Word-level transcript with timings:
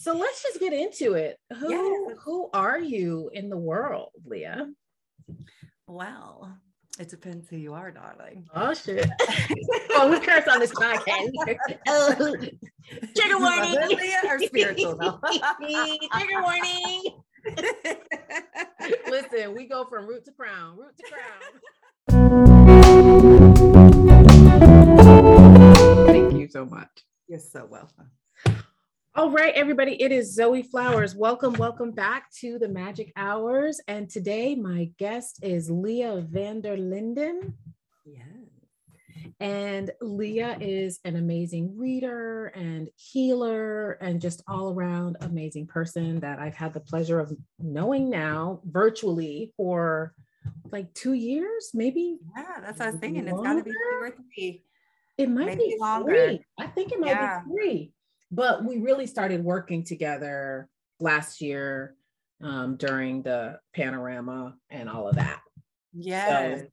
So 0.00 0.16
let's 0.16 0.40
just 0.44 0.60
get 0.60 0.72
into 0.72 1.14
it. 1.14 1.40
Who 1.58 1.70
yes. 1.70 2.18
who 2.24 2.50
are 2.52 2.78
you 2.78 3.30
in 3.32 3.50
the 3.50 3.56
world, 3.56 4.10
Leah? 4.24 4.70
Well, 5.88 6.56
it 7.00 7.08
depends 7.08 7.48
who 7.48 7.56
you 7.56 7.74
are, 7.74 7.90
darling. 7.90 8.46
Oh 8.54 8.72
shit! 8.74 9.10
oh, 9.90 10.08
we 10.08 10.20
curse 10.24 10.46
on 10.46 10.60
this 10.60 10.70
podcast. 10.70 11.30
oh, 11.88 12.14
trigger 13.16 13.38
warning. 13.40 13.74
Leah 13.88 14.22
or 14.28 14.38
spiritual? 14.38 14.96
No. 14.98 15.18
trigger 16.12 16.42
warning. 16.42 17.02
Listen, 19.10 19.52
we 19.52 19.66
go 19.66 19.84
from 19.84 20.06
root 20.06 20.24
to 20.26 20.32
crown, 20.32 20.78
root 20.78 20.96
to 20.96 21.04
crown. 21.10 21.42
Thank 26.06 26.34
you 26.34 26.46
so 26.46 26.64
much. 26.64 27.04
You're 27.26 27.40
so 27.40 27.66
welcome. 27.68 28.12
All 29.18 29.32
right, 29.32 29.52
everybody, 29.54 30.00
it 30.00 30.12
is 30.12 30.32
Zoe 30.32 30.62
Flowers. 30.62 31.16
Welcome, 31.16 31.54
welcome 31.54 31.90
back 31.90 32.30
to 32.38 32.56
the 32.56 32.68
Magic 32.68 33.12
Hours. 33.16 33.80
And 33.88 34.08
today, 34.08 34.54
my 34.54 34.90
guest 34.96 35.40
is 35.42 35.68
Leah 35.68 36.24
Vanderlinden. 36.30 37.52
Yeah. 38.04 38.22
And 39.40 39.90
Leah 40.00 40.56
is 40.60 41.00
an 41.04 41.16
amazing 41.16 41.76
reader 41.76 42.52
and 42.54 42.90
healer 42.94 43.94
and 43.94 44.20
just 44.20 44.44
all 44.46 44.72
around 44.72 45.16
amazing 45.20 45.66
person 45.66 46.20
that 46.20 46.38
I've 46.38 46.54
had 46.54 46.72
the 46.72 46.78
pleasure 46.78 47.18
of 47.18 47.36
knowing 47.58 48.08
now 48.08 48.60
virtually 48.66 49.52
for 49.56 50.14
like 50.70 50.94
two 50.94 51.14
years, 51.14 51.72
maybe. 51.74 52.18
Yeah, 52.36 52.60
that's 52.60 52.78
what 52.78 52.86
I 52.86 52.90
was 52.92 53.00
thinking. 53.00 53.26
Longer? 53.26 53.36
It's 53.36 53.48
got 53.48 53.58
to 53.58 53.64
be 53.64 53.70
two 53.72 53.98
or 54.00 54.10
three. 54.10 54.64
It 55.16 55.28
might 55.28 55.46
maybe 55.46 55.70
be 55.70 55.76
longer. 55.80 56.12
Three. 56.12 56.44
I 56.56 56.68
think 56.68 56.92
it 56.92 57.00
might 57.00 57.08
yeah. 57.08 57.40
be 57.40 57.50
three 57.50 57.92
but 58.30 58.64
we 58.64 58.78
really 58.78 59.06
started 59.06 59.42
working 59.42 59.84
together 59.84 60.68
last 61.00 61.40
year 61.40 61.94
um, 62.42 62.76
during 62.76 63.22
the 63.22 63.58
panorama 63.74 64.54
and 64.70 64.88
all 64.88 65.08
of 65.08 65.16
that. 65.16 65.40
Yeah. 65.92 66.58
So, 66.58 66.66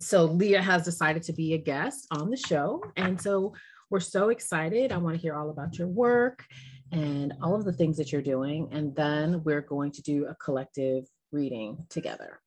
so 0.00 0.24
Leah 0.24 0.62
has 0.62 0.84
decided 0.84 1.22
to 1.24 1.32
be 1.32 1.54
a 1.54 1.58
guest 1.58 2.06
on 2.10 2.30
the 2.30 2.36
show. 2.36 2.82
And 2.96 3.20
so 3.20 3.54
we're 3.90 4.00
so 4.00 4.28
excited. 4.28 4.92
I 4.92 4.98
want 4.98 5.16
to 5.16 5.20
hear 5.20 5.34
all 5.34 5.50
about 5.50 5.78
your 5.78 5.88
work 5.88 6.44
and 6.92 7.34
all 7.42 7.54
of 7.54 7.64
the 7.64 7.72
things 7.72 7.96
that 7.96 8.12
you're 8.12 8.22
doing. 8.22 8.68
And 8.70 8.94
then 8.94 9.42
we're 9.44 9.62
going 9.62 9.92
to 9.92 10.02
do 10.02 10.26
a 10.26 10.34
collective 10.36 11.04
reading 11.32 11.84
together. 11.90 12.40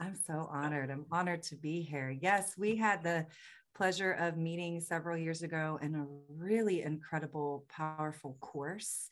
I'm 0.00 0.16
so 0.16 0.48
honored. 0.50 0.90
I'm 0.90 1.06
honored 1.12 1.42
to 1.44 1.56
be 1.56 1.82
here. 1.82 2.10
Yes, 2.20 2.54
we 2.58 2.76
had 2.76 3.02
the 3.04 3.26
pleasure 3.74 4.12
of 4.12 4.36
meeting 4.36 4.80
several 4.80 5.16
years 5.16 5.42
ago 5.42 5.78
in 5.82 5.94
a 5.94 6.06
really 6.28 6.82
incredible, 6.82 7.66
powerful 7.68 8.36
course 8.40 9.10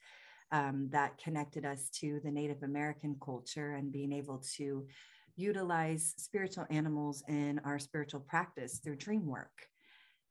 um, 0.53 0.89
that 0.93 1.19
connected 1.19 1.65
us 1.65 1.89
to 1.91 2.21
the 2.23 2.31
Native 2.31 2.63
American 2.63 3.17
culture 3.25 3.73
and 3.73 3.93
being 3.93 4.13
able 4.13 4.43
to 4.57 4.87
utilize 5.35 6.15
spiritual 6.19 6.67
animals 6.71 7.25
in 7.29 7.61
our 7.65 7.79
spiritual 7.79 8.21
practice 8.21 8.79
through 8.79 8.97
dream 8.97 9.27
work. 9.27 9.67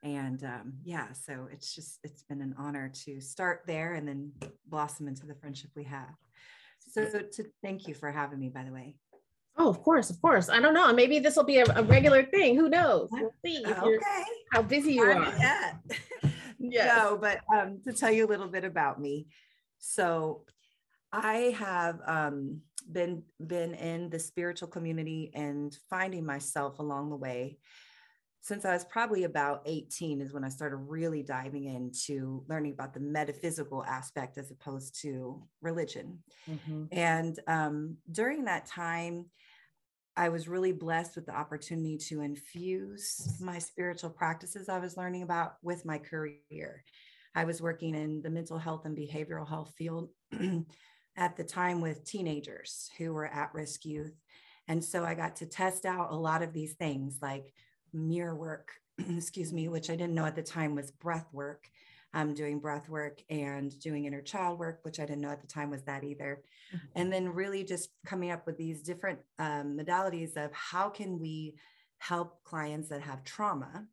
And 0.03 0.43
um, 0.43 0.73
yeah, 0.83 1.11
so 1.11 1.47
it's 1.51 1.75
just, 1.75 1.99
it's 2.03 2.23
been 2.23 2.41
an 2.41 2.55
honor 2.57 2.91
to 3.05 3.19
start 3.19 3.61
there 3.67 3.93
and 3.93 4.07
then 4.07 4.31
blossom 4.67 5.07
into 5.07 5.25
the 5.25 5.35
friendship 5.35 5.71
we 5.75 5.83
have. 5.85 6.15
So, 6.79 7.05
to 7.05 7.45
thank 7.63 7.87
you 7.87 7.93
for 7.93 8.11
having 8.11 8.39
me, 8.39 8.49
by 8.49 8.63
the 8.63 8.71
way. 8.71 8.95
Oh, 9.57 9.69
of 9.69 9.83
course, 9.83 10.09
of 10.09 10.21
course. 10.21 10.49
I 10.49 10.59
don't 10.59 10.73
know. 10.73 10.91
Maybe 10.93 11.19
this 11.19 11.35
will 11.35 11.43
be 11.43 11.57
a, 11.57 11.65
a 11.75 11.83
regular 11.83 12.23
thing. 12.23 12.55
Who 12.55 12.69
knows? 12.69 13.09
We'll 13.11 13.33
see 13.45 13.63
okay. 13.67 13.97
how 14.51 14.61
busy 14.61 14.93
you 14.93 15.03
are. 15.03 15.33
yes. 16.59 16.97
No, 16.97 17.17
but 17.19 17.39
um, 17.53 17.79
to 17.85 17.93
tell 17.93 18.11
you 18.11 18.25
a 18.25 18.29
little 18.29 18.47
bit 18.47 18.63
about 18.63 18.99
me. 18.99 19.27
So 19.79 20.45
I 21.11 21.55
have 21.57 21.99
um, 22.05 22.61
been 22.89 23.23
been 23.45 23.73
in 23.73 24.09
the 24.09 24.19
spiritual 24.19 24.69
community 24.69 25.31
and 25.33 25.77
finding 25.89 26.25
myself 26.25 26.79
along 26.79 27.09
the 27.09 27.17
way 27.17 27.57
since 28.41 28.65
I 28.65 28.73
was 28.73 28.85
probably 28.85 29.23
about 29.23 29.61
18 29.67 30.19
is 30.19 30.33
when 30.33 30.43
I 30.43 30.49
started 30.49 30.77
really 30.77 31.21
diving 31.21 31.65
into 31.65 32.43
learning 32.49 32.73
about 32.73 32.93
the 32.93 32.99
metaphysical 32.99 33.83
aspect 33.85 34.39
as 34.39 34.49
opposed 34.49 34.99
to 35.01 35.43
religion. 35.61 36.19
Mm-hmm. 36.49 36.85
And 36.91 37.39
um, 37.47 37.97
during 38.11 38.45
that 38.45 38.65
time, 38.65 39.27
I 40.17 40.29
was 40.29 40.47
really 40.47 40.71
blessed 40.71 41.15
with 41.15 41.27
the 41.27 41.35
opportunity 41.35 41.97
to 42.09 42.21
infuse 42.21 43.37
my 43.39 43.59
spiritual 43.59 44.09
practices 44.09 44.69
I 44.69 44.79
was 44.79 44.97
learning 44.97 45.21
about 45.21 45.53
with 45.61 45.85
my 45.85 45.99
career. 45.99 46.83
I 47.35 47.45
was 47.45 47.61
working 47.61 47.93
in 47.93 48.23
the 48.23 48.29
mental 48.31 48.57
health 48.57 48.85
and 48.85 48.97
behavioral 48.97 49.47
health 49.47 49.73
field 49.77 50.09
at 51.15 51.37
the 51.37 51.43
time 51.43 51.79
with 51.79 52.03
teenagers 52.05 52.89
who 52.97 53.13
were 53.13 53.27
at 53.27 53.53
risk 53.53 53.85
youth. 53.85 54.19
And 54.67 54.83
so 54.83 55.05
I 55.05 55.13
got 55.13 55.37
to 55.37 55.45
test 55.45 55.85
out 55.85 56.11
a 56.11 56.15
lot 56.15 56.41
of 56.41 56.53
these 56.53 56.73
things 56.73 57.19
like 57.21 57.53
mirror 57.93 58.35
work, 58.35 58.71
excuse 59.09 59.53
me, 59.53 59.67
which 59.67 59.89
I 59.89 59.95
didn't 59.95 60.15
know 60.15 60.25
at 60.25 60.35
the 60.35 60.43
time 60.43 60.75
was 60.75 60.91
breath 60.91 61.27
work. 61.31 61.69
I'm 62.13 62.33
doing 62.33 62.59
breath 62.59 62.89
work 62.89 63.21
and 63.29 63.77
doing 63.79 64.05
inner 64.05 64.21
child 64.21 64.59
work, 64.59 64.79
which 64.83 64.99
I 64.99 65.05
didn't 65.05 65.21
know 65.21 65.29
at 65.29 65.41
the 65.41 65.47
time 65.47 65.69
was 65.69 65.83
that 65.83 66.03
either. 66.03 66.43
Mm-hmm. 66.75 66.85
And 66.95 67.13
then 67.13 67.29
really 67.29 67.63
just 67.63 67.89
coming 68.05 68.31
up 68.31 68.45
with 68.45 68.57
these 68.57 68.81
different 68.81 69.19
um, 69.39 69.77
modalities 69.77 70.35
of 70.35 70.51
how 70.51 70.89
can 70.89 71.19
we 71.19 71.55
help 71.99 72.43
clients 72.43 72.89
that 72.89 73.01
have 73.01 73.23
trauma 73.23 73.85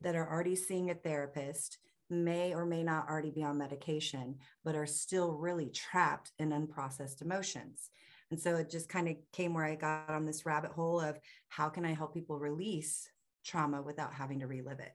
that 0.00 0.14
are 0.14 0.30
already 0.30 0.54
seeing 0.54 0.90
a 0.90 0.94
therapist 0.94 1.78
may 2.08 2.54
or 2.54 2.64
may 2.64 2.84
not 2.84 3.08
already 3.08 3.30
be 3.30 3.42
on 3.42 3.58
medication, 3.58 4.36
but 4.64 4.76
are 4.76 4.86
still 4.86 5.32
really 5.32 5.70
trapped 5.70 6.30
in 6.38 6.50
unprocessed 6.50 7.22
emotions. 7.22 7.90
And 8.30 8.40
so 8.40 8.56
it 8.56 8.70
just 8.70 8.88
kind 8.88 9.08
of 9.08 9.16
came 9.32 9.54
where 9.54 9.64
I 9.64 9.74
got 9.74 10.10
on 10.10 10.26
this 10.26 10.46
rabbit 10.46 10.72
hole 10.72 11.00
of 11.00 11.18
how 11.48 11.68
can 11.68 11.84
I 11.84 11.94
help 11.94 12.14
people 12.14 12.38
release 12.38 13.08
trauma 13.46 13.80
without 13.80 14.12
having 14.12 14.40
to 14.40 14.46
relive 14.46 14.80
it. 14.80 14.92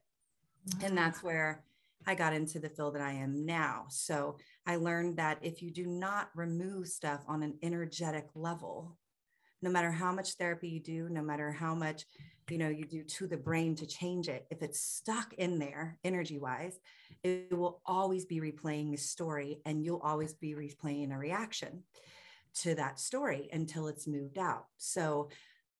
And 0.83 0.97
that's 0.97 1.23
where 1.23 1.63
I 2.05 2.15
got 2.15 2.33
into 2.33 2.59
the 2.59 2.69
field 2.69 2.95
that 2.95 3.01
I 3.01 3.13
am 3.13 3.45
now. 3.45 3.85
So 3.89 4.37
I 4.65 4.75
learned 4.75 5.17
that 5.17 5.39
if 5.41 5.61
you 5.61 5.71
do 5.71 5.85
not 5.85 6.29
remove 6.35 6.87
stuff 6.87 7.23
on 7.27 7.43
an 7.43 7.57
energetic 7.61 8.27
level, 8.35 8.97
no 9.61 9.69
matter 9.69 9.91
how 9.91 10.11
much 10.11 10.33
therapy 10.33 10.69
you 10.69 10.79
do, 10.79 11.09
no 11.09 11.21
matter 11.21 11.51
how 11.51 11.75
much 11.75 12.05
you 12.49 12.57
know 12.57 12.69
you 12.69 12.83
do 12.83 13.03
to 13.03 13.27
the 13.27 13.37
brain 13.37 13.75
to 13.75 13.85
change 13.85 14.27
it, 14.27 14.45
if 14.49 14.61
it's 14.61 14.81
stuck 14.81 15.33
in 15.33 15.59
there 15.59 15.97
energy 16.03 16.39
wise, 16.39 16.79
it 17.23 17.55
will 17.55 17.81
always 17.85 18.25
be 18.25 18.41
replaying 18.41 18.91
the 18.91 18.97
story 18.97 19.61
and 19.65 19.83
you'll 19.83 20.01
always 20.03 20.33
be 20.33 20.53
replaying 20.55 21.13
a 21.13 21.17
reaction 21.17 21.83
to 22.53 22.75
that 22.75 22.99
story 22.99 23.47
until 23.53 23.87
it's 23.87 24.07
moved 24.07 24.37
out. 24.37 24.65
So 24.77 25.29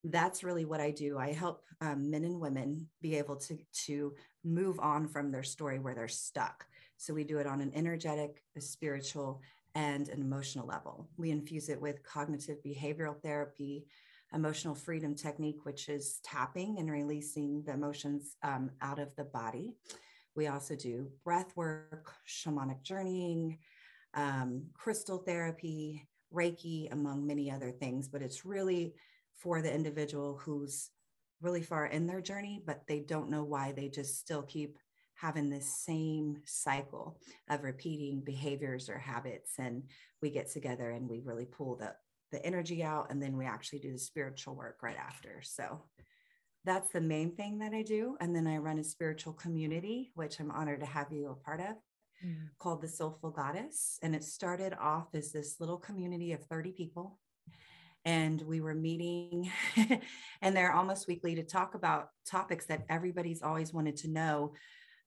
that's 0.04 0.42
really 0.42 0.64
what 0.64 0.80
I 0.80 0.90
do. 0.90 1.18
I 1.18 1.32
help 1.32 1.64
um, 1.80 2.10
men 2.10 2.24
and 2.24 2.40
women 2.40 2.88
be 3.00 3.16
able 3.16 3.36
to, 3.36 3.58
to 3.86 4.14
move 4.44 4.78
on 4.80 5.06
from 5.06 5.30
their 5.30 5.42
story 5.42 5.78
where 5.78 5.94
they're 5.94 6.08
stuck. 6.08 6.66
So 6.96 7.14
we 7.14 7.24
do 7.24 7.38
it 7.38 7.46
on 7.46 7.60
an 7.60 7.72
energetic, 7.74 8.42
a 8.56 8.60
spiritual, 8.60 9.40
and 9.74 10.08
an 10.08 10.20
emotional 10.20 10.66
level. 10.66 11.08
We 11.16 11.30
infuse 11.30 11.68
it 11.68 11.80
with 11.80 12.02
cognitive 12.02 12.58
behavioral 12.64 13.20
therapy, 13.20 13.86
emotional 14.34 14.74
freedom 14.74 15.14
technique, 15.14 15.64
which 15.64 15.88
is 15.88 16.20
tapping 16.24 16.78
and 16.78 16.90
releasing 16.90 17.62
the 17.62 17.72
emotions 17.72 18.36
um, 18.42 18.70
out 18.80 18.98
of 18.98 19.14
the 19.16 19.24
body. 19.24 19.74
We 20.34 20.46
also 20.46 20.74
do 20.74 21.10
breath 21.24 21.56
work, 21.56 22.12
shamanic 22.26 22.82
journeying, 22.82 23.58
um, 24.14 24.64
crystal 24.74 25.18
therapy, 25.18 26.08
Reiki, 26.32 26.90
among 26.92 27.26
many 27.26 27.50
other 27.50 27.70
things. 27.70 28.08
But 28.08 28.22
it's 28.22 28.44
really 28.44 28.94
for 29.42 29.60
the 29.60 29.72
individual 29.72 30.38
who's 30.42 30.90
really 31.40 31.62
far 31.62 31.86
in 31.86 32.06
their 32.06 32.20
journey, 32.20 32.62
but 32.64 32.82
they 32.86 33.00
don't 33.00 33.30
know 33.30 33.42
why 33.42 33.72
they 33.72 33.88
just 33.88 34.18
still 34.18 34.42
keep 34.42 34.78
having 35.14 35.50
this 35.50 35.66
same 35.84 36.36
cycle 36.44 37.18
of 37.50 37.62
repeating 37.62 38.20
behaviors 38.20 38.88
or 38.88 38.98
habits. 38.98 39.52
And 39.58 39.82
we 40.20 40.30
get 40.30 40.50
together 40.50 40.90
and 40.90 41.08
we 41.08 41.20
really 41.20 41.44
pull 41.44 41.76
the, 41.76 41.94
the 42.30 42.44
energy 42.46 42.82
out 42.82 43.08
and 43.10 43.22
then 43.22 43.36
we 43.36 43.44
actually 43.44 43.80
do 43.80 43.92
the 43.92 43.98
spiritual 43.98 44.54
work 44.54 44.78
right 44.82 44.96
after. 44.96 45.40
So 45.42 45.82
that's 46.64 46.90
the 46.92 47.00
main 47.00 47.34
thing 47.34 47.58
that 47.58 47.74
I 47.74 47.82
do. 47.82 48.16
And 48.20 48.34
then 48.34 48.46
I 48.46 48.58
run 48.58 48.78
a 48.78 48.84
spiritual 48.84 49.32
community, 49.32 50.12
which 50.14 50.38
I'm 50.38 50.50
honored 50.50 50.80
to 50.80 50.86
have 50.86 51.12
you 51.12 51.28
a 51.28 51.34
part 51.34 51.60
of. 51.60 51.76
Mm. 52.24 52.50
Called 52.60 52.82
the 52.82 52.88
Soulful 52.88 53.30
Goddess. 53.30 53.98
And 54.02 54.14
it 54.14 54.22
started 54.22 54.74
off 54.80 55.08
as 55.14 55.32
this 55.32 55.56
little 55.58 55.78
community 55.78 56.32
of 56.32 56.44
30 56.44 56.70
people 56.72 57.18
and 58.04 58.40
we 58.42 58.60
were 58.60 58.74
meeting 58.74 59.50
and 60.42 60.56
they're 60.56 60.72
almost 60.72 61.06
weekly 61.06 61.34
to 61.34 61.42
talk 61.42 61.74
about 61.74 62.08
topics 62.26 62.66
that 62.66 62.84
everybody's 62.88 63.42
always 63.42 63.72
wanted 63.72 63.96
to 63.96 64.08
know 64.08 64.52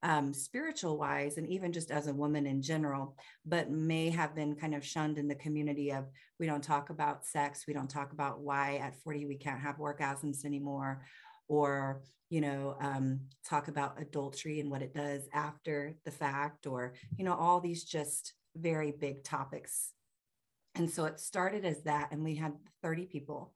um, 0.03 0.33
spiritual 0.33 0.97
wise 0.97 1.38
and 1.38 1.47
even 1.47 1.74
just 1.74 1.89
as 1.89 2.07
a 2.07 2.13
woman 2.13 2.45
in 2.45 2.62
general 2.62 3.15
but 3.45 3.71
may 3.71 4.09
have 4.09 4.36
been 4.36 4.56
kind 4.56 4.75
of 4.75 4.86
shunned 4.86 5.18
in 5.18 5.27
the 5.27 5.36
community 5.36 5.92
of 5.92 6.06
we 6.39 6.45
don't 6.45 6.63
talk 6.63 6.89
about 6.89 7.25
sex 7.25 7.65
we 7.68 7.74
don't 7.74 7.89
talk 7.89 8.13
about 8.13 8.39
why 8.39 8.77
at 8.77 8.95
40 9.03 9.25
we 9.25 9.36
can't 9.36 9.62
have 9.62 9.77
orgasms 9.77 10.45
anymore 10.45 11.06
or 11.47 12.01
you 12.30 12.42
know 12.42 12.75
um, 12.81 13.21
talk 13.47 13.68
about 13.68 14.00
adultery 14.00 14.59
and 14.59 14.69
what 14.69 14.81
it 14.81 14.94
does 14.94 15.27
after 15.33 15.95
the 16.06 16.12
fact 16.12 16.68
or 16.68 16.94
you 17.18 17.25
know 17.25 17.33
all 17.33 17.59
these 17.59 17.83
just 17.83 18.33
very 18.56 18.92
big 18.92 19.24
topics. 19.24 19.92
And 20.75 20.89
so 20.89 21.06
it 21.06 21.19
started 21.19 21.66
as 21.66 21.81
that, 21.83 22.10
and 22.12 22.24
we 22.24 22.36
had 22.36 22.54
30 22.81 23.06
people. 23.06 23.54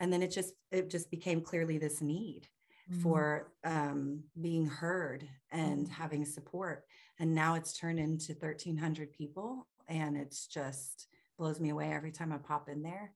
And 0.00 0.12
then 0.12 0.22
it 0.22 0.30
just 0.30 0.54
it 0.70 0.90
just 0.90 1.10
became 1.10 1.40
clearly 1.40 1.78
this 1.78 2.00
need 2.00 2.46
mm-hmm. 2.90 3.00
for 3.00 3.52
um, 3.64 4.22
being 4.40 4.66
heard 4.66 5.28
and 5.50 5.86
mm-hmm. 5.86 5.92
having 5.92 6.24
support. 6.24 6.84
And 7.18 7.34
now 7.34 7.54
it's 7.54 7.76
turned 7.76 7.98
into 7.98 8.32
1,300 8.34 9.12
people, 9.12 9.66
and 9.88 10.16
it's 10.16 10.46
just 10.46 11.08
blows 11.38 11.60
me 11.60 11.70
away 11.70 11.92
every 11.92 12.12
time 12.12 12.32
I 12.32 12.38
pop 12.38 12.68
in 12.68 12.82
there 12.82 13.12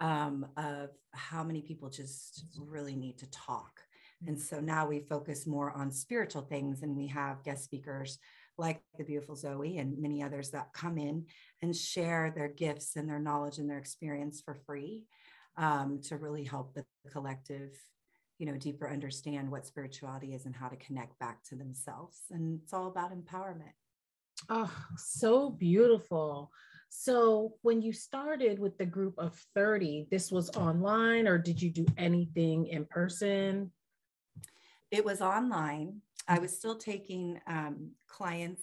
um, 0.00 0.46
of 0.56 0.90
how 1.12 1.42
many 1.42 1.60
people 1.62 1.88
just 1.88 2.44
really 2.58 2.96
need 2.96 3.18
to 3.18 3.30
talk. 3.30 3.80
And 4.26 4.40
so 4.40 4.60
now 4.60 4.86
we 4.86 5.00
focus 5.00 5.46
more 5.46 5.72
on 5.72 5.90
spiritual 5.90 6.42
things, 6.42 6.82
and 6.82 6.96
we 6.96 7.06
have 7.08 7.44
guest 7.44 7.64
speakers 7.64 8.18
like 8.56 8.80
the 8.96 9.04
beautiful 9.04 9.36
Zoe 9.36 9.78
and 9.78 9.98
many 9.98 10.22
others 10.22 10.50
that 10.50 10.72
come 10.72 10.98
in 10.98 11.26
and 11.62 11.74
share 11.74 12.32
their 12.34 12.48
gifts 12.48 12.96
and 12.96 13.08
their 13.08 13.18
knowledge 13.18 13.58
and 13.58 13.68
their 13.68 13.78
experience 13.78 14.40
for 14.40 14.54
free 14.54 15.04
um, 15.56 16.00
to 16.04 16.16
really 16.16 16.44
help 16.44 16.74
the 16.74 16.84
collective, 17.10 17.70
you 18.38 18.46
know, 18.46 18.56
deeper 18.56 18.88
understand 18.88 19.50
what 19.50 19.66
spirituality 19.66 20.34
is 20.34 20.46
and 20.46 20.54
how 20.54 20.68
to 20.68 20.76
connect 20.76 21.18
back 21.18 21.42
to 21.44 21.56
themselves. 21.56 22.20
And 22.30 22.60
it's 22.62 22.72
all 22.72 22.86
about 22.86 23.12
empowerment. 23.12 23.74
Oh, 24.48 24.72
so 24.96 25.50
beautiful. 25.50 26.50
So, 26.90 27.54
when 27.62 27.82
you 27.82 27.92
started 27.92 28.58
with 28.58 28.78
the 28.78 28.86
group 28.86 29.14
of 29.18 29.34
30, 29.54 30.06
this 30.10 30.30
was 30.30 30.50
online 30.50 31.26
or 31.26 31.38
did 31.38 31.60
you 31.60 31.70
do 31.70 31.86
anything 31.96 32.66
in 32.66 32.84
person? 32.84 33.72
It 34.90 35.04
was 35.04 35.20
online. 35.20 36.02
I 36.28 36.38
was 36.38 36.56
still 36.56 36.76
taking 36.76 37.40
um, 37.46 37.90
clients 38.08 38.62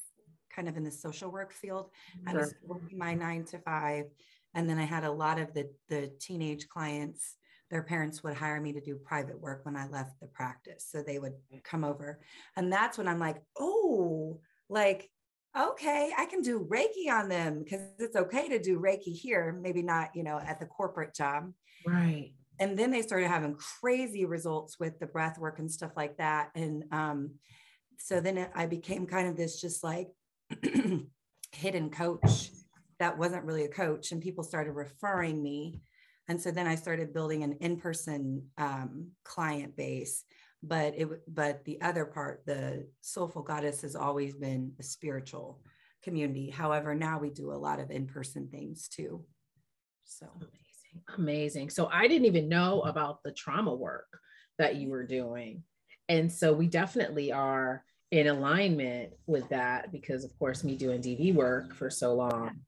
kind 0.54 0.68
of 0.68 0.78
in 0.78 0.84
the 0.84 0.92
social 0.92 1.32
work 1.32 1.54
field. 1.54 1.90
I 2.28 2.34
was 2.34 2.54
working 2.64 2.98
my 2.98 3.14
nine 3.14 3.46
to 3.46 3.60
five. 3.60 4.06
And 4.54 4.70
then 4.70 4.78
I 4.78 4.84
had 4.84 5.06
a 5.06 5.12
lot 5.12 5.40
of 5.40 5.54
the, 5.54 5.70
the 5.88 6.12
teenage 6.20 6.68
clients, 6.68 7.38
their 7.70 7.84
parents 7.84 8.22
would 8.22 8.34
hire 8.34 8.60
me 8.60 8.74
to 8.74 8.82
do 8.82 8.96
private 8.96 9.40
work 9.40 9.66
when 9.66 9.78
I 9.78 9.88
left 9.88 10.20
the 10.20 10.28
practice. 10.28 10.88
So 10.90 11.02
they 11.02 11.20
would 11.20 11.36
come 11.64 11.86
over. 11.86 12.20
And 12.58 12.72
that's 12.72 12.98
when 12.98 13.08
I'm 13.08 13.20
like, 13.20 13.42
oh, 13.58 14.42
like 14.70 15.10
okay, 15.58 16.12
I 16.18 16.26
can 16.26 16.42
do 16.42 16.68
Reiki 16.72 17.12
on 17.12 17.28
them 17.28 17.60
because 17.60 17.82
it's 18.00 18.16
okay 18.16 18.48
to 18.50 18.60
do 18.60 18.80
Reiki 18.80 19.14
here, 19.14 19.58
maybe 19.62 19.82
not, 19.82 20.16
you 20.16 20.24
know, 20.24 20.40
at 20.40 20.60
the 20.60 20.66
corporate 20.66 21.14
job. 21.14 21.52
Right. 21.86 22.34
And 22.60 22.78
then 22.78 22.92
they 22.92 23.02
started 23.02 23.28
having 23.28 23.56
crazy 23.56 24.26
results 24.26 24.80
with 24.80 25.00
the 25.00 25.08
breath 25.08 25.40
work 25.40 25.60
and 25.60 25.72
stuff 25.72 25.92
like 25.96 26.18
that. 26.18 26.52
And 26.56 26.84
um, 26.92 27.32
so 27.98 28.20
then 28.20 28.48
I 28.54 28.66
became 28.66 29.08
kind 29.08 29.28
of 29.28 29.38
this 29.38 29.60
just 29.60 29.84
like 29.84 30.10
hidden 31.52 31.90
coach 31.90 32.52
that 33.00 33.18
wasn't 33.18 33.46
really 33.46 33.64
a 33.64 33.70
coach. 33.70 34.12
And 34.12 34.22
people 34.22 34.44
started 34.44 34.74
referring 34.74 35.42
me. 35.42 35.82
And 36.28 36.40
so 36.40 36.52
then 36.52 36.68
I 36.68 36.76
started 36.76 37.14
building 37.14 37.44
an 37.44 37.54
in 37.62 37.78
person 37.78 38.44
um, 38.58 39.08
client 39.24 39.76
base 39.76 40.24
but 40.64 40.94
it 40.96 41.08
but 41.28 41.64
the 41.66 41.82
other 41.82 42.06
part 42.06 42.44
the 42.46 42.86
soulful 43.02 43.42
goddess 43.42 43.82
has 43.82 43.96
always 43.96 44.36
been 44.36 44.72
a 44.80 44.84
spiritual 44.84 45.60
community 46.04 46.50
however 46.50 46.94
now 46.94 47.20
we 47.20 47.30
do 47.30 47.52
a 47.52 47.54
lot 47.54 47.80
of 47.80 47.92
in-person 47.92 48.48
things 48.48 48.88
too 48.88 49.24
so 50.06 50.28
amazing. 51.18 51.70
So 51.70 51.88
i 51.92 52.08
didn't 52.08 52.26
even 52.28 52.50
know 52.50 52.82
about 52.82 53.24
the 53.24 53.32
trauma 53.32 53.74
work 53.74 54.08
that 54.58 54.76
you 54.76 54.90
were 54.90 55.06
doing. 55.06 55.64
And 56.10 56.32
so 56.32 56.54
we 56.54 56.68
definitely 56.68 57.32
are 57.32 57.84
in 58.12 58.28
alignment 58.28 59.14
with 59.26 59.48
that 59.50 59.92
because 59.92 60.26
of 60.26 60.38
course 60.38 60.64
me 60.64 60.76
doing 60.76 61.02
dv 61.02 61.34
work 61.34 61.74
for 61.74 61.90
so 61.90 62.14
long. 62.14 62.60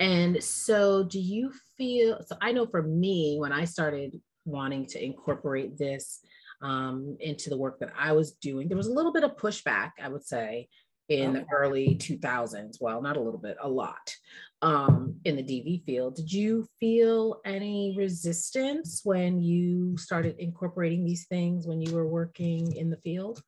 And 0.00 0.42
so 0.42 1.04
do 1.04 1.20
you 1.20 1.52
feel 1.76 2.20
so 2.26 2.36
i 2.40 2.52
know 2.52 2.66
for 2.66 2.82
me 2.82 3.36
when 3.38 3.52
i 3.52 3.64
started 3.64 4.20
wanting 4.44 4.86
to 4.86 5.04
incorporate 5.04 5.76
this 5.78 6.20
um, 6.60 7.16
into 7.20 7.50
the 7.50 7.56
work 7.56 7.78
that 7.80 7.92
I 7.98 8.12
was 8.12 8.32
doing. 8.32 8.68
There 8.68 8.76
was 8.76 8.88
a 8.88 8.92
little 8.92 9.12
bit 9.12 9.24
of 9.24 9.36
pushback, 9.36 9.92
I 10.02 10.08
would 10.08 10.24
say, 10.24 10.68
in 11.08 11.32
the 11.32 11.46
early 11.52 11.96
2000s. 12.00 12.76
Well, 12.80 13.00
not 13.00 13.16
a 13.16 13.20
little 13.20 13.40
bit, 13.40 13.56
a 13.60 13.68
lot 13.68 14.14
um, 14.62 15.16
in 15.24 15.36
the 15.36 15.42
DV 15.42 15.84
field. 15.84 16.16
Did 16.16 16.32
you 16.32 16.66
feel 16.78 17.40
any 17.44 17.94
resistance 17.96 19.02
when 19.04 19.40
you 19.40 19.96
started 19.96 20.36
incorporating 20.38 21.04
these 21.04 21.26
things 21.26 21.66
when 21.66 21.80
you 21.80 21.94
were 21.94 22.06
working 22.06 22.74
in 22.74 22.90
the 22.90 22.96
field? 22.98 23.42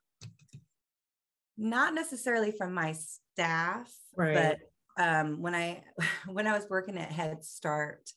Not 1.58 1.94
necessarily 1.94 2.52
from 2.52 2.72
my 2.72 2.94
staff, 2.94 3.92
right. 4.16 4.58
but 4.96 5.02
um, 5.02 5.42
when 5.42 5.54
I 5.54 5.82
when 6.26 6.46
I 6.46 6.52
was 6.52 6.66
working 6.70 6.96
at 6.96 7.12
Head 7.12 7.44
Start, 7.44 8.10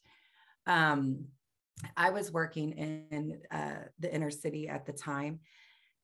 um, 0.67 1.25
I 1.97 2.11
was 2.11 2.31
working 2.31 2.71
in 2.71 3.39
uh, 3.51 3.87
the 3.99 4.13
inner 4.13 4.31
city 4.31 4.69
at 4.69 4.85
the 4.85 4.93
time. 4.93 5.39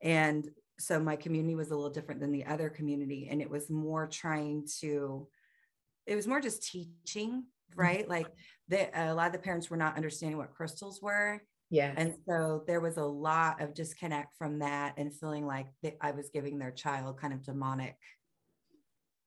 And 0.02 0.50
so 0.80 1.00
my 1.00 1.16
community 1.16 1.56
was 1.56 1.72
a 1.72 1.76
little 1.76 1.90
different 1.90 2.22
than 2.22 2.32
the 2.32 2.46
other 2.46 2.70
community. 2.70 3.28
And 3.30 3.42
it 3.42 3.50
was 3.50 3.70
more 3.70 4.08
trying 4.08 4.68
to, 4.80 5.28
it 6.08 6.16
was 6.16 6.26
more 6.26 6.40
just 6.40 6.64
teaching, 6.64 7.32
mm-hmm. 7.32 7.80
right? 7.80 8.10
Like 8.10 8.28
the, 8.70 8.90
a 9.00 9.14
lot 9.14 9.28
of 9.28 9.34
the 9.34 9.40
parents 9.40 9.70
were 9.70 9.78
not 9.78 9.98
understanding 9.98 10.38
what 10.38 10.54
crystals 10.54 11.02
were. 11.02 11.42
Yeah. 11.70 11.94
And 11.96 12.16
so 12.28 12.64
there 12.66 12.80
was 12.80 12.98
a 12.98 13.04
lot 13.04 13.62
of 13.62 13.76
disconnect 13.76 14.36
from 14.38 14.60
that 14.60 14.96
and 14.98 15.14
feeling 15.14 15.46
like 15.46 15.68
they, 15.84 15.98
I 16.02 16.12
was 16.12 16.30
giving 16.34 16.58
their 16.58 16.72
child 16.72 17.20
kind 17.20 17.34
of 17.34 17.44
demonic, 17.44 17.98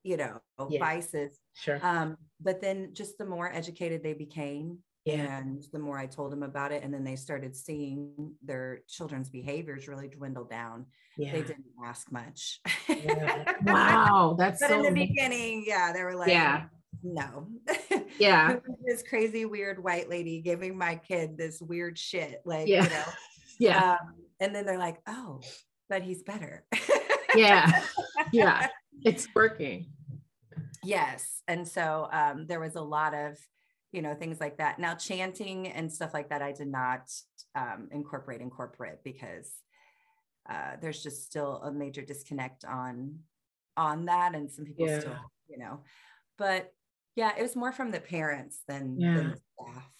you 0.02 0.16
know, 0.16 0.40
yeah. 0.68 0.80
vices. 0.80 1.38
Sure. 1.54 1.78
Um, 1.82 2.16
but 2.40 2.60
then 2.60 2.94
just 2.94 3.18
the 3.18 3.26
more 3.26 3.52
educated 3.52 4.02
they 4.02 4.14
became, 4.14 4.78
yeah. 5.04 5.38
And 5.38 5.64
the 5.72 5.78
more 5.78 5.98
I 5.98 6.06
told 6.06 6.30
them 6.30 6.42
about 6.42 6.72
it, 6.72 6.82
and 6.84 6.94
then 6.94 7.02
they 7.04 7.16
started 7.16 7.56
seeing 7.56 8.34
their 8.42 8.82
children's 8.88 9.28
behaviors 9.28 9.88
really 9.88 10.08
dwindle 10.08 10.44
down. 10.44 10.86
Yeah. 11.16 11.32
They 11.32 11.42
didn't 11.42 11.64
ask 11.84 12.10
much. 12.12 12.60
Yeah. 12.88 13.52
wow. 13.62 14.36
That's 14.38 14.60
but 14.60 14.68
so 14.68 14.76
in 14.76 14.82
the 14.82 15.06
beginning, 15.06 15.64
yeah, 15.66 15.92
they 15.92 16.04
were 16.04 16.14
like, 16.14 16.28
yeah. 16.30 16.64
No. 17.02 17.48
Yeah. 18.18 18.58
this 18.86 19.02
crazy, 19.02 19.46
weird 19.46 19.82
white 19.82 20.08
lady 20.08 20.40
giving 20.40 20.76
my 20.76 20.96
kid 20.96 21.36
this 21.36 21.60
weird 21.60 21.98
shit. 21.98 22.42
Like, 22.44 22.68
yeah. 22.68 22.84
you 22.84 22.90
know. 22.90 23.04
Yeah. 23.58 23.92
Um, 23.92 24.14
and 24.40 24.54
then 24.54 24.66
they're 24.66 24.78
like, 24.78 24.98
oh, 25.06 25.40
but 25.88 26.02
he's 26.02 26.22
better. 26.22 26.64
yeah. 27.34 27.84
Yeah. 28.32 28.68
It's 29.04 29.28
working. 29.36 29.92
Yes. 30.82 31.42
And 31.46 31.68
so 31.68 32.08
um, 32.10 32.46
there 32.46 32.58
was 32.58 32.74
a 32.74 32.80
lot 32.80 33.14
of 33.14 33.38
you 33.92 34.02
know 34.02 34.14
things 34.14 34.40
like 34.40 34.58
that 34.58 34.78
now 34.78 34.94
chanting 34.94 35.68
and 35.68 35.92
stuff 35.92 36.12
like 36.14 36.30
that 36.30 36.42
i 36.42 36.50
did 36.50 36.68
not 36.68 37.10
um, 37.54 37.88
incorporate 37.92 38.40
in 38.40 38.50
corporate 38.50 39.00
because 39.04 39.52
uh, 40.50 40.72
there's 40.80 41.02
just 41.02 41.24
still 41.24 41.60
a 41.62 41.70
major 41.70 42.02
disconnect 42.02 42.64
on 42.64 43.18
on 43.76 44.06
that 44.06 44.34
and 44.34 44.50
some 44.50 44.64
people 44.64 44.86
yeah. 44.86 44.98
still 44.98 45.16
you 45.48 45.58
know 45.58 45.80
but 46.38 46.72
yeah 47.14 47.32
it 47.38 47.42
was 47.42 47.54
more 47.54 47.72
from 47.72 47.90
the 47.90 48.00
parents 48.00 48.62
than, 48.66 48.98
yeah. 48.98 49.14
than 49.14 49.30
the 49.30 49.36
staff 49.36 49.92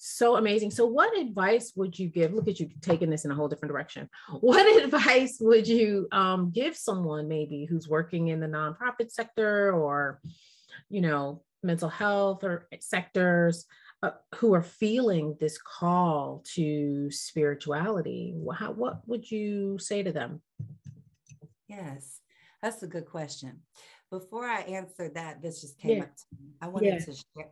so 0.00 0.36
amazing. 0.36 0.70
So, 0.70 0.86
what 0.86 1.18
advice 1.18 1.72
would 1.74 1.98
you 1.98 2.08
give? 2.08 2.32
Look 2.32 2.46
at 2.46 2.60
you 2.60 2.70
taking 2.80 3.10
this 3.10 3.24
in 3.24 3.32
a 3.32 3.34
whole 3.34 3.48
different 3.48 3.72
direction. 3.72 4.08
What 4.40 4.82
advice 4.82 5.38
would 5.40 5.66
you 5.66 6.06
um, 6.12 6.52
give 6.54 6.76
someone 6.76 7.26
maybe 7.26 7.64
who's 7.64 7.88
working 7.88 8.28
in 8.28 8.38
the 8.38 8.46
nonprofit 8.46 9.10
sector 9.10 9.72
or, 9.72 10.20
you 10.88 11.00
know, 11.00 11.42
mental 11.62 11.88
health 11.88 12.44
or 12.44 12.68
sectors 12.80 13.66
uh, 14.02 14.10
who 14.36 14.54
are 14.54 14.62
feeling 14.62 15.36
this 15.40 15.58
call 15.58 16.42
to 16.54 17.10
spirituality 17.10 18.34
how, 18.54 18.72
what 18.72 19.00
would 19.06 19.28
you 19.28 19.78
say 19.78 20.02
to 20.02 20.12
them 20.12 20.40
yes 21.68 22.20
that's 22.62 22.82
a 22.82 22.86
good 22.86 23.06
question 23.06 23.60
before 24.10 24.46
i 24.46 24.60
answer 24.60 25.08
that 25.08 25.42
this 25.42 25.60
just 25.60 25.78
came 25.78 25.98
yeah. 25.98 26.02
up 26.04 26.16
to 26.16 26.24
me 26.40 26.50
i 26.62 26.68
wanted 26.68 26.86
yeah. 26.86 26.98
to 26.98 27.12
share 27.12 27.50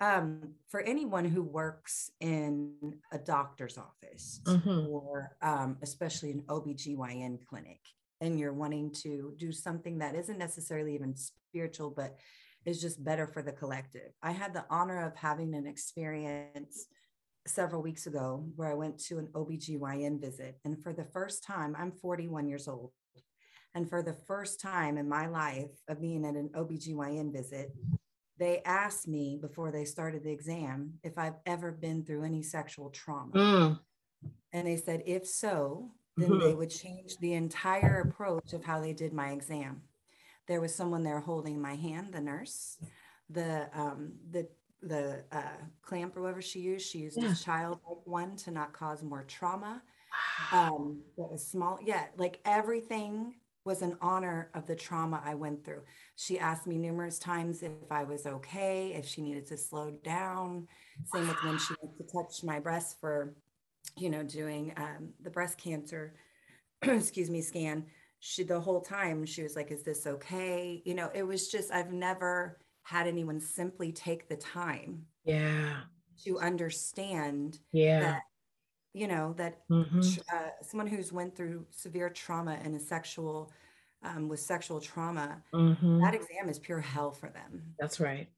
um, 0.00 0.54
for 0.68 0.80
anyone 0.80 1.24
who 1.24 1.42
works 1.42 2.10
in 2.20 2.72
a 3.12 3.18
doctor's 3.18 3.78
office 3.78 4.40
mm-hmm. 4.44 4.86
or 4.88 5.36
um, 5.42 5.76
especially 5.82 6.30
an 6.30 6.42
OBGYN 6.48 7.44
clinic, 7.46 7.80
and 8.20 8.38
you're 8.38 8.52
wanting 8.52 8.92
to 9.02 9.34
do 9.36 9.50
something 9.50 9.98
that 9.98 10.14
isn't 10.14 10.38
necessarily 10.38 10.94
even 10.94 11.16
spiritual, 11.16 11.90
but 11.90 12.16
is 12.68 12.80
just 12.80 13.02
better 13.02 13.26
for 13.26 13.42
the 13.42 13.52
collective. 13.52 14.12
I 14.22 14.32
had 14.32 14.52
the 14.52 14.66
honor 14.70 15.06
of 15.06 15.16
having 15.16 15.54
an 15.54 15.66
experience 15.66 16.86
several 17.46 17.82
weeks 17.82 18.06
ago 18.06 18.44
where 18.56 18.70
I 18.70 18.74
went 18.74 18.98
to 19.06 19.18
an 19.18 19.28
OBGYN 19.32 20.20
visit. 20.20 20.58
And 20.64 20.82
for 20.82 20.92
the 20.92 21.04
first 21.04 21.42
time, 21.42 21.74
I'm 21.78 21.92
41 21.92 22.46
years 22.46 22.68
old. 22.68 22.92
And 23.74 23.88
for 23.88 24.02
the 24.02 24.12
first 24.12 24.60
time 24.60 24.98
in 24.98 25.08
my 25.08 25.26
life 25.26 25.70
of 25.88 26.00
being 26.00 26.24
at 26.26 26.34
an 26.34 26.50
OBGYN 26.54 27.32
visit, 27.32 27.72
they 28.38 28.60
asked 28.64 29.08
me 29.08 29.38
before 29.40 29.72
they 29.72 29.84
started 29.84 30.22
the 30.22 30.30
exam 30.30 30.94
if 31.02 31.16
I've 31.16 31.38
ever 31.46 31.72
been 31.72 32.04
through 32.04 32.24
any 32.24 32.42
sexual 32.42 32.90
trauma. 32.90 33.32
Mm. 33.32 33.78
And 34.52 34.66
they 34.66 34.76
said, 34.76 35.02
if 35.06 35.26
so, 35.26 35.90
then 36.16 36.30
mm-hmm. 36.30 36.46
they 36.46 36.54
would 36.54 36.70
change 36.70 37.16
the 37.18 37.34
entire 37.34 38.00
approach 38.00 38.52
of 38.52 38.64
how 38.64 38.80
they 38.80 38.92
did 38.92 39.12
my 39.12 39.30
exam 39.30 39.82
there 40.48 40.60
was 40.60 40.74
someone 40.74 41.04
there 41.04 41.20
holding 41.20 41.60
my 41.60 41.76
hand, 41.76 42.12
the 42.12 42.20
nurse, 42.20 42.78
the 43.30 43.68
um, 43.74 44.14
the 44.30 44.48
the 44.82 45.24
uh, 45.32 45.42
clamp 45.82 46.16
or 46.16 46.22
whatever 46.22 46.42
she 46.42 46.60
used. 46.60 46.88
She 46.88 46.98
used 46.98 47.20
yeah. 47.20 47.32
a 47.32 47.34
childlike 47.34 48.04
one 48.04 48.36
to 48.36 48.50
not 48.50 48.72
cause 48.72 49.02
more 49.02 49.24
trauma. 49.24 49.82
Um, 50.52 51.02
that 51.16 51.30
was 51.30 51.46
small. 51.46 51.78
Yeah, 51.84 52.06
like 52.16 52.40
everything 52.44 53.34
was 53.64 53.82
an 53.82 53.96
honor 54.00 54.50
of 54.54 54.66
the 54.66 54.74
trauma 54.74 55.20
I 55.24 55.34
went 55.34 55.64
through. 55.64 55.82
She 56.16 56.38
asked 56.38 56.66
me 56.66 56.78
numerous 56.78 57.18
times 57.18 57.62
if 57.62 57.72
I 57.90 58.04
was 58.04 58.26
okay, 58.26 58.94
if 58.94 59.06
she 59.06 59.20
needed 59.20 59.46
to 59.48 59.58
slow 59.58 59.90
down. 60.02 60.66
Same 61.12 61.28
with 61.28 61.42
when 61.44 61.58
she 61.58 61.74
went 61.82 61.96
to 61.98 62.04
touch 62.04 62.42
my 62.42 62.60
breast 62.60 62.98
for, 62.98 63.34
you 63.96 64.08
know, 64.08 64.22
doing 64.22 64.72
um, 64.76 65.10
the 65.22 65.30
breast 65.30 65.58
cancer, 65.58 66.14
excuse 66.82 67.28
me, 67.28 67.42
scan. 67.42 67.84
She 68.20 68.42
the 68.42 68.60
whole 68.60 68.80
time 68.80 69.24
she 69.24 69.42
was 69.42 69.56
like, 69.56 69.70
"Is 69.70 69.82
this 69.82 70.06
okay?" 70.06 70.82
You 70.84 70.94
know, 70.94 71.10
it 71.14 71.22
was 71.22 71.48
just 71.48 71.72
I've 71.72 71.92
never 71.92 72.58
had 72.82 73.06
anyone 73.06 73.40
simply 73.40 73.92
take 73.92 74.28
the 74.28 74.36
time, 74.36 75.04
yeah, 75.24 75.80
to 76.24 76.38
understand, 76.40 77.58
yeah, 77.72 78.00
that 78.00 78.22
you 78.94 79.06
know 79.06 79.34
that 79.36 79.60
mm-hmm. 79.70 80.00
uh, 80.00 80.50
someone 80.62 80.86
who's 80.86 81.12
went 81.12 81.36
through 81.36 81.66
severe 81.70 82.10
trauma 82.10 82.58
and 82.64 82.74
a 82.74 82.80
sexual 82.80 83.52
um, 84.02 84.28
with 84.28 84.40
sexual 84.40 84.80
trauma 84.80 85.42
mm-hmm. 85.52 86.00
that 86.00 86.14
exam 86.14 86.48
is 86.48 86.58
pure 86.58 86.80
hell 86.80 87.10
for 87.10 87.28
them 87.28 87.62
that's 87.78 88.00
right 88.00 88.28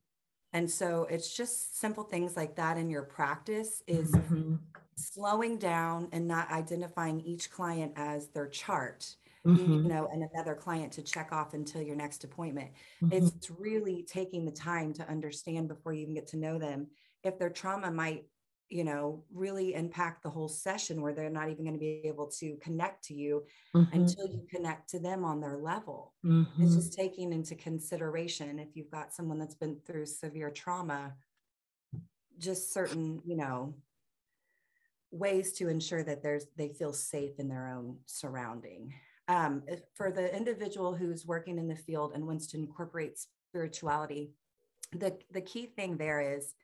and 0.53 0.69
so 0.69 1.07
it's 1.11 1.35
just 1.37 1.79
simple 1.79 2.03
things 2.03 2.37
like 2.37 2.57
that 2.57 2.77
in 2.77 2.91
your 2.91 3.03
practice 3.03 3.83
is 3.87 4.11
mm-hmm. 4.13 4.57
slowing 4.97 5.59
down 5.59 6.09
and 6.13 6.27
not 6.27 6.51
identifying 6.51 7.21
each 7.21 7.51
client 7.51 7.93
as 7.97 8.29
their 8.29 8.49
chart 8.49 9.17
mm-hmm. 9.47 9.73
you 9.73 9.89
know 9.89 10.09
and 10.13 10.23
another 10.35 10.55
client 10.55 10.93
to 10.93 11.03
check 11.03 11.33
off 11.33 11.55
until 11.55 11.83
your 11.83 11.97
next 11.97 12.25
appointment 12.25 12.71
mm-hmm. 13.03 13.13
it's 13.13 13.51
really 13.59 14.05
taking 14.09 14.45
the 14.45 14.53
time 14.53 14.93
to 14.93 15.09
understand 15.09 15.69
before 15.69 15.93
you 15.93 16.03
even 16.03 16.15
get 16.15 16.27
to 16.27 16.37
know 16.37 16.59
them 16.59 16.87
if 17.23 17.39
their 17.39 17.51
trauma 17.51 17.91
might 17.91 18.25
you 18.71 18.85
know, 18.85 19.25
really 19.35 19.75
impact 19.75 20.23
the 20.23 20.31
whole 20.31 20.49
session 20.49 21.03
where 21.03 21.13
they're 21.13 21.29
not 21.29 21.51
even 21.51 21.65
going 21.65 21.75
to 21.75 21.81
be 21.81 22.01
able 22.05 22.29
to 22.29 22.57
connect 22.63 23.03
to 23.05 23.15
you 23.15 23.43
mm-hmm. 23.75 23.93
until 23.93 24.29
you 24.29 24.47
connect 24.49 24.89
to 24.89 25.01
them 25.01 25.25
on 25.25 25.41
their 25.41 25.59
level. 25.59 26.15
Mm-hmm. 26.25 26.63
It's 26.63 26.77
just 26.77 26.93
taking 26.93 27.33
into 27.33 27.57
consideration 27.57 28.61
if 28.61 28.69
you've 28.75 28.91
got 28.91 29.13
someone 29.13 29.41
that's 29.41 29.57
been 29.57 29.79
through 29.85 30.07
severe 30.07 30.51
trauma, 30.51 31.15
just 32.39 32.73
certain, 32.73 33.21
you 33.25 33.37
know, 33.37 33.75
ways 35.11 35.53
to 35.55 35.69
ensure 35.69 36.05
that 36.05 36.23
there's 36.23 36.47
they 36.57 36.69
feel 36.69 36.93
safe 36.93 37.41
in 37.41 37.49
their 37.49 37.67
own 37.67 37.97
surrounding. 38.07 38.95
Um, 39.31 39.63
for 39.95 40.11
the 40.11 40.35
individual 40.35 40.95
who's 40.95 41.25
working 41.25 41.59
in 41.59 41.69
the 41.69 41.77
field 41.77 42.13
and 42.15 42.27
wants 42.27 42.49
to 42.49 42.57
incorporate 42.57 43.19
spirituality, 43.49 44.33
the 44.93 45.17
the 45.31 45.41
key 45.41 45.67
thing 45.67 45.97
there 45.97 46.21
is 46.21 46.55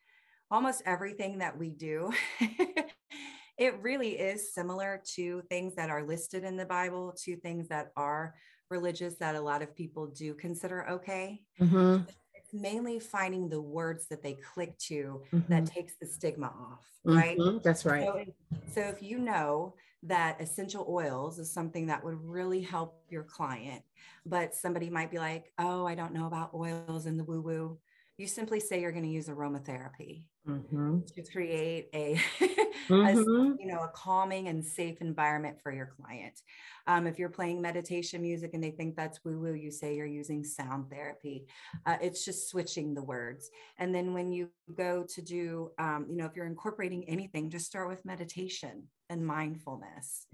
almost 0.50 0.82
everything 0.86 1.38
that 1.38 1.56
we 1.56 1.70
do 1.70 2.12
it 3.58 3.74
really 3.82 4.10
is 4.10 4.52
similar 4.54 5.02
to 5.14 5.42
things 5.48 5.74
that 5.74 5.90
are 5.90 6.04
listed 6.04 6.44
in 6.44 6.56
the 6.56 6.64
bible 6.64 7.14
to 7.24 7.36
things 7.36 7.68
that 7.68 7.90
are 7.96 8.34
religious 8.70 9.16
that 9.16 9.34
a 9.34 9.40
lot 9.40 9.62
of 9.62 9.74
people 9.76 10.06
do 10.08 10.34
consider 10.34 10.88
okay 10.88 11.40
mm-hmm. 11.60 12.02
it's 12.34 12.52
mainly 12.52 12.98
finding 12.98 13.48
the 13.48 13.60
words 13.60 14.06
that 14.08 14.22
they 14.22 14.34
click 14.54 14.76
to 14.78 15.22
mm-hmm. 15.32 15.52
that 15.52 15.66
takes 15.66 15.94
the 16.00 16.06
stigma 16.06 16.46
off 16.46 16.86
right 17.04 17.38
mm-hmm. 17.38 17.58
that's 17.62 17.84
right 17.84 18.06
so, 18.06 18.24
so 18.72 18.80
if 18.82 19.02
you 19.02 19.18
know 19.18 19.74
that 20.02 20.40
essential 20.40 20.86
oils 20.88 21.38
is 21.38 21.50
something 21.50 21.86
that 21.86 22.04
would 22.04 22.22
really 22.22 22.60
help 22.60 23.02
your 23.08 23.24
client. 23.24 23.82
But 24.24 24.54
somebody 24.54 24.90
might 24.90 25.10
be 25.10 25.18
like 25.18 25.52
oh 25.58 25.86
i 25.86 25.94
don't 25.94 26.12
know 26.12 26.26
about 26.26 26.54
oils 26.54 27.06
and 27.06 27.18
the 27.18 27.24
woo 27.24 27.40
woo 27.40 27.78
you 28.16 28.26
simply 28.26 28.60
say 28.60 28.80
you're 28.80 28.92
going 28.92 29.04
to 29.04 29.10
use 29.10 29.28
aromatherapy 29.28 30.22
mm-hmm. 30.46 30.98
to 31.14 31.22
create 31.22 31.88
a, 31.94 32.14
mm-hmm. 32.88 32.94
a, 32.94 33.56
you 33.58 33.66
know 33.66 33.80
a 33.80 33.88
calming 33.88 34.48
and 34.48 34.64
safe 34.64 35.00
environment 35.00 35.56
for 35.62 35.72
your 35.72 35.90
client 36.00 36.40
um, 36.86 37.06
if 37.06 37.18
you're 37.18 37.28
playing 37.28 37.60
meditation 37.60 38.22
music 38.22 38.50
and 38.54 38.62
they 38.62 38.70
think 38.70 38.96
that's 38.96 39.24
woo 39.24 39.38
woo 39.38 39.54
you 39.54 39.70
say 39.70 39.94
you're 39.94 40.06
using 40.06 40.44
sound 40.44 40.88
therapy 40.90 41.46
uh, 41.86 41.96
it's 42.00 42.24
just 42.24 42.48
switching 42.48 42.94
the 42.94 43.02
words 43.02 43.50
and 43.78 43.94
then 43.94 44.14
when 44.14 44.32
you 44.32 44.48
go 44.76 45.04
to 45.08 45.22
do 45.22 45.70
um, 45.78 46.06
you 46.08 46.16
know 46.16 46.26
if 46.26 46.36
you're 46.36 46.46
incorporating 46.46 47.04
anything 47.08 47.50
just 47.50 47.66
start 47.66 47.88
with 47.88 48.04
meditation 48.04 48.84
and 49.10 49.24
mindfulness 49.24 50.26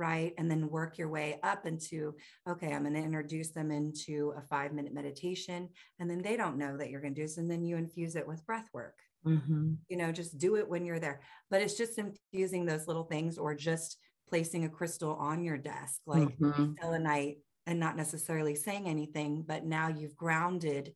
right? 0.00 0.32
And 0.38 0.50
then 0.50 0.70
work 0.70 0.96
your 0.96 1.10
way 1.10 1.38
up 1.42 1.66
into, 1.66 2.14
okay, 2.48 2.72
I'm 2.72 2.84
going 2.84 2.94
to 2.94 3.02
introduce 3.02 3.50
them 3.50 3.70
into 3.70 4.32
a 4.34 4.40
five 4.40 4.72
minute 4.72 4.94
meditation. 4.94 5.68
And 5.98 6.08
then 6.08 6.22
they 6.22 6.38
don't 6.38 6.56
know 6.56 6.78
that 6.78 6.88
you're 6.88 7.02
going 7.02 7.14
to 7.14 7.20
do 7.20 7.26
this. 7.26 7.36
And 7.36 7.50
then 7.50 7.62
you 7.62 7.76
infuse 7.76 8.16
it 8.16 8.26
with 8.26 8.46
breath 8.46 8.70
work. 8.72 8.94
Mm-hmm. 9.26 9.74
You 9.88 9.96
know, 9.96 10.12
just 10.12 10.38
do 10.38 10.56
it 10.56 10.68
when 10.68 10.84
you're 10.84 10.98
there. 10.98 11.20
But 11.50 11.62
it's 11.62 11.76
just 11.76 11.98
infusing 11.98 12.64
those 12.64 12.86
little 12.86 13.04
things 13.04 13.38
or 13.38 13.54
just 13.54 13.98
placing 14.28 14.64
a 14.64 14.68
crystal 14.68 15.14
on 15.16 15.44
your 15.44 15.58
desk, 15.58 16.00
like 16.06 16.38
mm-hmm. 16.38 16.72
selenite, 16.80 17.38
and 17.66 17.78
not 17.78 17.96
necessarily 17.96 18.54
saying 18.54 18.88
anything, 18.88 19.44
but 19.46 19.64
now 19.64 19.88
you've 19.88 20.16
grounded 20.16 20.94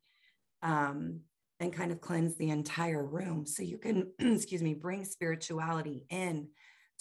um, 0.61 1.19
and 1.59 1.71
kind 1.71 1.91
of 1.91 2.01
cleansed 2.01 2.37
the 2.37 2.49
entire 2.49 3.05
room. 3.05 3.45
So 3.45 3.63
you 3.63 3.77
can, 3.77 4.11
excuse 4.19 4.61
me, 4.61 4.73
bring 4.73 5.05
spirituality 5.05 6.05
in 6.09 6.47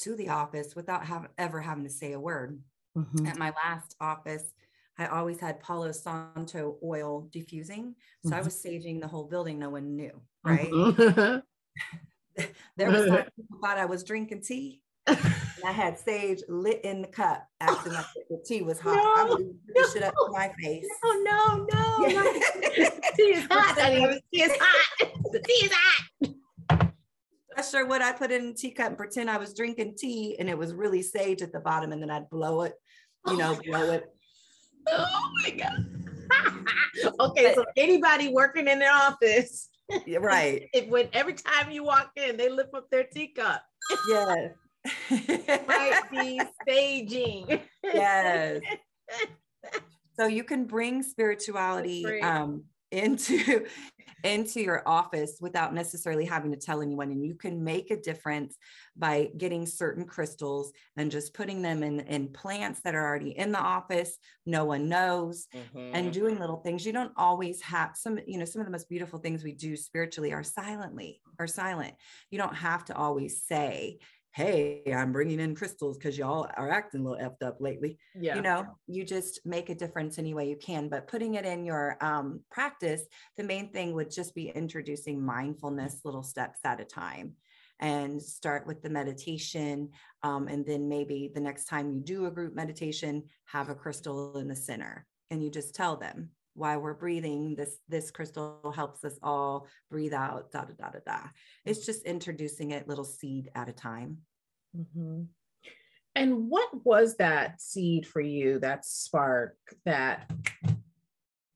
to 0.00 0.14
the 0.16 0.28
office 0.28 0.74
without 0.74 1.06
have, 1.06 1.28
ever 1.38 1.60
having 1.60 1.84
to 1.84 1.90
say 1.90 2.12
a 2.12 2.20
word. 2.20 2.60
Mm-hmm. 2.96 3.26
At 3.26 3.38
my 3.38 3.52
last 3.64 3.96
office, 4.00 4.44
I 4.98 5.06
always 5.06 5.40
had 5.40 5.60
Palo 5.60 5.90
Santo 5.92 6.76
oil 6.82 7.28
diffusing. 7.32 7.94
So 8.22 8.30
mm-hmm. 8.30 8.38
I 8.38 8.42
was 8.42 8.54
saging 8.54 9.00
the 9.00 9.08
whole 9.08 9.24
building. 9.24 9.58
No 9.58 9.70
one 9.70 9.96
knew, 9.96 10.20
right? 10.44 10.70
Mm-hmm. 10.70 11.38
there 12.76 12.90
was 12.90 13.06
time 13.06 13.24
people 13.36 13.58
thought 13.60 13.78
I 13.78 13.84
was 13.84 14.04
drinking 14.04 14.42
tea. 14.42 14.80
and 15.06 15.18
I 15.66 15.72
had 15.72 15.98
sage 15.98 16.42
lit 16.48 16.80
in 16.82 17.02
the 17.02 17.08
cup, 17.08 17.46
acting 17.60 17.92
like 17.92 18.06
the 18.30 18.42
tea 18.44 18.62
was 18.62 18.80
hot. 18.80 18.96
No, 18.96 19.02
I 19.02 19.24
would 19.28 19.54
no, 19.76 19.88
shit 19.88 20.02
up 20.02 20.14
to 20.14 20.30
my 20.30 20.50
face. 20.58 20.86
No, 21.04 21.12
no, 21.22 21.66
no. 21.72 22.06
Yeah. 22.08 22.88
tea 23.14 23.22
is 23.22 23.46
hot. 23.50 23.76
the 23.76 24.20
tea 24.32 24.42
is 24.42 24.52
hot. 24.58 25.10
The 25.30 25.40
tea 25.40 25.66
is 25.66 25.72
hot 25.72 26.34
not 27.56 27.66
sure 27.66 27.86
what 27.86 28.02
I 28.02 28.12
put 28.12 28.30
in 28.30 28.48
a 28.48 28.52
teacup 28.52 28.88
and 28.88 28.96
pretend 28.96 29.30
I 29.30 29.36
was 29.36 29.54
drinking 29.54 29.94
tea 29.98 30.36
and 30.38 30.48
it 30.48 30.58
was 30.58 30.72
really 30.72 31.02
sage 31.02 31.42
at 31.42 31.52
the 31.52 31.60
bottom 31.60 31.92
and 31.92 32.02
then 32.02 32.10
I'd 32.10 32.30
blow 32.30 32.62
it, 32.62 32.74
you 33.26 33.36
know, 33.36 33.56
oh 33.56 33.62
blow 33.64 33.86
God. 33.86 33.94
it. 33.94 34.04
Oh 34.88 35.30
my 35.42 35.50
God. 35.50 35.86
okay, 37.20 37.54
so 37.54 37.64
anybody 37.76 38.28
working 38.28 38.68
in 38.68 38.78
the 38.78 38.88
office. 38.88 39.68
Yeah, 40.06 40.18
right. 40.18 40.68
If 40.72 40.88
when 40.88 41.08
every 41.12 41.34
time 41.34 41.70
you 41.70 41.84
walk 41.84 42.12
in, 42.16 42.36
they 42.36 42.48
lift 42.48 42.74
up 42.74 42.90
their 42.90 43.04
teacup. 43.04 43.62
Yes. 44.08 44.52
might 45.66 46.00
be 46.10 46.40
saging. 46.68 47.60
Yes. 47.82 48.62
So 50.18 50.26
you 50.26 50.44
can 50.44 50.64
bring 50.64 51.02
spirituality 51.02 52.20
um, 52.22 52.64
into 52.94 53.66
into 54.24 54.62
your 54.62 54.82
office 54.86 55.36
without 55.40 55.74
necessarily 55.74 56.24
having 56.24 56.50
to 56.50 56.56
tell 56.56 56.80
anyone 56.80 57.10
and 57.10 57.26
you 57.26 57.34
can 57.34 57.62
make 57.62 57.90
a 57.90 58.00
difference 58.00 58.56
by 58.96 59.28
getting 59.36 59.66
certain 59.66 60.06
crystals 60.06 60.72
and 60.96 61.10
just 61.10 61.34
putting 61.34 61.60
them 61.60 61.82
in 61.82 62.00
in 62.00 62.28
plants 62.28 62.80
that 62.80 62.94
are 62.94 63.06
already 63.06 63.36
in 63.36 63.52
the 63.52 63.58
office 63.58 64.16
no 64.46 64.64
one 64.64 64.88
knows 64.88 65.46
mm-hmm. 65.54 65.94
and 65.94 66.12
doing 66.12 66.38
little 66.38 66.56
things 66.56 66.86
you 66.86 66.92
don't 66.92 67.12
always 67.18 67.60
have 67.60 67.90
some 67.96 68.18
you 68.26 68.38
know 68.38 68.46
some 68.46 68.60
of 68.60 68.66
the 68.66 68.72
most 68.72 68.88
beautiful 68.88 69.18
things 69.18 69.44
we 69.44 69.52
do 69.52 69.76
spiritually 69.76 70.32
are 70.32 70.42
silently 70.42 71.20
are 71.38 71.46
silent 71.46 71.92
you 72.30 72.38
don't 72.38 72.56
have 72.56 72.82
to 72.82 72.96
always 72.96 73.42
say 73.42 73.98
hey, 74.34 74.82
I'm 74.92 75.12
bringing 75.12 75.38
in 75.38 75.54
crystals 75.54 75.96
because 75.96 76.18
y'all 76.18 76.48
are 76.56 76.68
acting 76.68 77.00
a 77.00 77.08
little 77.08 77.24
effed 77.24 77.46
up 77.46 77.58
lately. 77.60 77.98
Yeah. 78.18 78.34
You 78.34 78.42
know, 78.42 78.66
you 78.88 79.04
just 79.04 79.38
make 79.44 79.70
a 79.70 79.76
difference 79.76 80.18
any 80.18 80.34
way 80.34 80.48
you 80.48 80.56
can. 80.56 80.88
But 80.88 81.06
putting 81.06 81.34
it 81.34 81.44
in 81.44 81.64
your 81.64 81.96
um, 82.00 82.40
practice, 82.50 83.02
the 83.36 83.44
main 83.44 83.70
thing 83.70 83.94
would 83.94 84.10
just 84.10 84.34
be 84.34 84.48
introducing 84.48 85.24
mindfulness 85.24 86.00
little 86.04 86.24
steps 86.24 86.58
at 86.64 86.80
a 86.80 86.84
time 86.84 87.34
and 87.78 88.20
start 88.20 88.66
with 88.66 88.82
the 88.82 88.90
meditation. 88.90 89.90
Um, 90.24 90.48
and 90.48 90.66
then 90.66 90.88
maybe 90.88 91.30
the 91.32 91.40
next 91.40 91.66
time 91.66 91.92
you 91.92 92.00
do 92.00 92.26
a 92.26 92.30
group 92.30 92.56
meditation, 92.56 93.22
have 93.44 93.68
a 93.68 93.74
crystal 93.74 94.36
in 94.38 94.48
the 94.48 94.56
center 94.56 95.06
and 95.30 95.44
you 95.44 95.50
just 95.50 95.76
tell 95.76 95.96
them, 95.96 96.30
why 96.54 96.76
we're 96.76 96.94
breathing 96.94 97.54
this 97.56 97.76
this 97.88 98.10
crystal 98.10 98.72
helps 98.74 99.04
us 99.04 99.18
all 99.22 99.66
breathe 99.90 100.14
out 100.14 100.50
da 100.52 100.62
da 100.62 100.72
da 100.78 100.90
da 100.90 100.98
da. 101.06 101.18
It's 101.64 101.84
just 101.84 102.04
introducing 102.04 102.70
it 102.70 102.88
little 102.88 103.04
seed 103.04 103.50
at 103.54 103.68
a 103.68 103.72
time. 103.72 104.18
Mm-hmm. 104.76 105.22
and 106.16 106.48
what 106.50 106.68
was 106.84 107.16
that 107.18 107.60
seed 107.60 108.08
for 108.08 108.20
you 108.20 108.58
that 108.58 108.84
spark 108.84 109.56
that 109.84 110.28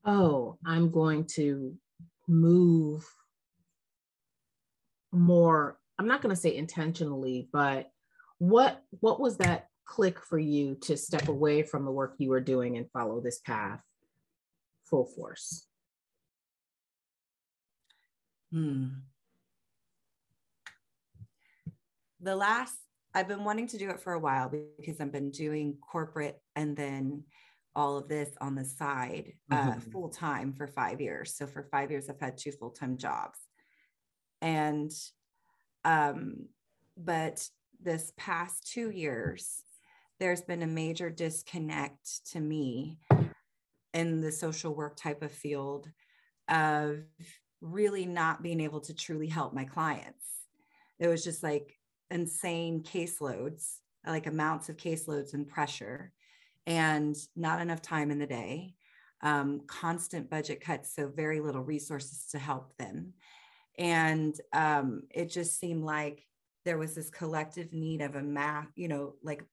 oh 0.05 0.57
i'm 0.65 0.89
going 0.89 1.25
to 1.25 1.75
move 2.29 3.05
more 5.11 5.77
i'm 5.97 6.07
not 6.07 6.21
going 6.21 6.33
to 6.33 6.41
say 6.41 6.55
intentionally 6.55 7.49
but 7.51 7.91
what 8.37 8.81
what 9.01 9.19
was 9.19 9.35
that 9.37 9.67
click 9.83 10.17
for 10.23 10.39
you 10.39 10.75
to 10.75 10.95
step 10.95 11.27
away 11.27 11.61
from 11.61 11.83
the 11.83 11.91
work 11.91 12.15
you 12.19 12.29
were 12.29 12.39
doing 12.39 12.77
and 12.77 12.89
follow 12.91 13.19
this 13.19 13.39
path 13.39 13.81
full 14.89 15.05
force? 15.05 15.65
Hmm. 18.51 18.87
The 22.21 22.35
last, 22.35 22.75
I've 23.13 23.27
been 23.27 23.43
wanting 23.43 23.67
to 23.67 23.77
do 23.77 23.89
it 23.89 23.99
for 23.99 24.13
a 24.13 24.19
while 24.19 24.51
because 24.77 24.99
I've 24.99 25.11
been 25.11 25.31
doing 25.31 25.77
corporate 25.81 26.41
and 26.55 26.75
then 26.75 27.23
all 27.75 27.97
of 27.97 28.09
this 28.09 28.29
on 28.41 28.55
the 28.55 28.65
side 28.65 29.33
uh, 29.51 29.71
mm-hmm. 29.71 29.91
full 29.91 30.09
time 30.09 30.53
for 30.53 30.67
five 30.67 30.99
years. 30.99 31.35
So 31.35 31.47
for 31.47 31.63
five 31.71 31.91
years, 31.91 32.09
I've 32.09 32.19
had 32.19 32.37
two 32.37 32.51
full 32.51 32.71
time 32.71 32.97
jobs. 32.97 33.39
And, 34.41 34.91
um, 35.85 36.47
but 36.97 37.47
this 37.81 38.11
past 38.17 38.69
two 38.71 38.89
years, 38.89 39.63
there's 40.19 40.41
been 40.41 40.63
a 40.63 40.67
major 40.67 41.09
disconnect 41.09 42.31
to 42.31 42.41
me 42.41 42.97
in 43.93 44.21
the 44.21 44.31
social 44.31 44.73
work 44.73 44.95
type 44.95 45.21
of 45.21 45.31
field 45.31 45.89
of 46.47 46.99
really 47.61 48.05
not 48.05 48.41
being 48.41 48.61
able 48.61 48.79
to 48.81 48.93
truly 48.93 49.27
help 49.27 49.53
my 49.53 49.65
clients. 49.65 50.25
It 50.99 51.07
was 51.07 51.23
just 51.23 51.43
like 51.43 51.77
insane 52.09 52.83
caseloads, 52.83 53.77
like 54.05 54.27
amounts 54.27 54.69
of 54.69 54.77
caseloads 54.77 55.33
and 55.33 55.47
pressure, 55.47 56.11
and 56.65 57.15
not 57.35 57.61
enough 57.61 57.81
time 57.81 58.11
in 58.11 58.19
the 58.19 58.27
day, 58.27 58.75
um, 59.21 59.61
constant 59.67 60.29
budget 60.29 60.61
cuts, 60.61 60.95
so 60.95 61.07
very 61.07 61.39
little 61.39 61.63
resources 61.63 62.27
to 62.31 62.39
help 62.39 62.75
them. 62.77 63.13
And 63.77 64.35
um, 64.53 65.03
it 65.09 65.29
just 65.29 65.59
seemed 65.59 65.83
like 65.83 66.25
there 66.65 66.77
was 66.77 66.95
this 66.95 67.09
collective 67.09 67.73
need 67.73 68.01
of 68.01 68.15
a 68.15 68.21
math, 68.21 68.69
you 68.75 68.87
know, 68.87 69.15
like 69.23 69.43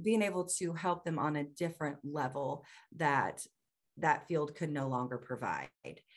being 0.00 0.22
able 0.22 0.44
to 0.44 0.72
help 0.72 1.04
them 1.04 1.18
on 1.18 1.36
a 1.36 1.44
different 1.44 1.98
level 2.02 2.64
that 2.96 3.46
that 3.98 4.26
field 4.26 4.54
could 4.56 4.70
no 4.70 4.88
longer 4.88 5.18
provide. 5.18 5.68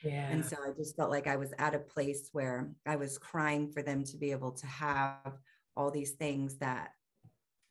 Yeah. 0.03 0.29
And 0.29 0.43
so 0.43 0.57
I 0.65 0.72
just 0.75 0.96
felt 0.96 1.12
like 1.12 1.27
I 1.27 1.36
was 1.36 1.53
at 1.60 1.75
a 1.75 1.79
place 1.79 2.29
where 2.31 2.72
I 2.86 2.96
was 2.96 3.17
crying 3.19 3.72
for 3.72 3.84
them 3.84 4.03
to 4.05 4.17
be 4.17 4.31
able 4.31 4.51
to 4.53 4.67
have 4.67 5.38
all 5.75 5.91
these 5.91 6.12
things 6.12 6.57
that 6.57 6.89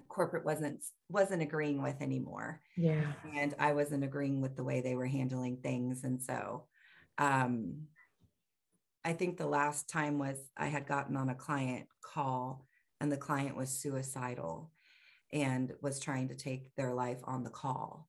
corporate 0.08 0.44
wasn't 0.44 0.80
wasn't 1.08 1.42
agreeing 1.42 1.82
with 1.82 2.00
anymore. 2.00 2.60
Yeah. 2.76 3.12
And 3.36 3.54
I 3.58 3.72
wasn't 3.72 4.04
agreeing 4.04 4.40
with 4.40 4.54
the 4.54 4.64
way 4.64 4.80
they 4.80 4.94
were 4.94 5.06
handling 5.06 5.56
things 5.56 6.04
and 6.04 6.22
so 6.22 6.66
um 7.18 7.88
I 9.04 9.12
think 9.12 9.36
the 9.36 9.46
last 9.46 9.88
time 9.88 10.18
was 10.18 10.36
I 10.56 10.66
had 10.66 10.88
gotten 10.88 11.16
on 11.16 11.28
a 11.28 11.34
client 11.34 11.86
call 12.02 12.66
and 13.00 13.10
the 13.10 13.16
client 13.16 13.56
was 13.56 13.70
suicidal 13.70 14.72
and 15.37 15.73
was 15.81 16.00
trying 16.00 16.28
to 16.28 16.35
take 16.35 16.75
their 16.75 16.93
life 16.93 17.21
on 17.25 17.45
the 17.45 17.50
call 17.50 18.09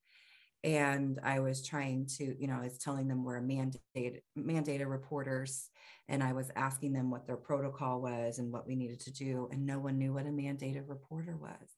and 0.63 1.19
I 1.23 1.39
was 1.39 1.65
trying 1.65 2.07
to, 2.17 2.35
you 2.39 2.47
know, 2.47 2.57
I 2.59 2.63
was 2.63 2.77
telling 2.77 3.07
them 3.07 3.23
we're 3.23 3.41
mandated 3.41 4.21
mandated 4.37 4.89
reporters, 4.89 5.69
and 6.09 6.23
I 6.23 6.33
was 6.33 6.51
asking 6.55 6.93
them 6.93 7.11
what 7.11 7.27
their 7.27 7.37
protocol 7.37 8.01
was 8.01 8.39
and 8.39 8.51
what 8.51 8.67
we 8.67 8.75
needed 8.75 8.99
to 9.01 9.13
do, 9.13 9.49
and 9.51 9.65
no 9.65 9.79
one 9.79 9.97
knew 9.97 10.13
what 10.13 10.25
a 10.25 10.29
mandated 10.29 10.89
reporter 10.89 11.37
was. 11.37 11.69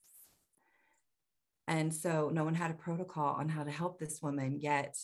And 1.67 1.93
so 1.93 2.31
no 2.33 2.43
one 2.43 2.55
had 2.55 2.71
a 2.71 2.75
protocol 2.75 3.35
on 3.35 3.47
how 3.49 3.63
to 3.63 3.69
help 3.69 3.99
this 3.99 4.21
woman, 4.21 4.59
yet 4.59 4.97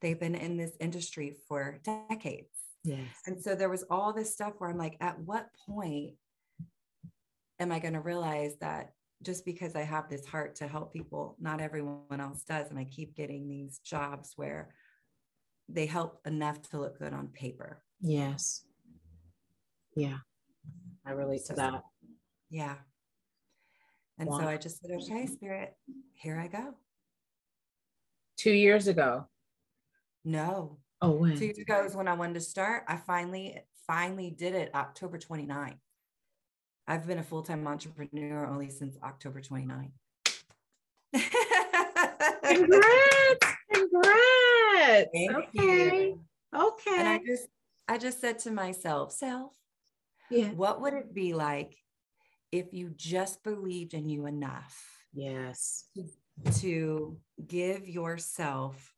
they've 0.00 0.20
been 0.20 0.34
in 0.34 0.56
this 0.56 0.72
industry 0.80 1.36
for 1.48 1.78
decades. 1.84 2.50
Yes. 2.84 3.06
And 3.26 3.40
so 3.40 3.54
there 3.54 3.70
was 3.70 3.84
all 3.88 4.12
this 4.12 4.32
stuff 4.32 4.54
where 4.58 4.68
I'm 4.68 4.76
like, 4.76 4.96
at 5.00 5.18
what 5.20 5.46
point 5.66 6.14
am 7.60 7.70
I 7.70 7.78
going 7.78 7.94
to 7.94 8.00
realize 8.00 8.56
that 8.60 8.90
just 9.22 9.44
because 9.44 9.76
I 9.76 9.82
have 9.82 10.08
this 10.08 10.26
heart 10.26 10.56
to 10.56 10.66
help 10.66 10.92
people, 10.92 11.36
not 11.40 11.60
everyone 11.60 12.20
else 12.20 12.42
does. 12.42 12.70
And 12.70 12.78
I 12.78 12.84
keep 12.84 13.14
getting 13.14 13.48
these 13.48 13.78
jobs 13.78 14.32
where 14.36 14.74
they 15.68 15.86
help 15.86 16.20
enough 16.26 16.62
to 16.70 16.80
look 16.80 16.98
good 16.98 17.12
on 17.12 17.28
paper. 17.28 17.82
Yes. 18.00 18.64
Yeah. 19.96 20.18
I 21.06 21.12
relate 21.12 21.44
to 21.46 21.54
that. 21.54 21.82
Yeah. 22.50 22.74
And 24.18 24.28
wow. 24.28 24.40
so 24.40 24.46
I 24.46 24.56
just 24.56 24.80
said, 24.80 24.90
okay, 25.02 25.26
spirit, 25.26 25.74
here 26.14 26.38
I 26.38 26.48
go. 26.48 26.74
Two 28.36 28.52
years 28.52 28.86
ago. 28.86 29.26
No. 30.24 30.78
Oh, 31.00 31.10
when? 31.10 31.36
Two 31.36 31.46
years 31.46 31.58
ago 31.58 31.84
is 31.84 31.96
when 31.96 32.08
I 32.08 32.14
wanted 32.14 32.34
to 32.34 32.40
start. 32.40 32.84
I 32.88 32.96
finally, 32.96 33.58
finally 33.86 34.30
did 34.30 34.54
it 34.54 34.70
October 34.74 35.18
29th. 35.18 35.78
I've 36.92 37.06
been 37.06 37.20
a 37.20 37.22
full 37.22 37.42
time 37.42 37.66
entrepreneur 37.66 38.46
only 38.46 38.68
since 38.68 38.98
October 39.02 39.40
29. 39.40 39.92
Congrats! 42.44 43.46
Congrats! 43.72 45.08
Thank 45.14 45.32
okay. 45.32 45.48
You. 45.56 46.20
Okay. 46.54 46.98
And 46.98 47.08
I 47.08 47.18
just, 47.26 47.48
I 47.88 47.96
just 47.96 48.20
said 48.20 48.40
to 48.40 48.50
myself, 48.50 49.10
self, 49.10 49.54
yeah. 50.30 50.48
what 50.48 50.82
would 50.82 50.92
it 50.92 51.14
be 51.14 51.32
like 51.32 51.78
if 52.50 52.74
you 52.74 52.92
just 52.94 53.42
believed 53.42 53.94
in 53.94 54.10
you 54.10 54.26
enough? 54.26 54.86
Yes. 55.14 55.86
To, 55.96 56.04
to 56.60 57.16
give 57.46 57.88
yourself 57.88 58.92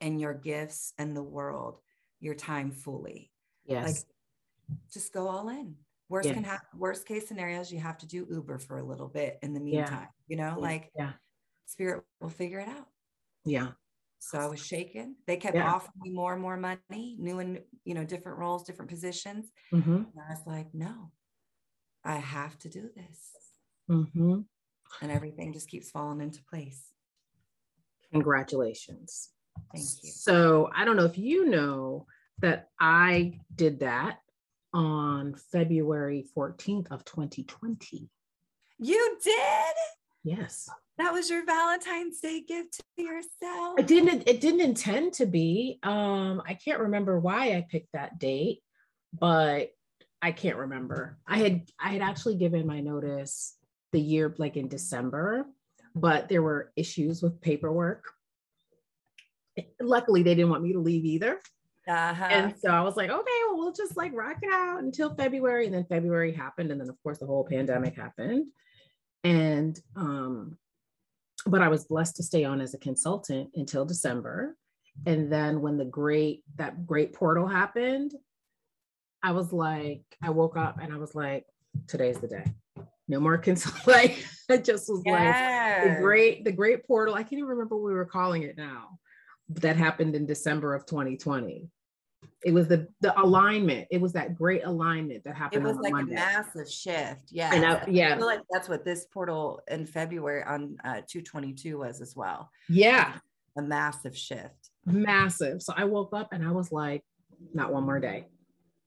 and 0.00 0.20
your 0.20 0.34
gifts 0.34 0.92
and 0.98 1.16
the 1.16 1.22
world 1.24 1.80
your 2.20 2.36
time 2.36 2.70
fully. 2.70 3.32
Yes. 3.64 3.86
Like 3.88 3.96
just 4.92 5.12
go 5.12 5.26
all 5.26 5.48
in. 5.48 5.74
Worst 6.12 6.26
yes. 6.26 6.34
can 6.34 6.44
happen. 6.44 6.78
Worst 6.78 7.06
case 7.06 7.26
scenarios, 7.26 7.72
you 7.72 7.80
have 7.80 7.96
to 7.96 8.06
do 8.06 8.26
Uber 8.30 8.58
for 8.58 8.76
a 8.76 8.82
little 8.82 9.08
bit 9.08 9.38
in 9.40 9.54
the 9.54 9.60
meantime. 9.60 10.08
Yeah. 10.28 10.28
You 10.28 10.36
know, 10.36 10.60
like 10.60 10.90
yeah, 10.94 11.12
spirit 11.64 12.04
will 12.20 12.28
figure 12.28 12.58
it 12.58 12.68
out. 12.68 12.86
Yeah. 13.46 13.68
So 14.18 14.38
I 14.38 14.46
was 14.46 14.62
shaken. 14.62 15.16
They 15.26 15.38
kept 15.38 15.56
yeah. 15.56 15.72
offering 15.72 15.94
me 16.02 16.10
more 16.10 16.34
and 16.34 16.42
more 16.42 16.58
money, 16.58 17.16
new 17.18 17.38
and 17.38 17.60
you 17.86 17.94
know, 17.94 18.04
different 18.04 18.36
roles, 18.36 18.64
different 18.64 18.90
positions. 18.90 19.46
Mm-hmm. 19.72 19.94
And 19.94 20.06
I 20.28 20.34
was 20.34 20.42
like, 20.46 20.66
no, 20.74 21.12
I 22.04 22.16
have 22.16 22.58
to 22.58 22.68
do 22.68 22.90
this. 22.94 23.30
Mm-hmm. 23.90 24.40
And 25.00 25.10
everything 25.10 25.54
just 25.54 25.70
keeps 25.70 25.90
falling 25.90 26.20
into 26.20 26.42
place. 26.44 26.90
Congratulations. 28.12 29.30
Thank 29.74 29.86
you. 30.02 30.10
So 30.10 30.70
I 30.76 30.84
don't 30.84 30.98
know 30.98 31.06
if 31.06 31.16
you 31.16 31.48
know 31.48 32.04
that 32.40 32.68
I 32.78 33.40
did 33.54 33.80
that 33.80 34.18
on 34.72 35.34
February 35.52 36.26
14th 36.36 36.90
of 36.90 37.04
2020. 37.04 38.08
You 38.78 39.18
did? 39.22 39.74
Yes. 40.24 40.68
That 40.98 41.12
was 41.12 41.30
your 41.30 41.44
Valentine's 41.44 42.20
Day 42.20 42.42
gift 42.46 42.80
to 42.96 43.02
yourself. 43.02 43.76
I 43.78 43.82
didn't 43.82 44.28
it 44.28 44.40
didn't 44.40 44.60
intend 44.60 45.14
to 45.14 45.26
be. 45.26 45.78
Um 45.82 46.42
I 46.46 46.54
can't 46.54 46.80
remember 46.80 47.18
why 47.18 47.52
I 47.56 47.66
picked 47.68 47.92
that 47.92 48.18
date, 48.18 48.60
but 49.12 49.70
I 50.20 50.32
can't 50.32 50.58
remember. 50.58 51.18
I 51.26 51.38
had 51.38 51.68
I 51.80 51.90
had 51.90 52.02
actually 52.02 52.36
given 52.36 52.66
my 52.66 52.80
notice 52.80 53.56
the 53.92 54.00
year 54.00 54.34
like 54.38 54.56
in 54.56 54.68
December, 54.68 55.46
but 55.94 56.28
there 56.28 56.42
were 56.42 56.72
issues 56.76 57.22
with 57.22 57.40
paperwork. 57.40 58.04
Luckily 59.80 60.22
they 60.22 60.34
didn't 60.34 60.50
want 60.50 60.62
me 60.62 60.74
to 60.74 60.78
leave 60.78 61.04
either. 61.04 61.40
Uh-huh. 61.88 62.28
And 62.30 62.54
so 62.58 62.70
I 62.70 62.82
was 62.82 62.96
like, 62.96 63.10
okay, 63.10 63.40
well, 63.48 63.58
we'll 63.58 63.72
just 63.72 63.96
like 63.96 64.12
rock 64.14 64.36
it 64.42 64.52
out 64.52 64.82
until 64.82 65.14
February. 65.14 65.66
And 65.66 65.74
then 65.74 65.86
February 65.88 66.32
happened. 66.32 66.70
And 66.70 66.80
then, 66.80 66.88
of 66.88 66.96
course, 67.02 67.18
the 67.18 67.26
whole 67.26 67.44
pandemic 67.44 67.96
happened. 67.96 68.46
And, 69.24 69.78
um, 69.96 70.58
but 71.46 71.60
I 71.60 71.68
was 71.68 71.84
blessed 71.84 72.16
to 72.16 72.22
stay 72.22 72.44
on 72.44 72.60
as 72.60 72.74
a 72.74 72.78
consultant 72.78 73.50
until 73.54 73.84
December. 73.84 74.56
And 75.06 75.32
then 75.32 75.60
when 75.60 75.76
the 75.76 75.84
great, 75.84 76.44
that 76.56 76.86
great 76.86 77.14
portal 77.14 77.48
happened, 77.48 78.14
I 79.22 79.32
was 79.32 79.52
like, 79.52 80.02
I 80.22 80.30
woke 80.30 80.56
up 80.56 80.78
and 80.80 80.92
I 80.92 80.98
was 80.98 81.14
like, 81.14 81.46
today's 81.88 82.18
the 82.18 82.28
day. 82.28 82.44
No 83.08 83.18
more 83.18 83.38
consult. 83.38 83.86
like, 83.86 84.24
I 84.48 84.58
just 84.58 84.88
was 84.88 85.02
like, 85.04 85.84
the 85.84 85.96
great, 86.00 86.44
the 86.44 86.52
great 86.52 86.86
portal. 86.86 87.14
I 87.14 87.22
can't 87.22 87.34
even 87.34 87.46
remember 87.46 87.76
what 87.76 87.86
we 87.86 87.94
were 87.94 88.04
calling 88.04 88.42
it 88.44 88.56
now 88.56 88.98
that 89.60 89.76
happened 89.76 90.14
in 90.14 90.26
December 90.26 90.74
of 90.74 90.86
2020. 90.86 91.68
It 92.44 92.52
was 92.52 92.68
the 92.68 92.88
the 93.00 93.18
alignment. 93.20 93.88
It 93.90 94.00
was 94.00 94.12
that 94.12 94.36
great 94.36 94.64
alignment 94.64 95.24
that 95.24 95.36
happened. 95.36 95.64
It 95.64 95.68
was 95.68 95.76
like 95.78 95.92
Monday. 95.92 96.12
a 96.12 96.16
massive 96.16 96.68
shift. 96.68 97.30
Yeah. 97.30 97.54
And 97.54 97.64
I, 97.64 97.84
yeah. 97.88 98.14
I 98.14 98.18
feel 98.18 98.26
like 98.26 98.42
that's 98.50 98.68
what 98.68 98.84
this 98.84 99.06
portal 99.06 99.60
in 99.68 99.86
February 99.86 100.42
on 100.44 100.76
uh, 100.84 101.02
222 101.06 101.78
was 101.78 102.00
as 102.00 102.14
well. 102.16 102.50
Yeah. 102.68 103.14
A 103.56 103.62
massive 103.62 104.16
shift. 104.16 104.70
Massive. 104.86 105.62
So 105.62 105.72
I 105.76 105.84
woke 105.84 106.12
up 106.12 106.32
and 106.32 106.46
I 106.46 106.50
was 106.50 106.72
like, 106.72 107.02
not 107.54 107.72
one 107.72 107.84
more 107.84 108.00
day. 108.00 108.26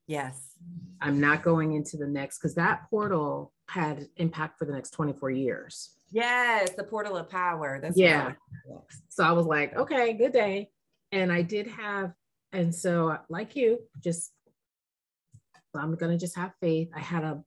Yes. 0.08 0.54
I'm 1.02 1.20
not 1.20 1.44
going 1.44 1.74
into 1.74 1.98
the 1.98 2.08
next 2.08 2.40
because 2.40 2.56
that 2.56 2.90
portal 2.90 3.54
had 3.68 4.08
impact 4.18 4.60
for 4.60 4.66
the 4.66 4.74
next 4.74 4.92
24 4.92 5.32
years. 5.32 5.95
Yes, 6.12 6.72
the 6.72 6.84
portal 6.84 7.18
of 7.18 7.30
power. 7.30 7.80
That's 7.82 7.98
yeah. 7.98 8.34
So 9.10 9.24
I 9.24 9.32
was 9.32 9.46
like, 9.46 9.76
okay, 9.76 10.14
good 10.14 10.34
day. 10.34 10.70
And 11.12 11.32
I 11.32 11.42
did 11.42 11.68
have, 11.68 12.14
and 12.52 12.74
so 12.74 13.18
like 13.30 13.56
you, 13.56 13.80
just 14.04 14.32
I'm 15.76 15.96
gonna 15.96 16.18
just 16.18 16.36
have 16.36 16.54
faith. 16.62 16.90
I 16.96 17.00
had 17.00 17.24
a 17.24 17.44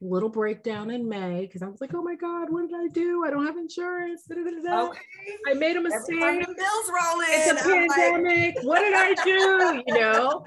little 0.00 0.28
breakdown 0.28 0.90
in 0.90 1.08
May 1.08 1.42
because 1.46 1.62
I 1.62 1.66
was 1.66 1.80
like, 1.80 1.92
oh 1.94 2.02
my 2.02 2.14
God, 2.14 2.50
what 2.50 2.68
did 2.68 2.76
I 2.76 2.86
do? 2.88 3.24
I 3.24 3.30
don't 3.30 3.46
have 3.46 3.56
insurance. 3.56 4.24
Da, 4.28 4.36
da, 4.36 4.42
da, 4.42 4.88
okay. 4.88 5.00
I 5.46 5.54
made 5.54 5.76
a 5.76 5.80
mistake. 5.80 6.18
bills 6.18 6.90
rolling. 6.90 7.28
It's 7.30 7.66
a 7.66 7.70
I'm 7.70 7.88
pandemic. 7.88 8.56
Like... 8.56 8.64
what 8.64 8.80
did 8.80 8.94
I 8.94 9.14
do? 9.24 9.82
You 9.86 10.00
know? 10.00 10.46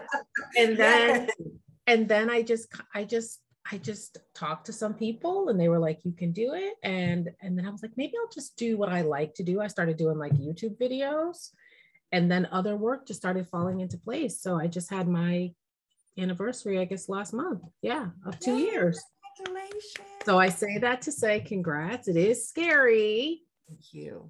And 0.58 0.78
then 0.78 1.10
yes. 1.26 1.30
and 1.88 2.08
then 2.08 2.30
I 2.30 2.42
just 2.42 2.68
I 2.96 3.04
just 3.04 3.40
I 3.72 3.78
just 3.78 4.18
talked 4.36 4.66
to 4.66 4.74
some 4.74 4.94
people 4.94 5.50
and 5.50 5.60
they 5.60 5.70
were 5.70 5.80
like, 5.80 6.00
you 6.04 6.12
can 6.12 6.32
do 6.32 6.54
it. 6.54 6.74
And 6.84 7.30
and 7.42 7.58
then 7.58 7.66
I 7.66 7.70
was 7.70 7.82
like, 7.82 7.96
maybe 7.96 8.14
I'll 8.20 8.34
just 8.34 8.58
do 8.58 8.78
what 8.78 8.90
I 8.90 9.02
like 9.02 9.34
to 9.36 9.44
do. 9.44 9.62
I 9.62 9.68
started 9.68 9.98
doing 9.98 10.18
like 10.18 10.34
YouTube 10.34 10.78
videos 10.78 11.52
and 12.12 12.30
then 12.30 12.48
other 12.52 12.76
work 12.76 13.08
just 13.08 13.20
started 13.20 13.48
falling 13.48 13.80
into 13.80 13.98
place. 13.98 14.42
So 14.42 14.60
I 14.60 14.68
just 14.68 14.90
had 14.90 15.08
my 15.08 15.54
anniversary, 16.18 16.80
I 16.80 16.86
guess 16.86 17.08
last 17.08 17.34
month. 17.34 17.62
Yeah, 17.82 18.08
of 18.26 18.40
two 18.40 18.58
Yay, 18.58 18.72
years. 18.72 19.02
Congratulations. 19.38 20.08
So 20.26 20.38
I 20.38 20.50
say 20.50 20.78
that 20.80 21.02
to 21.04 21.12
say 21.12 21.40
congrats. 21.40 22.08
It 22.08 22.18
is 22.18 22.48
scary. 22.48 23.42
Thank 23.70 23.94
you. 23.94 24.30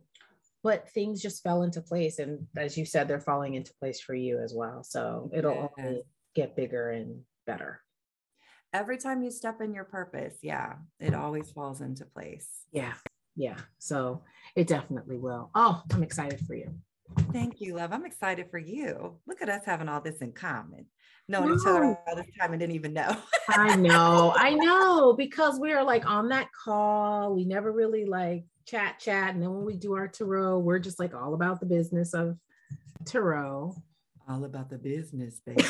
But 0.63 0.89
things 0.89 1.21
just 1.21 1.41
fell 1.41 1.63
into 1.63 1.81
place. 1.81 2.19
And 2.19 2.45
as 2.55 2.77
you 2.77 2.85
said, 2.85 3.07
they're 3.07 3.19
falling 3.19 3.55
into 3.55 3.73
place 3.79 3.99
for 3.99 4.13
you 4.13 4.39
as 4.39 4.53
well. 4.53 4.83
So 4.83 5.31
it'll 5.33 5.55
yeah. 5.55 5.67
only 5.79 6.03
get 6.35 6.55
bigger 6.55 6.91
and 6.91 7.21
better. 7.47 7.81
Every 8.73 8.97
time 8.97 9.21
you 9.21 9.31
step 9.31 9.61
in 9.61 9.73
your 9.73 9.83
purpose, 9.83 10.35
yeah, 10.41 10.73
it 10.99 11.13
always 11.13 11.51
falls 11.51 11.81
into 11.81 12.05
place. 12.05 12.47
Yeah. 12.71 12.93
Yeah. 13.35 13.57
So 13.79 14.23
it 14.55 14.67
definitely 14.67 15.17
will. 15.17 15.49
Oh, 15.55 15.81
I'm 15.93 16.03
excited 16.03 16.39
for 16.45 16.55
you. 16.55 16.73
Thank 17.33 17.59
you, 17.59 17.75
love. 17.75 17.91
I'm 17.91 18.05
excited 18.05 18.49
for 18.49 18.57
you. 18.57 19.17
Look 19.27 19.41
at 19.41 19.49
us 19.49 19.63
having 19.65 19.89
all 19.89 20.01
this 20.01 20.19
in 20.19 20.31
common 20.31 20.85
known 21.31 21.47
no. 21.47 21.55
each 21.55 21.65
other 21.65 21.97
all 22.07 22.15
this 22.15 22.25
time 22.39 22.51
and 22.51 22.59
didn't 22.59 22.75
even 22.75 22.93
know. 22.93 23.15
I 23.49 23.75
know, 23.75 24.33
I 24.35 24.53
know, 24.53 25.13
because 25.13 25.59
we 25.59 25.73
are 25.73 25.83
like 25.83 26.05
on 26.05 26.29
that 26.29 26.47
call. 26.51 27.33
We 27.33 27.45
never 27.45 27.71
really 27.71 28.05
like 28.05 28.43
chat, 28.67 28.99
chat. 28.99 29.33
And 29.33 29.41
then 29.41 29.51
when 29.53 29.65
we 29.65 29.77
do 29.77 29.95
our 29.95 30.07
tarot, 30.07 30.59
we're 30.59 30.79
just 30.79 30.99
like 30.99 31.15
all 31.15 31.33
about 31.33 31.59
the 31.59 31.65
business 31.65 32.13
of 32.13 32.37
tarot. 33.05 33.75
All 34.29 34.43
about 34.45 34.69
the 34.69 34.77
business, 34.77 35.41
baby. 35.45 35.63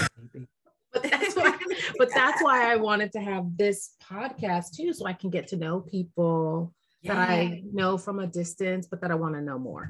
But 0.94 1.04
that's 1.04 1.36
why, 1.36 1.58
but 1.98 2.10
that's 2.14 2.44
why 2.44 2.72
I 2.72 2.76
wanted 2.76 3.12
to 3.14 3.20
have 3.20 3.58
this 3.58 3.92
podcast 4.04 4.76
too, 4.76 4.94
so 4.94 5.06
I 5.06 5.14
can 5.14 5.30
get 5.30 5.48
to 5.50 5.58
know 5.58 5.80
people 5.82 6.74
yeah. 7.02 7.16
that 7.16 7.30
I 7.30 7.64
know 7.72 7.98
from 7.98 8.20
a 8.20 8.28
distance, 8.28 8.88
but 8.88 9.02
that 9.02 9.12
I 9.12 9.16
want 9.16 9.36
to 9.36 9.42
know 9.42 9.58
more. 9.58 9.88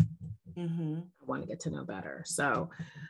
Mm-hmm. 0.58 1.00
I 1.00 1.26
want 1.26 1.42
to 1.42 1.48
get 1.48 1.60
to 1.62 1.70
know 1.70 1.84
better. 1.84 2.24
So, 2.26 2.70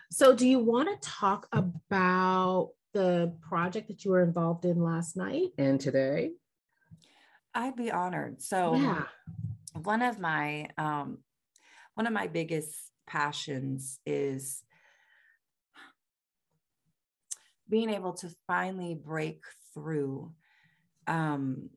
so 0.10 0.36
do 0.36 0.48
you 0.48 0.60
want 0.60 0.90
to 0.90 1.10
talk 1.10 1.48
about 1.52 2.72
the 2.94 3.34
project 3.42 3.88
that 3.88 4.06
you 4.06 4.12
were 4.12 4.24
involved 4.24 4.66
in 4.66 4.82
last 4.82 5.18
night 5.18 5.50
and 5.58 5.80
today? 5.80 6.32
I'd 7.54 7.76
be 7.76 7.92
honored. 7.92 8.42
So, 8.42 8.76
yeah. 8.76 9.04
one 9.82 10.02
of 10.02 10.20
my 10.20 10.70
um, 10.78 11.20
one 11.96 12.08
of 12.08 12.14
my 12.14 12.28
biggest 12.28 12.74
passions 13.08 14.00
is 14.06 14.64
being 17.72 17.90
able 17.90 18.14
to 18.14 18.30
finally 18.46 18.94
break 18.94 19.42
through 19.74 20.32
um, 21.08 21.70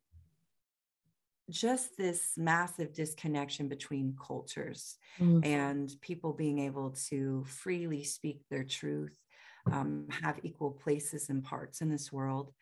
just 1.48 1.96
this 1.96 2.33
massive 2.37 2.92
disconnection 2.92 3.68
between 3.68 4.16
cultures 4.20 4.96
mm. 5.20 5.44
and 5.46 5.94
people 6.00 6.33
being 6.33 6.59
able 6.59 6.90
to 7.09 7.44
freely 7.46 8.02
speak 8.02 8.40
their 8.50 8.64
truth, 8.64 9.16
um, 9.70 10.07
have 10.11 10.40
equal 10.42 10.72
places 10.72 11.30
and 11.30 11.44
parts 11.44 11.80
in 11.80 11.88
this 11.88 12.12
world, 12.12 12.52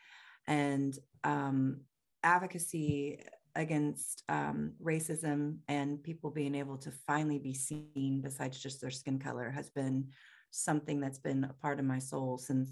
and 0.46 0.98
um, 1.24 1.80
advocacy 2.22 3.18
against 3.54 4.24
um, 4.28 4.72
racism 4.82 5.56
and 5.68 6.02
people 6.02 6.30
being 6.30 6.54
able 6.54 6.76
to 6.76 6.90
finally 7.06 7.38
be 7.38 7.54
seen 7.54 8.20
besides 8.22 8.60
just 8.60 8.80
their 8.80 8.90
skin 8.90 9.18
color 9.18 9.50
has 9.50 9.70
been 9.70 10.06
something 10.50 11.00
that's 11.00 11.18
been 11.18 11.44
a 11.44 11.52
part 11.62 11.78
of 11.78 11.84
my 11.84 11.98
soul 11.98 12.38
since 12.38 12.68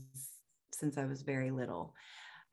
since 0.72 0.98
I 0.98 1.06
was 1.06 1.22
very 1.22 1.50
little. 1.50 1.94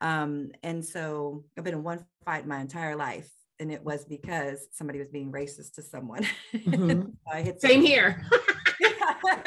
Um, 0.01 0.51
and 0.63 0.85
so 0.85 1.43
I've 1.57 1.63
been 1.63 1.73
in 1.73 1.83
one 1.83 2.05
fight 2.23 2.45
my 2.45 2.59
entire 2.59 2.95
life 2.95 3.29
and 3.59 3.71
it 3.71 3.83
was 3.83 4.05
because 4.05 4.67
somebody 4.71 4.99
was 4.99 5.09
being 5.09 5.31
racist 5.31 5.73
to 5.75 5.81
someone. 5.81 6.25
Mm-hmm. 6.53 7.09
I 7.31 7.41
hit 7.41 7.61
Same 7.61 7.81
here. 7.81 8.23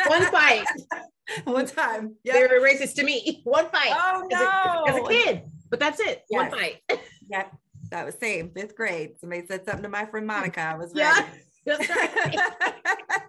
One 0.07 0.23
fight. 0.31 0.65
One 1.45 1.67
time. 1.67 2.17
Yep. 2.25 2.35
They 2.35 2.43
were 2.43 2.61
racist 2.61 2.95
to 2.97 3.05
me. 3.05 3.41
One 3.45 3.69
fight. 3.71 3.93
Oh 3.95 4.27
no. 4.31 4.85
As 4.89 4.97
a, 4.97 4.99
as 4.99 5.07
a 5.07 5.09
kid. 5.09 5.43
But 5.71 5.79
that's 5.79 6.01
it. 6.01 6.23
Yes. 6.29 6.51
One 6.51 6.51
fight. 6.51 6.77
yep. 7.29 7.53
That 7.91 8.05
was 8.05 8.17
same. 8.17 8.51
Fifth 8.51 8.75
grade. 8.75 9.13
Somebody 9.21 9.47
said 9.47 9.65
something 9.65 9.85
to 9.85 9.89
my 9.89 10.07
friend 10.07 10.27
Monica. 10.27 10.61
I 10.61 10.77
was 10.77 10.93
ready. 10.95 11.27
Yeah. 11.65 11.77
That's 11.77 11.89
right. 11.89 13.20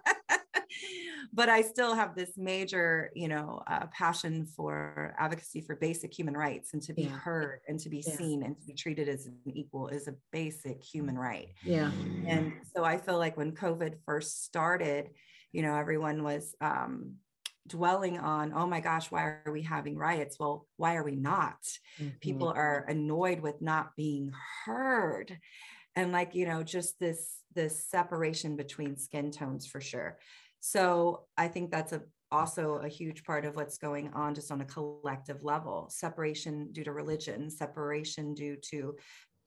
But 1.34 1.48
I 1.48 1.62
still 1.62 1.94
have 1.94 2.14
this 2.14 2.32
major, 2.36 3.10
you 3.14 3.26
know, 3.26 3.62
uh, 3.66 3.86
passion 3.86 4.44
for 4.44 5.14
advocacy 5.18 5.62
for 5.62 5.76
basic 5.76 6.12
human 6.16 6.36
rights 6.36 6.74
and 6.74 6.82
to 6.82 6.92
be 6.92 7.04
yeah. 7.04 7.16
heard 7.16 7.60
and 7.68 7.80
to 7.80 7.88
be 7.88 8.04
yeah. 8.06 8.16
seen 8.16 8.42
and 8.42 8.58
to 8.60 8.66
be 8.66 8.74
treated 8.74 9.08
as 9.08 9.26
an 9.26 9.38
equal 9.46 9.88
is 9.88 10.08
a 10.08 10.14
basic 10.30 10.82
human 10.82 11.16
right. 11.16 11.48
Yeah. 11.64 11.90
And 12.26 12.52
so 12.76 12.84
I 12.84 12.98
feel 12.98 13.16
like 13.16 13.38
when 13.38 13.52
COVID 13.52 13.94
first 14.04 14.44
started, 14.44 15.10
you 15.52 15.62
know, 15.62 15.74
everyone 15.74 16.22
was 16.22 16.54
um, 16.60 17.14
dwelling 17.66 18.18
on, 18.18 18.52
oh 18.54 18.66
my 18.66 18.80
gosh, 18.80 19.10
why 19.10 19.22
are 19.22 19.52
we 19.52 19.62
having 19.62 19.96
riots? 19.96 20.38
Well, 20.38 20.66
why 20.76 20.96
are 20.96 21.04
we 21.04 21.16
not? 21.16 21.62
Mm-hmm. 21.98 22.18
People 22.20 22.48
are 22.48 22.84
annoyed 22.88 23.40
with 23.40 23.62
not 23.62 23.96
being 23.96 24.32
heard. 24.66 25.38
And 25.96 26.12
like, 26.12 26.34
you 26.34 26.46
know, 26.46 26.62
just 26.62 26.98
this 26.98 27.38
this 27.54 27.86
separation 27.86 28.56
between 28.56 28.96
skin 28.96 29.30
tones 29.30 29.66
for 29.66 29.80
sure. 29.80 30.18
So 30.64 31.24
I 31.36 31.48
think 31.48 31.72
that's 31.72 31.92
a 31.92 32.02
also 32.30 32.76
a 32.76 32.88
huge 32.88 33.24
part 33.24 33.44
of 33.44 33.56
what's 33.56 33.76
going 33.76 34.10
on 34.14 34.34
just 34.34 34.50
on 34.50 34.60
a 34.60 34.64
collective 34.64 35.42
level 35.42 35.88
separation 35.90 36.68
due 36.72 36.84
to 36.84 36.92
religion 36.92 37.50
separation 37.50 38.32
due 38.32 38.56
to 38.56 38.96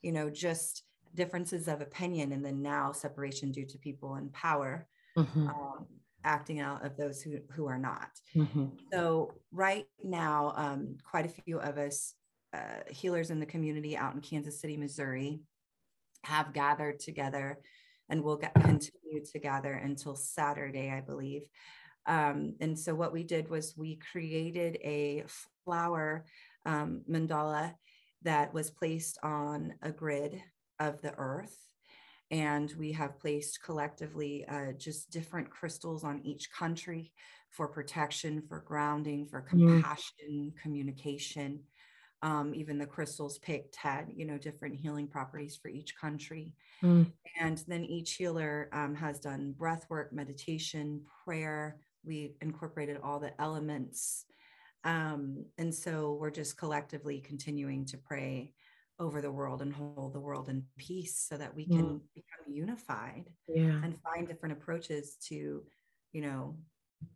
you 0.03 0.11
know 0.11 0.29
just 0.29 0.83
differences 1.15 1.67
of 1.67 1.81
opinion 1.81 2.31
and 2.31 2.45
then 2.45 2.61
now 2.61 2.91
separation 2.91 3.51
due 3.51 3.65
to 3.65 3.79
people 3.79 4.17
in 4.17 4.29
power 4.29 4.87
mm-hmm. 5.17 5.47
um, 5.47 5.87
acting 6.23 6.59
out 6.59 6.85
of 6.85 6.95
those 6.95 7.21
who, 7.21 7.39
who 7.51 7.65
are 7.65 7.79
not 7.79 8.09
mm-hmm. 8.35 8.65
so 8.93 9.33
right 9.51 9.85
now 10.03 10.53
um, 10.55 10.95
quite 11.09 11.25
a 11.25 11.41
few 11.41 11.57
of 11.59 11.77
us 11.77 12.13
uh, 12.53 12.83
healers 12.89 13.31
in 13.31 13.39
the 13.39 13.45
community 13.45 13.97
out 13.97 14.13
in 14.13 14.21
kansas 14.21 14.61
city 14.61 14.77
missouri 14.77 15.39
have 16.23 16.53
gathered 16.53 16.99
together 16.99 17.57
and 18.09 18.23
we'll 18.23 18.37
get, 18.37 18.53
continue 18.53 19.23
to 19.31 19.39
gather 19.39 19.73
until 19.73 20.15
Saturday, 20.15 20.91
I 20.91 21.01
believe. 21.01 21.43
Um, 22.05 22.55
and 22.59 22.77
so 22.77 22.93
what 22.93 23.13
we 23.13 23.23
did 23.23 23.49
was 23.49 23.75
we 23.75 23.99
created 24.11 24.77
a 24.83 25.23
flower 25.63 26.25
um, 26.65 27.01
mandala 27.09 27.73
that 28.23 28.53
was 28.53 28.69
placed 28.69 29.17
on 29.23 29.73
a 29.81 29.91
grid 29.91 30.41
of 30.79 31.01
the 31.01 31.13
earth. 31.17 31.57
And 32.31 32.73
we 32.79 32.91
have 32.93 33.19
placed 33.19 33.61
collectively 33.63 34.45
uh, 34.47 34.73
just 34.77 35.11
different 35.11 35.49
crystals 35.49 36.03
on 36.03 36.21
each 36.23 36.51
country 36.51 37.11
for 37.51 37.67
protection, 37.67 38.41
for 38.49 38.59
grounding, 38.59 39.27
for 39.27 39.41
compassion, 39.41 40.51
mm. 40.53 40.61
communication. 40.61 41.61
Um, 42.21 42.55
even 42.55 42.77
the 42.77 42.85
crystals 42.85 43.37
picked 43.39 43.75
had, 43.75 44.11
you 44.15 44.25
know, 44.25 44.37
different 44.37 44.75
healing 44.75 45.07
properties 45.07 45.59
for 45.61 45.67
each 45.67 45.95
country. 45.95 46.53
Mm. 46.81 47.11
And 47.39 47.63
then 47.67 47.83
each 47.85 48.13
healer 48.13 48.69
um, 48.73 48.95
has 48.95 49.19
done 49.19 49.53
breath 49.57 49.85
work, 49.89 50.11
meditation, 50.11 51.01
prayer. 51.23 51.77
We 52.03 52.35
incorporated 52.41 52.97
all 53.03 53.19
the 53.19 53.39
elements. 53.39 54.25
Um, 54.83 55.45
and 55.57 55.73
so 55.73 56.17
we're 56.19 56.31
just 56.31 56.57
collectively 56.57 57.19
continuing 57.19 57.85
to 57.85 57.97
pray 57.97 58.53
over 58.99 59.21
the 59.21 59.31
world 59.31 59.61
and 59.61 59.73
hold 59.73 60.13
the 60.13 60.19
world 60.19 60.47
in 60.47 60.63
peace 60.77 61.25
so 61.27 61.37
that 61.37 61.53
we 61.53 61.65
can 61.65 61.85
mm. 61.85 61.99
become 62.13 62.53
unified 62.53 63.25
yeah. 63.47 63.81
and 63.83 63.97
find 64.01 64.27
different 64.27 64.53
approaches 64.53 65.17
to, 65.27 65.63
you 66.13 66.21
know, 66.21 66.55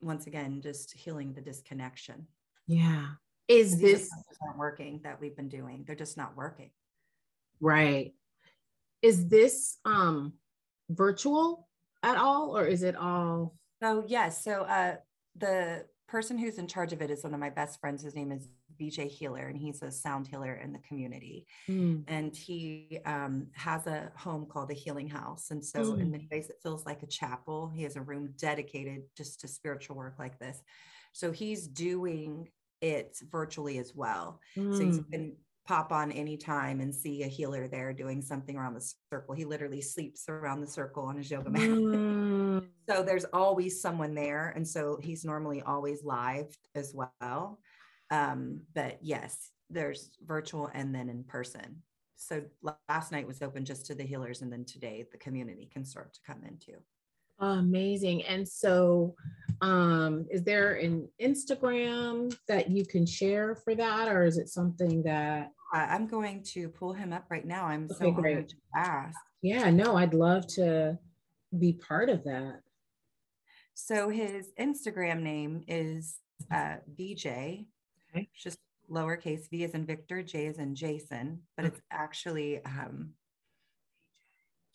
once 0.01 0.27
again, 0.27 0.61
just 0.61 0.91
healing 0.93 1.33
the 1.33 1.41
disconnection. 1.41 2.27
Yeah. 2.67 3.07
Is 3.49 3.79
this 3.79 4.09
aren't 4.41 4.57
working 4.57 5.01
that 5.03 5.19
we've 5.19 5.35
been 5.35 5.49
doing? 5.49 5.83
They're 5.85 5.95
just 5.95 6.15
not 6.15 6.37
working. 6.37 6.69
Right 7.59 8.13
is 9.01 9.27
this 9.27 9.77
um 9.85 10.33
virtual 10.89 11.67
at 12.03 12.17
all 12.17 12.57
or 12.57 12.65
is 12.65 12.83
it 12.83 12.95
all 12.95 13.55
so 13.81 14.03
yes 14.07 14.43
so 14.43 14.63
uh 14.63 14.95
the 15.37 15.85
person 16.07 16.37
who's 16.37 16.57
in 16.57 16.67
charge 16.67 16.91
of 16.91 17.01
it 17.01 17.11
is 17.11 17.23
one 17.23 17.33
of 17.33 17.39
my 17.39 17.49
best 17.49 17.79
friends 17.79 18.01
his 18.03 18.15
name 18.15 18.31
is 18.31 18.47
vj 18.79 19.07
healer 19.07 19.47
and 19.47 19.57
he's 19.57 19.81
a 19.83 19.91
sound 19.91 20.27
healer 20.27 20.55
in 20.55 20.73
the 20.73 20.79
community 20.79 21.45
mm. 21.69 22.01
and 22.07 22.35
he 22.35 22.99
um, 23.05 23.47
has 23.53 23.85
a 23.87 24.09
home 24.15 24.45
called 24.45 24.69
the 24.69 24.73
healing 24.73 25.07
house 25.07 25.51
and 25.51 25.63
so 25.63 25.79
mm. 25.83 25.99
in 25.99 26.09
many 26.09 26.27
ways 26.31 26.49
it 26.49 26.55
feels 26.63 26.85
like 26.85 27.03
a 27.03 27.07
chapel 27.07 27.71
he 27.75 27.83
has 27.83 27.95
a 27.95 28.01
room 28.01 28.33
dedicated 28.37 29.03
just 29.17 29.41
to 29.41 29.47
spiritual 29.47 29.97
work 29.97 30.15
like 30.17 30.39
this 30.39 30.61
so 31.11 31.31
he's 31.31 31.67
doing 31.67 32.47
it 32.81 33.17
virtually 33.29 33.77
as 33.77 33.93
well 33.95 34.39
mm. 34.57 34.75
so 34.75 34.83
you 34.83 35.05
can 35.11 35.35
pop 35.69 35.91
on 35.91 36.11
anytime 36.11 36.81
and 36.81 36.93
see 36.93 37.21
a 37.21 37.27
healer 37.27 37.67
there 37.67 37.93
doing 37.93 38.23
something 38.23 38.57
around 38.57 38.73
the 38.73 38.93
circle. 39.13 39.35
He 39.35 39.45
literally 39.45 39.81
sleeps 39.81 40.27
around 40.27 40.61
the 40.61 40.67
circle 40.67 41.03
on 41.03 41.15
his 41.15 41.29
yoga 41.29 41.51
mat. 41.51 41.61
Mm. 41.61 42.65
so 42.89 43.03
there's 43.03 43.25
always 43.33 43.79
someone 43.79 44.15
there. 44.15 44.51
And 44.55 44.67
so 44.67 44.97
he's 44.99 45.23
normally 45.23 45.61
always 45.61 46.03
live 46.03 46.57
as 46.73 46.95
well. 46.95 47.59
Um, 48.09 48.61
but 48.73 48.97
yes, 49.03 49.51
there's 49.69 50.17
virtual 50.25 50.71
and 50.73 50.93
then 50.93 51.07
in 51.07 51.23
person. 51.23 51.83
So 52.15 52.41
last 52.89 53.11
night 53.11 53.27
was 53.27 53.43
open 53.43 53.63
just 53.63 53.85
to 53.85 53.95
the 53.95 54.03
healers, 54.03 54.41
and 54.41 54.51
then 54.51 54.65
today 54.65 55.05
the 55.11 55.19
community 55.19 55.69
can 55.71 55.85
start 55.85 56.13
to 56.15 56.19
come 56.25 56.43
into. 56.43 56.79
Amazing. 57.39 58.23
And 58.25 58.47
so, 58.47 59.15
um, 59.61 60.25
is 60.29 60.43
there 60.43 60.75
an 60.75 61.07
Instagram 61.21 62.35
that 62.47 62.69
you 62.69 62.85
can 62.85 63.05
share 63.05 63.55
for 63.55 63.75
that, 63.75 64.07
or 64.07 64.23
is 64.23 64.37
it 64.37 64.49
something 64.49 65.03
that 65.03 65.51
I'm 65.73 66.07
going 66.07 66.43
to 66.53 66.69
pull 66.69 66.93
him 66.93 67.13
up 67.13 67.25
right 67.29 67.45
now? 67.45 67.65
I'm 67.65 67.85
okay, 67.85 68.05
so 68.05 68.11
great. 68.11 68.33
honored 68.33 68.49
to 68.49 68.55
ask. 68.75 69.17
Yeah, 69.41 69.69
no, 69.69 69.95
I'd 69.95 70.13
love 70.13 70.47
to 70.55 70.97
be 71.57 71.73
part 71.73 72.09
of 72.09 72.23
that. 72.25 72.61
So 73.73 74.09
his 74.09 74.51
Instagram 74.59 75.21
name 75.21 75.63
is 75.67 76.17
uh, 76.53 76.75
VJ. 76.87 77.25
Okay. 77.25 78.29
Just 78.35 78.59
lowercase 78.91 79.49
v 79.49 79.63
is 79.63 79.71
in 79.71 79.85
Victor, 79.85 80.23
J 80.23 80.47
is 80.47 80.57
in 80.57 80.75
Jason, 80.75 81.41
but 81.55 81.65
it's 81.65 81.79
actually 81.91 82.63
um, 82.65 83.11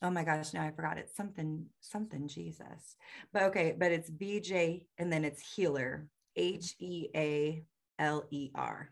oh 0.02 0.10
my 0.10 0.24
gosh, 0.24 0.52
now 0.52 0.62
I 0.62 0.70
forgot 0.70 0.98
it's 0.98 1.16
something, 1.16 1.66
something 1.80 2.28
Jesus. 2.28 2.96
But 3.32 3.44
okay, 3.44 3.74
but 3.78 3.92
it's 3.92 4.10
VJ 4.10 4.86
and 4.98 5.12
then 5.12 5.24
it's 5.24 5.54
healer, 5.54 6.08
H 6.36 6.74
E 6.80 7.08
A 7.14 7.64
L 7.98 8.24
E 8.30 8.50
R 8.54 8.90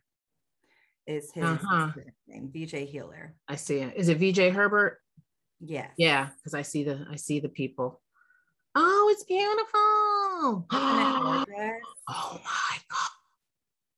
is 1.06 1.32
his 1.32 1.44
uh-huh. 1.44 1.90
name, 2.28 2.50
VJ 2.54 2.88
Healer. 2.88 3.34
I 3.48 3.56
see 3.56 3.78
it. 3.78 3.94
Is 3.96 4.08
it 4.08 4.18
VJ 4.18 4.54
Herbert? 4.54 4.98
Yes. 5.60 5.90
Yeah, 5.96 6.28
because 6.36 6.54
I 6.54 6.62
see 6.62 6.84
the 6.84 7.06
I 7.10 7.16
see 7.16 7.40
the 7.40 7.48
people. 7.48 8.00
Oh, 8.74 9.08
it's 9.12 9.24
beautiful. 9.24 10.66
oh 10.72 11.84
my 12.08 12.78
god. 12.90 13.08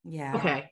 Yeah. 0.04 0.36
Okay. 0.36 0.70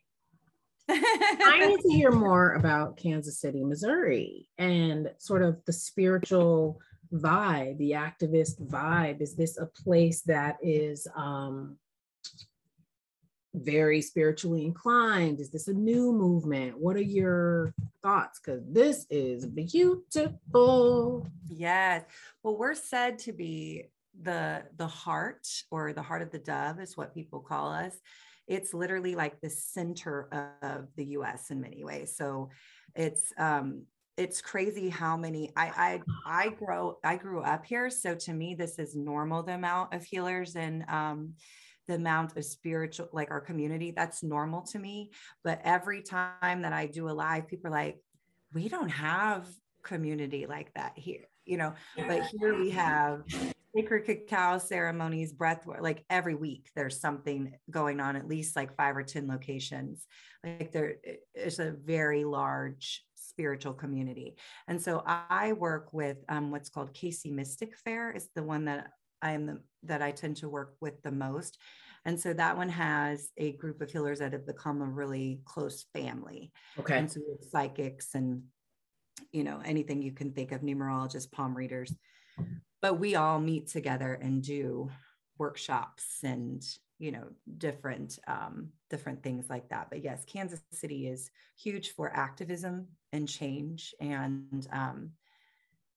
I 0.93 1.67
need 1.67 1.81
to 1.81 1.93
hear 1.93 2.11
more 2.11 2.55
about 2.55 2.97
Kansas 2.97 3.41
City, 3.41 3.65
Missouri, 3.65 4.49
and 4.59 5.11
sort 5.19 5.43
of 5.43 5.65
the 5.67 5.73
spiritual 5.73 6.81
vibe, 7.13 7.79
the 7.79 7.93
activist 7.93 8.61
vibe. 8.67 9.21
Is 9.21 9.35
this 9.35 9.59
a 9.59 9.67
place 9.67 10.23
that 10.23 10.57
is 10.63 11.07
um, 11.17 11.77
very 13.55 14.01
spiritually 14.03 14.65
inclined? 14.65 15.41
Is 15.41 15.51
this 15.51 15.69
a 15.69 15.75
new 15.75 16.13
movement? 16.13 16.79
What 16.79 16.97
are 16.97 17.03
your 17.03 17.75
thoughts? 18.03 18.41
Because 18.41 18.63
this 18.69 19.07
is 19.11 19.47
beautiful. 19.47 21.27
Yes. 21.49 22.05
Well, 22.43 22.57
we're 22.57 22.75
said 22.75 23.19
to 23.21 23.33
be 23.33 23.85
the 24.21 24.63
the 24.77 24.87
heart 24.87 25.49
or 25.71 25.93
the 25.93 26.03
heart 26.03 26.21
of 26.21 26.31
the 26.31 26.39
dove 26.39 26.79
is 26.81 26.99
what 26.99 27.15
people 27.15 27.41
call 27.41 27.73
us 27.73 27.97
it's 28.47 28.75
literally 28.75 29.15
like 29.15 29.41
the 29.41 29.51
center 29.51 30.29
of 30.63 30.89
the 30.97 31.05
US 31.17 31.51
in 31.51 31.61
many 31.61 31.85
ways. 31.85 32.17
So 32.17 32.51
it's 32.95 33.33
um 33.39 33.85
it's 34.17 34.43
crazy 34.43 34.89
how 34.91 35.17
many 35.17 35.51
I 35.57 36.01
I 36.27 36.45
I 36.45 36.49
grow 36.51 36.99
I 37.03 37.17
grew 37.17 37.41
up 37.41 37.65
here. 37.65 37.89
So 37.91 38.15
to 38.15 38.33
me, 38.33 38.55
this 38.55 38.79
is 38.79 38.95
normal 38.95 39.43
the 39.43 39.55
amount 39.55 39.95
of 39.95 40.05
healers 40.05 40.57
and 40.57 40.85
um 40.89 41.35
the 41.89 41.95
amount 41.95 42.37
of 42.37 42.45
spiritual 42.45 43.09
like 43.13 43.31
our 43.31 43.41
community 43.41 43.91
that's 43.91 44.23
normal 44.23 44.63
to 44.63 44.79
me 44.79 45.11
but 45.43 45.61
every 45.65 46.01
time 46.01 46.63
that 46.63 46.73
i 46.73 46.87
do 46.87 47.09
a 47.09 47.11
live 47.11 47.49
people 47.49 47.69
are 47.69 47.71
like 47.71 47.99
we 48.55 48.69
don't 48.69 48.89
have 48.89 49.49
community 49.83 50.47
like 50.47 50.73
that 50.75 50.93
here 50.95 51.27
you 51.45 51.57
know 51.57 51.75
but 52.07 52.23
here 52.39 52.57
we 52.57 52.71
have 52.71 53.25
sacred 53.75 54.05
cacao 54.05 54.59
ceremonies, 54.59 55.33
breath 55.33 55.67
work, 55.67 55.81
like 55.81 56.05
every 56.11 56.35
week 56.35 56.71
there's 56.77 57.01
something 57.01 57.55
going 57.71 58.01
on, 58.01 58.17
at 58.17 58.29
least 58.29 58.57
like 58.57 58.77
five 58.77 58.97
or 58.97 59.03
10 59.03 59.29
locations. 59.29 60.07
Like 60.45 60.73
there 60.73 60.97
is 61.35 61.59
a 61.59 61.75
very 61.85 62.25
large 62.25 63.03
spiritual 63.15 63.73
community. 63.73 64.37
And 64.69 64.81
so 64.81 65.03
I 65.07 65.55
work 65.55 65.89
with 65.93 66.19
um, 66.29 66.51
what's 66.51 66.69
called 66.69 66.93
KC 66.93 67.33
Mystic 67.33 67.77
Fair 67.77 68.11
is 68.11 68.29
the 68.35 68.43
one 68.43 68.67
that 68.67 68.89
I 69.23 69.33
am 69.33 69.47
the, 69.47 69.61
that 69.85 70.03
I 70.03 70.11
tend 70.11 70.37
to 70.39 70.49
work 70.49 70.75
with 70.81 71.01
the 71.03 71.13
most. 71.13 71.59
And 72.05 72.21
so 72.21 72.33
that 72.33 72.57
one 72.57 72.69
has 72.69 73.31
a 73.39 73.53
group 73.53 73.81
of 73.81 73.91
healers 73.91 74.19
that 74.19 74.33
have 74.33 74.47
become 74.47 74.83
a 74.83 74.87
really 74.87 75.41
close 75.45 75.87
family. 75.95 76.53
Okay. 76.79 76.99
And 76.99 77.11
so 77.11 77.21
psychics 77.51 78.15
and, 78.15 78.43
you 79.31 79.45
know, 79.45 79.63
anything 79.65 80.03
you 80.03 80.13
can 80.13 80.33
think 80.33 80.51
of, 80.51 80.63
numerologists, 80.63 81.31
palm 81.31 81.57
readers 81.57 81.95
but 82.83 82.99
we 82.99 83.15
all 83.15 83.39
meet 83.39 83.69
together 83.69 84.19
and 84.21 84.43
do 84.43 84.91
workshops 85.39 86.19
and 86.23 86.63
you 86.99 87.11
know 87.11 87.25
different 87.57 88.19
um, 88.27 88.69
different 88.91 89.23
things 89.23 89.49
like 89.49 89.69
that. 89.71 89.89
But 89.89 90.05
yes 90.05 90.25
kansas 90.27 90.61
city 90.73 91.09
is 91.09 91.31
huge 91.57 91.95
for 91.95 92.15
activism 92.15 92.89
and 93.13 93.29
change 93.29 93.95
and 94.01 94.67
um, 94.73 95.13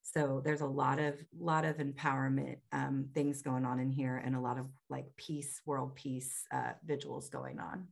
so 0.01 0.41
there's 0.45 0.61
a 0.61 0.67
lot 0.67 0.99
of 0.99 1.15
lot 1.37 1.65
of 1.65 1.77
empowerment 1.77 2.57
um, 2.71 3.07
things 3.13 3.41
going 3.41 3.65
on 3.65 3.79
in 3.79 3.89
here 3.89 4.21
and 4.23 4.35
a 4.35 4.39
lot 4.39 4.59
of 4.59 4.67
like 4.89 5.05
peace 5.17 5.61
world 5.65 5.95
peace 5.95 6.45
uh, 6.53 6.73
vigils 6.85 7.29
going 7.29 7.59
on. 7.59 7.87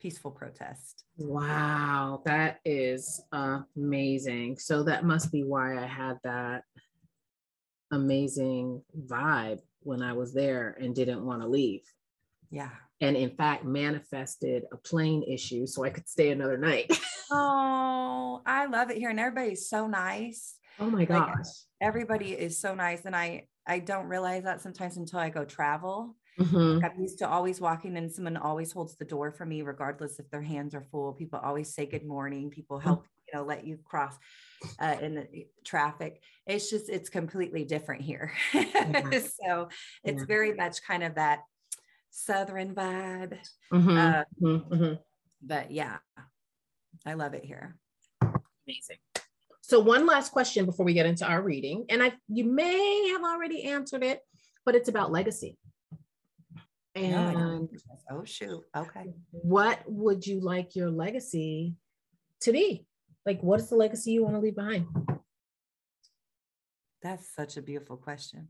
Peaceful 0.00 0.30
protest. 0.30 1.04
Wow 1.16 2.22
that 2.24 2.60
is 2.64 3.20
amazing. 3.32 4.58
So 4.58 4.84
that 4.84 5.04
must 5.04 5.32
be 5.32 5.42
why 5.42 5.82
i 5.82 5.86
had 5.86 6.18
that 6.22 6.62
amazing 7.92 8.82
vibe 9.06 9.60
when 9.80 10.02
I 10.02 10.12
was 10.12 10.34
there 10.34 10.76
and 10.80 10.94
didn't 10.94 11.24
want 11.24 11.42
to 11.42 11.48
leave. 11.48 11.82
Yeah. 12.50 12.70
And 13.00 13.16
in 13.16 13.30
fact, 13.30 13.64
manifested 13.64 14.64
a 14.72 14.76
plane 14.76 15.22
issue 15.22 15.66
so 15.66 15.84
I 15.84 15.90
could 15.90 16.08
stay 16.08 16.30
another 16.30 16.56
night. 16.56 16.98
oh, 17.30 18.40
I 18.46 18.66
love 18.66 18.90
it 18.90 18.96
here. 18.96 19.10
And 19.10 19.20
everybody's 19.20 19.68
so 19.68 19.86
nice. 19.86 20.56
Oh 20.78 20.90
my 20.90 21.04
gosh. 21.04 21.34
Like, 21.36 21.46
everybody 21.80 22.32
is 22.32 22.58
so 22.58 22.74
nice. 22.74 23.04
And 23.04 23.14
I 23.14 23.48
I 23.66 23.80
don't 23.80 24.06
realize 24.06 24.44
that 24.44 24.60
sometimes 24.60 24.96
until 24.96 25.18
I 25.18 25.28
go 25.28 25.44
travel. 25.44 26.16
Mm-hmm. 26.38 26.78
Like 26.80 26.92
I'm 26.94 27.00
used 27.00 27.18
to 27.18 27.28
always 27.28 27.60
walking 27.60 27.96
and 27.96 28.12
someone 28.12 28.36
always 28.36 28.72
holds 28.72 28.96
the 28.96 29.04
door 29.04 29.32
for 29.32 29.46
me, 29.46 29.62
regardless 29.62 30.18
if 30.18 30.30
their 30.30 30.42
hands 30.42 30.74
are 30.74 30.84
full. 30.90 31.12
People 31.14 31.40
always 31.42 31.74
say 31.74 31.86
good 31.86 32.06
morning. 32.06 32.50
People 32.50 32.78
help, 32.78 33.00
mm-hmm. 33.00 33.06
You 33.26 33.38
know, 33.38 33.44
let 33.44 33.66
you 33.66 33.78
cross 33.84 34.14
uh, 34.78 34.96
in 35.00 35.14
the 35.14 35.46
traffic. 35.64 36.20
It's 36.46 36.70
just, 36.70 36.88
it's 36.88 37.08
completely 37.08 37.64
different 37.64 38.02
here. 38.02 38.32
Yeah. 38.52 39.10
so 39.44 39.68
it's 40.04 40.20
yeah. 40.20 40.26
very 40.26 40.54
much 40.54 40.82
kind 40.82 41.02
of 41.02 41.16
that 41.16 41.40
Southern 42.10 42.74
vibe. 42.74 43.38
Mm-hmm. 43.72 43.90
Uh, 43.90 44.24
mm-hmm. 44.42 44.74
mm-hmm. 44.74 44.94
But 45.42 45.70
yeah, 45.70 45.98
I 47.04 47.14
love 47.14 47.34
it 47.34 47.44
here. 47.44 47.76
Amazing. 48.22 48.96
So 49.60 49.80
one 49.80 50.06
last 50.06 50.32
question 50.32 50.64
before 50.64 50.86
we 50.86 50.94
get 50.94 51.06
into 51.06 51.26
our 51.26 51.42
reading, 51.42 51.86
and 51.88 52.02
I 52.02 52.12
you 52.28 52.44
may 52.44 53.10
have 53.12 53.22
already 53.22 53.64
answered 53.64 54.02
it, 54.02 54.20
but 54.64 54.74
it's 54.74 54.88
about 54.88 55.12
legacy. 55.12 55.58
And 56.94 57.34
no, 57.34 57.68
oh 58.10 58.24
shoot, 58.24 58.62
okay. 58.76 59.12
What 59.32 59.80
would 59.86 60.26
you 60.26 60.40
like 60.40 60.74
your 60.74 60.90
legacy 60.90 61.74
to 62.42 62.52
be? 62.52 62.86
Like, 63.26 63.42
what 63.42 63.58
is 63.58 63.68
the 63.68 63.74
legacy 63.74 64.12
you 64.12 64.22
want 64.22 64.36
to 64.36 64.40
leave 64.40 64.54
behind? 64.54 64.86
That's 67.02 67.34
such 67.34 67.56
a 67.56 67.62
beautiful 67.62 67.96
question. 67.96 68.48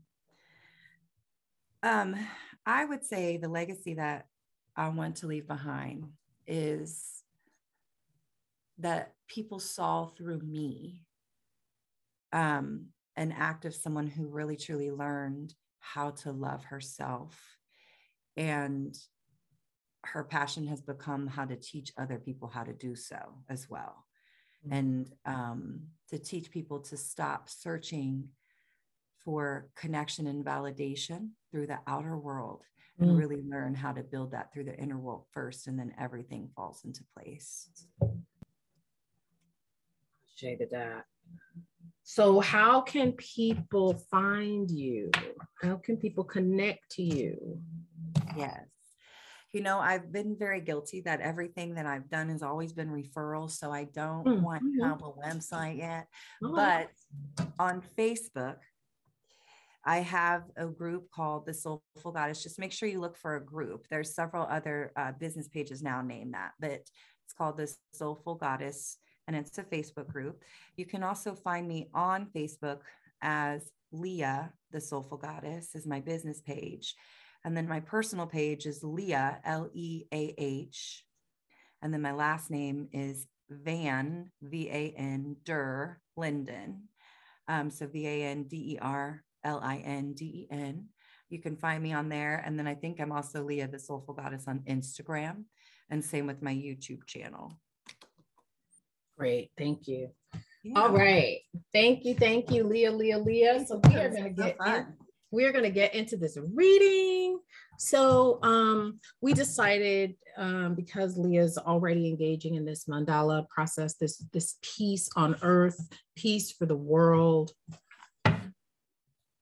Um, 1.81 2.15
I 2.63 2.85
would 2.85 3.03
say 3.03 3.37
the 3.37 3.49
legacy 3.49 3.95
that 3.95 4.27
I 4.75 4.89
want 4.89 5.17
to 5.17 5.27
leave 5.27 5.47
behind 5.47 6.05
is 6.45 7.23
that 8.77 9.13
people 9.27 9.59
saw 9.59 10.05
through 10.05 10.39
me 10.39 11.01
um, 12.31 12.89
an 13.15 13.31
act 13.31 13.65
of 13.65 13.73
someone 13.73 14.05
who 14.05 14.27
really 14.27 14.57
truly 14.57 14.91
learned 14.91 15.55
how 15.79 16.11
to 16.11 16.31
love 16.31 16.63
herself. 16.65 17.35
And 18.35 18.95
her 20.03 20.23
passion 20.23 20.67
has 20.67 20.81
become 20.81 21.25
how 21.25 21.45
to 21.45 21.55
teach 21.55 21.91
other 21.97 22.19
people 22.19 22.47
how 22.47 22.63
to 22.63 22.73
do 22.73 22.95
so 22.95 23.17
as 23.49 23.67
well 23.67 24.06
mm-hmm. 24.65 24.73
and 24.73 25.13
um, 25.25 25.81
to 26.09 26.17
teach 26.17 26.51
people 26.51 26.79
to 26.79 26.97
stop 26.97 27.49
searching 27.49 28.29
for 29.23 29.67
connection 29.75 30.27
and 30.27 30.45
validation 30.45 31.29
through 31.51 31.67
the 31.67 31.79
outer 31.87 32.17
world 32.17 32.63
mm-hmm. 32.99 33.09
and 33.09 33.17
really 33.17 33.41
learn 33.47 33.75
how 33.75 33.91
to 33.91 34.03
build 34.03 34.31
that 34.31 34.53
through 34.53 34.63
the 34.63 34.77
inner 34.77 34.97
world 34.97 35.25
first 35.31 35.67
and 35.67 35.77
then 35.77 35.93
everything 35.99 36.49
falls 36.55 36.81
into 36.85 37.03
place. 37.15 37.69
Shaded 40.35 40.69
that. 40.71 41.03
So 42.03 42.39
how 42.39 42.81
can 42.81 43.11
people 43.13 43.95
find 44.09 44.71
you? 44.71 45.11
How 45.61 45.75
can 45.75 45.97
people 45.97 46.23
connect 46.23 46.89
to 46.91 47.03
you? 47.03 47.59
Yes 48.37 48.61
you 49.53 49.61
know, 49.61 49.79
I've 49.79 50.11
been 50.11 50.35
very 50.37 50.61
guilty 50.61 51.01
that 51.01 51.21
everything 51.21 51.75
that 51.75 51.85
I've 51.85 52.09
done 52.09 52.29
has 52.29 52.43
always 52.43 52.73
been 52.73 52.89
referrals. 52.89 53.51
So 53.51 53.71
I 53.71 53.85
don't 53.85 54.25
mm-hmm. 54.25 54.43
want 54.43 54.61
to 54.61 54.85
have 54.85 55.01
a 55.01 55.11
website 55.11 55.77
yet. 55.77 56.07
Oh. 56.43 56.53
But 56.53 56.89
on 57.57 57.81
Facebook, 57.97 58.57
I 59.85 59.99
have 59.99 60.43
a 60.57 60.67
group 60.67 61.09
called 61.11 61.45
the 61.45 61.53
Soulful 61.53 62.11
Goddess. 62.11 62.43
Just 62.43 62.59
make 62.59 62.73
sure 62.73 62.89
you 62.89 62.99
look 62.99 63.17
for 63.17 63.37
a 63.37 63.45
group. 63.45 63.87
There's 63.89 64.13
several 64.13 64.45
other 64.49 64.91
uh, 64.97 65.13
business 65.17 65.47
pages 65.47 65.81
now 65.81 66.01
named 66.01 66.33
that, 66.33 66.51
but 66.59 66.71
it's 66.71 66.91
called 67.37 67.57
the 67.57 67.73
Soulful 67.93 68.35
Goddess 68.35 68.97
and 69.27 69.35
it's 69.35 69.57
a 69.57 69.63
Facebook 69.63 70.07
group. 70.07 70.43
You 70.75 70.85
can 70.85 71.03
also 71.03 71.35
find 71.35 71.67
me 71.67 71.89
on 71.93 72.27
Facebook 72.35 72.79
as 73.21 73.71
Leah, 73.91 74.51
the 74.71 74.81
Soulful 74.81 75.17
Goddess, 75.17 75.75
is 75.75 75.87
my 75.87 75.99
business 75.99 76.41
page. 76.41 76.95
And 77.45 77.55
then 77.55 77.67
my 77.67 77.79
personal 77.79 78.27
page 78.27 78.65
is 78.65 78.83
Leah, 78.83 79.39
L 79.45 79.69
E 79.73 80.03
A 80.13 80.33
H. 80.37 81.03
And 81.81 81.93
then 81.93 82.01
my 82.01 82.11
last 82.11 82.49
name 82.49 82.89
is 82.91 83.27
Van, 83.49 84.31
V 84.41 84.69
A 84.69 84.93
N, 84.97 85.37
Der 85.45 85.99
Linden. 86.15 86.89
Um, 87.47 87.69
so 87.69 87.87
V 87.87 88.07
A 88.07 88.23
N 88.25 88.43
D 88.43 88.73
E 88.73 88.79
R 88.81 89.23
L 89.43 89.59
I 89.63 89.77
N 89.77 90.13
D 90.13 90.25
E 90.25 90.47
N. 90.51 90.87
You 91.29 91.39
can 91.39 91.57
find 91.57 91.83
me 91.83 91.93
on 91.93 92.09
there. 92.09 92.41
And 92.45 92.57
then 92.57 92.67
I 92.67 92.75
think 92.75 92.99
I'm 92.99 93.11
also 93.11 93.43
Leah, 93.43 93.67
the 93.67 93.79
Soulful 93.79 94.13
Goddess 94.13 94.47
on 94.47 94.59
Instagram. 94.67 95.43
And 95.89 96.03
same 96.03 96.27
with 96.27 96.41
my 96.41 96.53
YouTube 96.53 97.05
channel. 97.05 97.59
Great. 99.17 99.51
Thank 99.57 99.87
you. 99.87 100.09
Yeah. 100.63 100.79
All 100.79 100.89
right. 100.89 101.39
Thank 101.73 102.05
you. 102.05 102.13
Thank 102.15 102.51
you, 102.51 102.63
Leah, 102.63 102.91
Leah, 102.91 103.19
Leah. 103.19 103.65
So 103.65 103.79
we 103.83 103.95
are 103.95 104.09
going 104.09 104.23
to 104.23 104.29
get 104.29 104.57
we're 105.37 105.51
going 105.51 105.63
to 105.63 105.69
get 105.69 105.93
into 105.93 106.17
this 106.17 106.35
reading. 106.55 107.37
So 107.77 108.39
um, 108.41 108.99
we 109.21 109.33
decided 109.33 110.15
um, 110.35 110.73
because 110.73 111.15
Leah's 111.15 111.59
already 111.59 112.07
engaging 112.09 112.55
in 112.55 112.65
this 112.65 112.85
mandala 112.85 113.47
process, 113.47 113.93
this 113.97 114.17
this 114.33 114.55
peace 114.63 115.11
on 115.15 115.35
earth, 115.43 115.79
peace 116.15 116.51
for 116.51 116.65
the 116.65 116.75
world, 116.75 117.51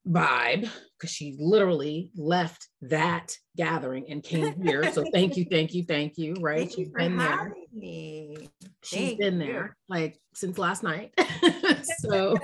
vibe 0.06 0.70
because 1.06 1.16
she 1.16 1.36
literally 1.40 2.12
left 2.16 2.68
that 2.82 3.38
gathering 3.56 4.06
and 4.10 4.24
came 4.24 4.62
here. 4.62 4.92
So 4.92 5.06
thank 5.14 5.38
you, 5.38 5.46
thank 5.46 5.74
you, 5.74 5.84
thank 5.84 6.18
you. 6.18 6.36
Right? 6.46 6.60
Thank 6.60 6.72
She's 6.72 6.88
you 6.88 6.94
been 6.96 7.18
there. 7.18 7.54
Me. 7.74 8.50
She's 8.84 9.00
thank 9.00 9.20
been 9.20 9.40
you. 9.40 9.46
there 9.46 9.78
like 9.88 10.20
since 10.34 10.58
last 10.58 10.84
night. 10.84 11.14
so 12.00 12.36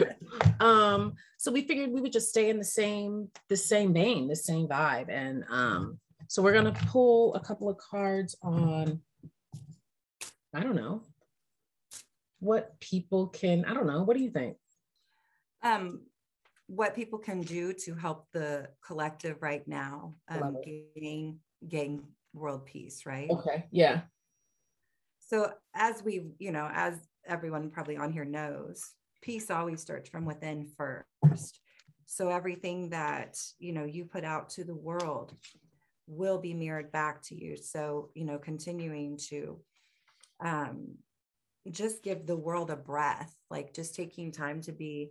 um, 0.60 1.14
so 1.38 1.52
we 1.52 1.62
figured 1.62 1.90
we 1.90 2.00
would 2.00 2.12
just 2.12 2.28
stay 2.28 2.50
in 2.50 2.58
the 2.58 2.64
same, 2.64 3.28
the 3.48 3.56
same 3.56 3.92
vein, 3.92 4.28
the 4.28 4.36
same 4.36 4.68
vibe. 4.68 5.08
And 5.08 5.44
um, 5.50 5.98
so 6.28 6.42
we're 6.42 6.52
gonna 6.52 6.76
pull 6.88 7.34
a 7.34 7.40
couple 7.40 7.68
of 7.68 7.78
cards 7.78 8.36
on, 8.42 9.00
I 10.54 10.60
don't 10.60 10.76
know, 10.76 11.02
what 12.40 12.78
people 12.80 13.28
can, 13.28 13.64
I 13.64 13.74
don't 13.74 13.86
know, 13.86 14.02
what 14.02 14.16
do 14.16 14.22
you 14.22 14.30
think? 14.30 14.56
Um, 15.62 16.02
what 16.70 16.94
people 16.94 17.18
can 17.18 17.40
do 17.40 17.72
to 17.72 17.94
help 17.96 18.28
the 18.32 18.68
collective 18.86 19.42
right 19.42 19.66
now 19.66 20.14
um, 20.28 20.56
gain 20.62 21.40
gain 21.68 22.04
world 22.32 22.64
peace 22.64 23.04
right? 23.04 23.28
Okay 23.28 23.66
yeah. 23.72 24.02
So 25.18 25.52
as 25.74 26.04
we 26.04 26.30
you 26.38 26.52
know 26.52 26.70
as 26.72 26.94
everyone 27.26 27.70
probably 27.70 27.96
on 27.96 28.12
here 28.12 28.24
knows 28.24 28.84
peace 29.20 29.50
always 29.50 29.80
starts 29.82 30.08
from 30.08 30.24
within 30.24 30.68
first. 30.76 31.60
So 32.06 32.30
everything 32.30 32.90
that 32.90 33.36
you 33.58 33.72
know 33.72 33.84
you 33.84 34.04
put 34.04 34.24
out 34.24 34.50
to 34.50 34.62
the 34.62 34.76
world 34.76 35.34
will 36.06 36.38
be 36.38 36.54
mirrored 36.54 36.92
back 36.92 37.20
to 37.22 37.34
you. 37.34 37.56
So 37.56 38.10
you 38.14 38.24
know 38.24 38.38
continuing 38.38 39.18
to 39.30 39.60
um 40.38 40.94
just 41.68 42.04
give 42.04 42.26
the 42.26 42.36
world 42.36 42.70
a 42.70 42.76
breath 42.76 43.34
like 43.50 43.74
just 43.74 43.94
taking 43.96 44.30
time 44.30 44.62
to 44.62 44.72
be 44.72 45.10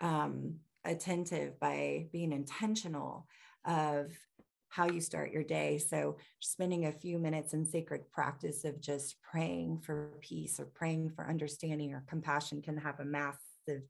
um 0.00 0.56
attentive 0.84 1.58
by 1.60 2.06
being 2.12 2.32
intentional 2.32 3.26
of 3.64 4.12
how 4.70 4.86
you 4.86 5.00
start 5.00 5.32
your 5.32 5.42
day. 5.42 5.78
So, 5.78 6.18
spending 6.40 6.86
a 6.86 6.92
few 6.92 7.18
minutes 7.18 7.54
in 7.54 7.64
sacred 7.64 8.10
practice 8.12 8.64
of 8.64 8.80
just 8.80 9.16
praying 9.22 9.80
for 9.80 10.10
peace 10.20 10.60
or 10.60 10.66
praying 10.66 11.10
for 11.10 11.28
understanding 11.28 11.94
or 11.94 12.04
compassion 12.06 12.62
can 12.62 12.76
have 12.76 13.00
a 13.00 13.04
massive 13.04 13.82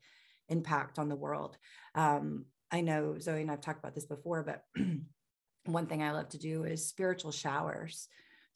impact 0.48 0.98
on 0.98 1.08
the 1.08 1.16
world. 1.16 1.56
Um, 1.94 2.46
I 2.70 2.80
know 2.80 3.18
Zoe 3.18 3.42
and 3.42 3.50
I've 3.50 3.60
talked 3.60 3.80
about 3.80 3.94
this 3.94 4.06
before, 4.06 4.42
but 4.42 4.64
one 5.64 5.86
thing 5.86 6.02
I 6.02 6.12
love 6.12 6.28
to 6.30 6.38
do 6.38 6.64
is 6.64 6.86
spiritual 6.86 7.32
showers. 7.32 8.08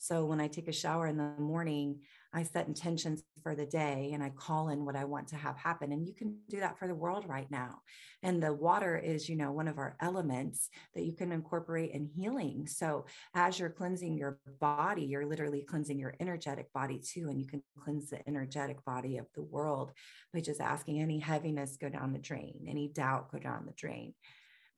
So, 0.03 0.25
when 0.25 0.41
I 0.41 0.49
take 0.49 0.67
a 0.67 0.73
shower 0.73 1.07
in 1.07 1.17
the 1.17 1.33
morning, 1.38 2.01
I 2.35 2.43
set 2.43 2.67
intentions 2.67 3.23
for 3.41 3.55
the 3.55 3.67
day 3.67 4.11
and 4.12 4.21
I 4.21 4.31
call 4.31 4.71
in 4.71 4.85
what 4.85 4.97
I 4.97 5.05
want 5.05 5.29
to 5.29 5.37
have 5.37 5.57
happen. 5.57 5.93
And 5.93 6.05
you 6.05 6.12
can 6.12 6.38
do 6.49 6.59
that 6.59 6.77
for 6.77 6.88
the 6.88 6.95
world 6.95 7.25
right 7.29 7.49
now. 7.53 7.83
And 8.25 8.43
the 8.43 8.53
water 8.53 8.97
is, 8.99 9.29
you 9.29 9.37
know, 9.37 9.53
one 9.53 9.69
of 9.69 9.79
our 9.79 9.97
elements 10.01 10.71
that 10.97 11.05
you 11.05 11.12
can 11.12 11.31
incorporate 11.31 11.93
in 11.93 12.05
healing. 12.05 12.67
So 12.67 13.07
as 13.37 13.61
you're 13.61 13.71
cleansing 13.71 14.19
your 14.19 14.41
body, 14.59 15.05
you're 15.05 15.25
literally 15.25 15.62
cleansing 15.62 16.01
your 16.01 16.17
energetic 16.19 16.73
body 16.73 16.99
too. 16.99 17.29
And 17.29 17.38
you 17.41 17.47
can 17.47 17.62
cleanse 17.79 18.11
the 18.11 18.27
energetic 18.29 18.85
body 18.85 19.19
of 19.19 19.27
the 19.37 19.43
world 19.43 19.93
by 20.35 20.41
just 20.41 20.61
asking 20.61 21.01
any 21.01 21.21
heaviness 21.21 21.77
go 21.77 21.88
down 21.88 22.12
the 22.12 22.19
drain, 22.19 22.67
any 22.67 22.88
doubt 22.88 23.31
go 23.31 23.38
down 23.38 23.67
the 23.67 23.75
drain. 23.75 24.15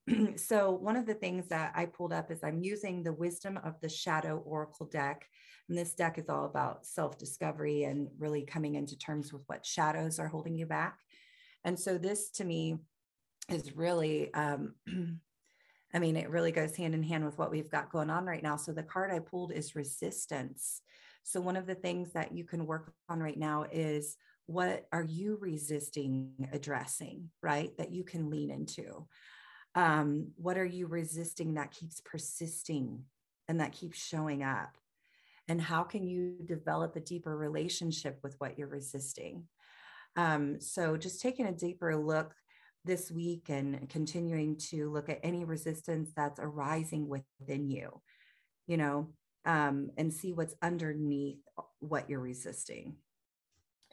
so 0.35 0.71
one 0.71 0.95
of 0.95 1.05
the 1.05 1.13
things 1.13 1.47
that 1.47 1.73
I 1.75 1.85
pulled 1.85 2.13
up 2.13 2.31
is 2.31 2.43
I'm 2.43 2.59
using 2.59 3.01
the 3.01 3.13
Wisdom 3.13 3.59
of 3.63 3.79
the 3.81 3.89
Shadow 3.89 4.41
Oracle 4.45 4.85
deck. 4.85 5.27
And 5.67 5.77
this 5.77 5.95
deck 5.95 6.19
is 6.19 6.29
all 6.29 6.45
about 6.45 6.85
self 6.85 7.17
discovery 7.17 7.83
and 7.83 8.07
really 8.19 8.43
coming 8.43 8.75
into 8.75 8.97
terms 8.97 9.33
with 9.33 9.41
what 9.47 9.65
shadows 9.65 10.19
are 10.19 10.27
holding 10.27 10.55
you 10.55 10.65
back. 10.65 10.99
And 11.63 11.79
so 11.79 11.97
this 11.97 12.29
to 12.31 12.43
me 12.43 12.77
is 13.49 13.75
really, 13.75 14.33
um, 14.33 14.75
I 15.93 15.99
mean, 15.99 16.17
it 16.17 16.29
really 16.29 16.51
goes 16.51 16.75
hand 16.75 16.93
in 16.93 17.03
hand 17.03 17.25
with 17.25 17.37
what 17.37 17.51
we've 17.51 17.71
got 17.71 17.91
going 17.91 18.09
on 18.09 18.25
right 18.25 18.43
now. 18.43 18.57
So 18.57 18.73
the 18.73 18.83
card 18.83 19.11
I 19.11 19.19
pulled 19.19 19.51
is 19.51 19.75
resistance. 19.75 20.81
So 21.23 21.41
one 21.41 21.55
of 21.55 21.65
the 21.65 21.75
things 21.75 22.13
that 22.13 22.33
you 22.33 22.43
can 22.43 22.67
work 22.67 22.93
on 23.09 23.19
right 23.19 23.37
now 23.37 23.65
is 23.71 24.17
what 24.45 24.85
are 24.91 25.03
you 25.03 25.37
resisting 25.41 26.31
addressing, 26.53 27.31
right? 27.41 27.75
That 27.77 27.91
you 27.91 28.03
can 28.03 28.29
lean 28.29 28.51
into 28.51 29.07
um, 29.75 30.31
what 30.35 30.57
are 30.57 30.65
you 30.65 30.87
resisting 30.87 31.53
that 31.55 31.71
keeps 31.71 32.01
persisting 32.01 33.03
and 33.47 33.59
that 33.59 33.73
keeps 33.73 33.99
showing 33.99 34.43
up? 34.43 34.77
And 35.47 35.61
how 35.61 35.83
can 35.83 36.07
you 36.07 36.37
develop 36.45 36.95
a 36.95 37.01
deeper 37.01 37.37
relationship 37.37 38.19
with 38.23 38.35
what 38.39 38.57
you're 38.57 38.67
resisting? 38.67 39.43
Um, 40.15 40.59
so 40.59 40.97
just 40.97 41.21
taking 41.21 41.45
a 41.45 41.51
deeper 41.51 41.95
look 41.95 42.33
this 42.83 43.11
week 43.11 43.49
and 43.49 43.87
continuing 43.89 44.57
to 44.57 44.91
look 44.91 45.09
at 45.09 45.19
any 45.23 45.43
resistance 45.43 46.11
that's 46.15 46.39
arising 46.39 47.07
within 47.07 47.67
you 47.67 48.01
you 48.67 48.77
know 48.77 49.09
um, 49.45 49.91
and 49.97 50.11
see 50.11 50.33
what's 50.33 50.55
underneath 50.61 51.37
what 51.79 52.09
you're 52.09 52.19
resisting. 52.19 52.95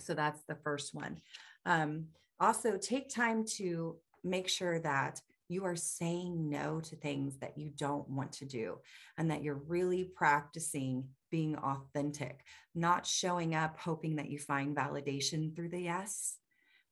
So 0.01 0.15
that's 0.15 0.43
the 0.49 0.55
first 0.55 0.95
one. 0.95 1.21
Um, 1.67 2.07
also 2.41 2.79
take 2.79 3.15
time 3.15 3.45
to 3.57 3.97
make 4.25 4.49
sure 4.49 4.81
that 4.81 5.21
you 5.53 5.65
are 5.65 5.77
saying 5.77 6.49
no 6.49 6.81
to 6.81 6.97
things 6.97 7.37
that 7.39 7.57
you 7.57 7.71
don't 7.77 8.09
want 8.09 8.33
to 8.33 8.45
do 8.45 8.79
and 9.19 9.31
that 9.31 9.43
you're 9.43 9.63
really 9.69 10.05
practicing 10.05 11.05
being 11.31 11.57
authentic, 11.57 12.45
not 12.75 13.07
showing 13.07 13.55
up 13.55 13.79
hoping 13.79 14.17
that 14.17 14.31
you 14.31 14.39
find 14.39 14.77
validation 14.77 15.55
through 15.55 15.69
the 15.69 15.81
yes, 15.81 16.39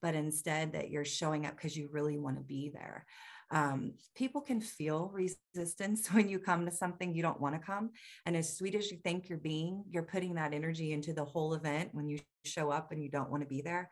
but 0.03 0.15
instead 0.15 0.73
that 0.73 0.91
you're 0.91 1.05
showing 1.05 1.47
up 1.47 1.57
because 1.57 1.77
you 1.77 1.89
really 1.93 2.19
want 2.19 2.37
to 2.37 2.43
be 2.43 2.71
there. 2.73 3.07
Um, 3.53 3.95
people 4.15 4.41
can 4.41 4.61
feel 4.61 5.11
resistance 5.13 6.09
when 6.13 6.29
you 6.29 6.39
come 6.39 6.65
to 6.67 6.73
something 6.73 7.15
you 7.15 7.23
don't 7.23 7.41
want 7.41 7.55
to 7.55 7.61
come. 7.61 7.91
And 8.27 8.37
as 8.37 8.57
sweet 8.57 8.75
as 8.75 8.91
you 8.91 8.99
think 8.99 9.29
you're 9.29 9.39
being, 9.39 9.85
you're 9.91 10.03
putting 10.03 10.35
that 10.35 10.55
energy 10.55 10.93
into 10.93 11.13
the 11.13 11.25
whole 11.25 11.55
event 11.55 11.91
when 11.93 12.09
you 12.09 12.19
show 12.45 12.71
up 12.71 12.93
and 12.93 13.03
you 13.03 13.11
don't 13.11 13.31
want 13.31 13.43
to 13.43 13.49
be 13.49 13.61
there. 13.61 13.91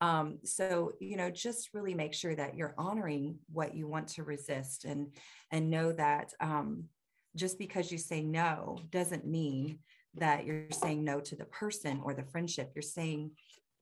Um, 0.00 0.38
so, 0.44 0.92
you 1.00 1.16
know, 1.16 1.30
just 1.30 1.70
really 1.74 1.94
make 1.94 2.14
sure 2.14 2.34
that 2.34 2.54
you're 2.56 2.74
honoring 2.78 3.38
what 3.52 3.74
you 3.74 3.88
want 3.88 4.08
to 4.08 4.22
resist 4.22 4.84
and 4.84 5.08
and 5.50 5.70
know 5.70 5.92
that 5.92 6.32
um, 6.40 6.84
just 7.34 7.58
because 7.58 7.90
you 7.90 7.98
say 7.98 8.22
no 8.22 8.78
doesn't 8.90 9.26
mean 9.26 9.80
that 10.14 10.44
you're 10.44 10.70
saying 10.70 11.04
no 11.04 11.20
to 11.20 11.36
the 11.36 11.44
person 11.46 12.00
or 12.04 12.14
the 12.14 12.24
friendship. 12.24 12.72
You're 12.74 12.82
saying 12.82 13.32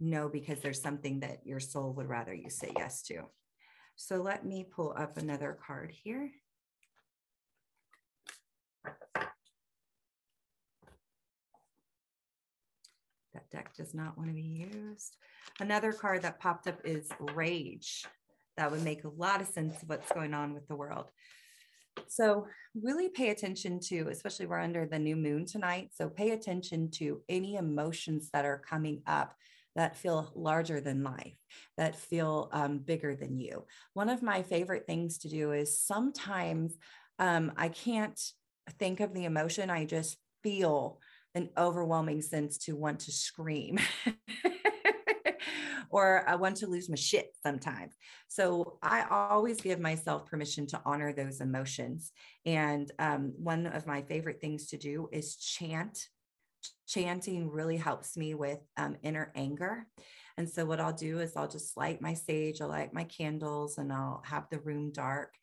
no 0.00 0.28
because 0.28 0.60
there's 0.60 0.82
something 0.82 1.20
that 1.20 1.40
your 1.44 1.60
soul 1.60 1.92
would 1.94 2.08
rather 2.08 2.34
you 2.34 2.50
say 2.50 2.72
yes 2.76 3.02
to. 3.02 3.22
So 3.96 4.16
let 4.16 4.44
me 4.44 4.64
pull 4.64 4.94
up 4.96 5.16
another 5.16 5.58
card 5.66 5.92
here. 6.04 6.30
That 13.36 13.50
deck 13.50 13.74
does 13.74 13.92
not 13.92 14.16
want 14.16 14.30
to 14.30 14.34
be 14.34 14.68
used. 14.72 15.16
Another 15.60 15.92
card 15.92 16.22
that 16.22 16.40
popped 16.40 16.66
up 16.68 16.78
is 16.84 17.10
Rage. 17.34 18.06
That 18.56 18.70
would 18.70 18.82
make 18.82 19.04
a 19.04 19.10
lot 19.10 19.42
of 19.42 19.48
sense 19.48 19.82
of 19.82 19.90
what's 19.90 20.10
going 20.10 20.32
on 20.32 20.54
with 20.54 20.66
the 20.68 20.74
world. 20.74 21.10
So, 22.08 22.46
really 22.74 23.10
pay 23.10 23.28
attention 23.28 23.78
to, 23.88 24.08
especially 24.08 24.46
we're 24.46 24.60
under 24.60 24.86
the 24.86 24.98
new 24.98 25.16
moon 25.16 25.44
tonight. 25.44 25.90
So, 25.94 26.08
pay 26.08 26.30
attention 26.30 26.90
to 26.92 27.20
any 27.28 27.56
emotions 27.56 28.30
that 28.32 28.46
are 28.46 28.62
coming 28.66 29.02
up 29.06 29.34
that 29.74 29.98
feel 29.98 30.32
larger 30.34 30.80
than 30.80 31.04
life, 31.04 31.36
that 31.76 31.94
feel 31.94 32.48
um, 32.52 32.78
bigger 32.78 33.14
than 33.14 33.38
you. 33.38 33.66
One 33.92 34.08
of 34.08 34.22
my 34.22 34.42
favorite 34.42 34.86
things 34.86 35.18
to 35.18 35.28
do 35.28 35.52
is 35.52 35.78
sometimes 35.78 36.78
um, 37.18 37.52
I 37.58 37.68
can't 37.68 38.18
think 38.78 39.00
of 39.00 39.12
the 39.12 39.26
emotion, 39.26 39.68
I 39.68 39.84
just 39.84 40.16
feel 40.42 41.00
an 41.36 41.50
overwhelming 41.58 42.22
sense 42.22 42.56
to 42.56 42.74
want 42.74 42.98
to 43.00 43.12
scream. 43.12 43.78
or 45.90 46.28
I 46.28 46.34
want 46.34 46.56
to 46.56 46.66
lose 46.66 46.88
my 46.88 46.96
shit 46.96 47.36
sometimes. 47.42 47.94
So 48.26 48.78
I 48.82 49.04
always 49.10 49.60
give 49.60 49.78
myself 49.78 50.26
permission 50.26 50.66
to 50.68 50.80
honor 50.84 51.12
those 51.12 51.40
emotions. 51.40 52.10
And 52.44 52.90
um, 52.98 53.34
one 53.36 53.66
of 53.66 53.86
my 53.86 54.02
favorite 54.02 54.40
things 54.40 54.66
to 54.68 54.78
do 54.78 55.08
is 55.12 55.36
chant. 55.36 56.08
Chanting 56.88 57.50
really 57.50 57.76
helps 57.76 58.16
me 58.16 58.34
with 58.34 58.58
um, 58.76 58.96
inner 59.02 59.30
anger. 59.34 59.86
And 60.38 60.48
so 60.48 60.64
what 60.64 60.80
I'll 60.80 60.92
do 60.92 61.20
is 61.20 61.36
I'll 61.36 61.48
just 61.48 61.76
light 61.76 62.00
my 62.00 62.14
sage, 62.14 62.60
I'll 62.60 62.68
light 62.68 62.92
my 62.92 63.04
candles, 63.04 63.78
and 63.78 63.92
I'll 63.92 64.22
have 64.26 64.48
the 64.50 64.58
room 64.60 64.90
dark. 64.90 65.34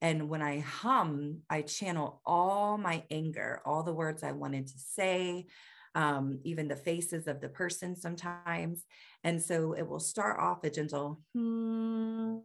And 0.00 0.28
when 0.28 0.42
I 0.42 0.60
hum, 0.60 1.40
I 1.48 1.62
channel 1.62 2.20
all 2.26 2.76
my 2.78 3.04
anger, 3.10 3.62
all 3.64 3.82
the 3.82 3.94
words 3.94 4.22
I 4.22 4.32
wanted 4.32 4.66
to 4.66 4.78
say, 4.78 5.46
um, 5.94 6.40
even 6.44 6.68
the 6.68 6.76
faces 6.76 7.26
of 7.26 7.40
the 7.40 7.48
person 7.48 7.96
sometimes. 7.96 8.84
And 9.22 9.40
so 9.40 9.72
it 9.72 9.88
will 9.88 10.00
start 10.00 10.38
off 10.40 10.64
a 10.64 10.70
gentle, 10.70 11.20
hmm, 11.34 12.38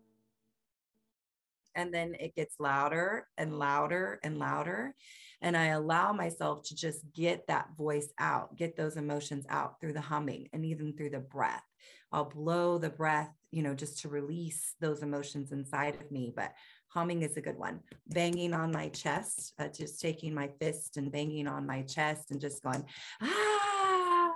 and 1.75 1.93
then 1.93 2.15
it 2.19 2.35
gets 2.35 2.55
louder 2.59 3.27
and 3.37 3.57
louder 3.57 4.19
and 4.23 4.37
louder. 4.37 4.93
And 5.41 5.55
I 5.55 5.67
allow 5.67 6.11
myself 6.11 6.63
to 6.63 6.75
just 6.75 6.99
get 7.13 7.47
that 7.47 7.69
voice 7.77 8.09
out, 8.19 8.55
get 8.57 8.75
those 8.75 8.97
emotions 8.97 9.45
out 9.49 9.79
through 9.79 9.93
the 9.93 10.01
humming 10.01 10.49
and 10.51 10.65
even 10.65 10.93
through 10.95 11.11
the 11.11 11.19
breath. 11.19 11.63
I'll 12.11 12.25
blow 12.25 12.77
the 12.77 12.89
breath, 12.89 13.31
you 13.51 13.63
know, 13.63 13.75
just 13.75 13.99
to 14.01 14.09
release 14.09 14.75
those 14.81 15.03
emotions 15.03 15.51
inside 15.51 15.95
of 15.95 16.11
me. 16.11 16.33
But 16.35 16.53
humming 16.89 17.21
is 17.21 17.37
a 17.37 17.41
good 17.41 17.57
one. 17.57 17.79
Banging 18.07 18.53
on 18.53 18.71
my 18.71 18.89
chest, 18.89 19.53
uh, 19.59 19.67
just 19.67 19.99
taking 19.99 20.33
my 20.33 20.49
fist 20.59 20.97
and 20.97 21.11
banging 21.11 21.47
on 21.47 21.65
my 21.65 21.83
chest 21.83 22.31
and 22.31 22.41
just 22.41 22.63
going, 22.63 22.83
ah, 23.21 24.31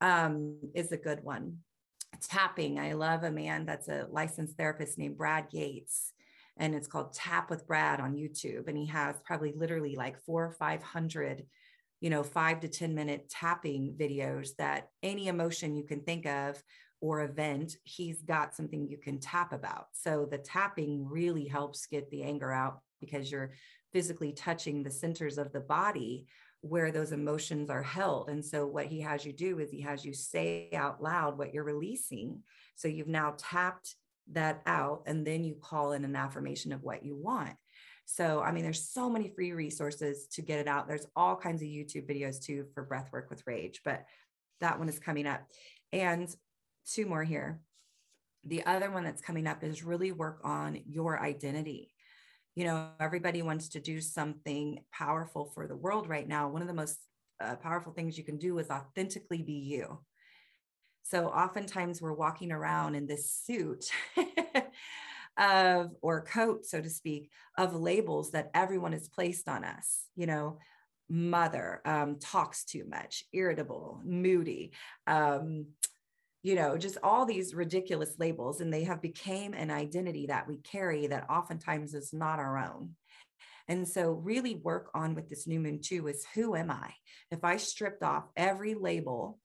um, 0.00 0.56
is 0.74 0.92
a 0.92 0.96
good 0.96 1.22
one. 1.24 1.58
Tapping. 2.20 2.78
I 2.78 2.92
love 2.92 3.22
a 3.22 3.30
man 3.30 3.64
that's 3.66 3.88
a 3.88 4.06
licensed 4.10 4.56
therapist 4.56 4.98
named 4.98 5.16
Brad 5.16 5.46
Yates. 5.52 6.12
And 6.56 6.74
it's 6.74 6.88
called 6.88 7.14
Tap 7.14 7.48
with 7.48 7.66
Brad 7.66 8.00
on 8.00 8.16
YouTube. 8.16 8.68
And 8.68 8.76
he 8.76 8.86
has 8.86 9.16
probably 9.24 9.52
literally 9.56 9.96
like 9.96 10.20
four 10.20 10.44
or 10.44 10.52
500 10.52 11.46
you 12.00 12.08
know, 12.08 12.22
five 12.22 12.60
to 12.60 12.68
10 12.68 12.94
minute 12.94 13.28
tapping 13.28 13.94
videos 13.98 14.56
that 14.56 14.88
any 15.02 15.28
emotion 15.28 15.76
you 15.76 15.84
can 15.84 16.00
think 16.00 16.26
of 16.26 16.62
or 17.00 17.22
event, 17.22 17.76
he's 17.84 18.22
got 18.22 18.54
something 18.54 18.86
you 18.86 18.98
can 18.98 19.18
tap 19.18 19.52
about. 19.52 19.86
So 19.92 20.26
the 20.30 20.38
tapping 20.38 21.08
really 21.08 21.46
helps 21.46 21.86
get 21.86 22.10
the 22.10 22.22
anger 22.22 22.52
out 22.52 22.80
because 23.00 23.30
you're 23.30 23.52
physically 23.92 24.32
touching 24.32 24.82
the 24.82 24.90
centers 24.90 25.38
of 25.38 25.52
the 25.52 25.60
body 25.60 26.26
where 26.62 26.92
those 26.92 27.12
emotions 27.12 27.70
are 27.70 27.82
held. 27.82 28.28
And 28.28 28.44
so 28.44 28.66
what 28.66 28.86
he 28.86 29.00
has 29.00 29.24
you 29.24 29.32
do 29.32 29.58
is 29.58 29.70
he 29.70 29.80
has 29.80 30.04
you 30.04 30.12
say 30.12 30.68
out 30.74 31.02
loud 31.02 31.38
what 31.38 31.54
you're 31.54 31.64
releasing. 31.64 32.42
So 32.76 32.86
you've 32.86 33.08
now 33.08 33.34
tapped 33.38 33.96
that 34.32 34.60
out 34.66 35.02
and 35.06 35.26
then 35.26 35.42
you 35.42 35.54
call 35.54 35.92
in 35.92 36.04
an 36.04 36.14
affirmation 36.14 36.72
of 36.72 36.82
what 36.82 37.04
you 37.04 37.16
want. 37.16 37.54
So, 38.04 38.42
I 38.42 38.52
mean, 38.52 38.64
there's 38.64 38.88
so 38.88 39.08
many 39.08 39.28
free 39.28 39.52
resources 39.52 40.26
to 40.32 40.42
get 40.42 40.58
it 40.58 40.68
out. 40.68 40.88
There's 40.88 41.06
all 41.14 41.36
kinds 41.36 41.62
of 41.62 41.68
YouTube 41.68 42.10
videos 42.10 42.42
too 42.42 42.66
for 42.74 42.84
breathwork 42.84 43.30
with 43.30 43.46
rage, 43.46 43.80
but 43.84 44.04
that 44.60 44.78
one 44.78 44.88
is 44.88 44.98
coming 44.98 45.26
up. 45.26 45.42
And 45.92 46.28
two 46.86 47.06
more 47.06 47.24
here. 47.24 47.60
The 48.44 48.64
other 48.64 48.90
one 48.90 49.04
that's 49.04 49.22
coming 49.22 49.46
up 49.46 49.62
is 49.62 49.84
really 49.84 50.12
work 50.12 50.40
on 50.44 50.80
your 50.86 51.20
identity. 51.20 51.92
You 52.54 52.64
know, 52.64 52.88
everybody 52.98 53.42
wants 53.42 53.68
to 53.70 53.80
do 53.80 54.00
something 54.00 54.80
powerful 54.92 55.50
for 55.54 55.66
the 55.66 55.76
world 55.76 56.08
right 56.08 56.26
now. 56.26 56.48
One 56.48 56.62
of 56.62 56.68
the 56.68 56.74
most 56.74 56.98
uh, 57.40 57.56
powerful 57.56 57.92
things 57.92 58.18
you 58.18 58.24
can 58.24 58.38
do 58.38 58.58
is 58.58 58.70
authentically 58.70 59.42
be 59.42 59.52
you. 59.52 60.00
So 61.02 61.26
oftentimes 61.26 62.00
we're 62.00 62.12
walking 62.12 62.52
around 62.52 62.94
in 62.94 63.06
this 63.06 63.30
suit 63.30 63.90
of, 65.38 65.90
or 66.02 66.22
coat, 66.22 66.66
so 66.66 66.80
to 66.80 66.90
speak, 66.90 67.30
of 67.58 67.74
labels 67.74 68.30
that 68.32 68.50
everyone 68.54 68.92
has 68.92 69.08
placed 69.08 69.48
on 69.48 69.64
us. 69.64 70.04
You 70.14 70.26
know, 70.26 70.58
mother, 71.08 71.80
um, 71.84 72.18
talks 72.20 72.64
too 72.64 72.84
much, 72.88 73.24
irritable, 73.32 74.00
moody, 74.04 74.72
um, 75.06 75.66
you 76.42 76.54
know 76.54 76.78
just 76.78 76.98
all 77.02 77.26
these 77.26 77.54
ridiculous 77.54 78.14
labels 78.18 78.60
and 78.60 78.72
they 78.72 78.84
have 78.84 79.02
became 79.02 79.52
an 79.54 79.70
identity 79.70 80.26
that 80.26 80.48
we 80.48 80.58
carry 80.58 81.06
that 81.06 81.28
oftentimes 81.28 81.94
is 81.94 82.12
not 82.12 82.38
our 82.38 82.58
own. 82.58 82.90
And 83.68 83.86
so 83.86 84.10
really 84.10 84.56
work 84.56 84.90
on 84.94 85.14
with 85.14 85.28
this 85.28 85.46
new 85.46 85.60
moon 85.60 85.80
too 85.80 86.08
is 86.08 86.26
who 86.34 86.56
am 86.56 86.70
i? 86.70 86.92
If 87.30 87.44
i 87.44 87.56
stripped 87.56 88.02
off 88.02 88.24
every 88.36 88.74
label 88.74 89.38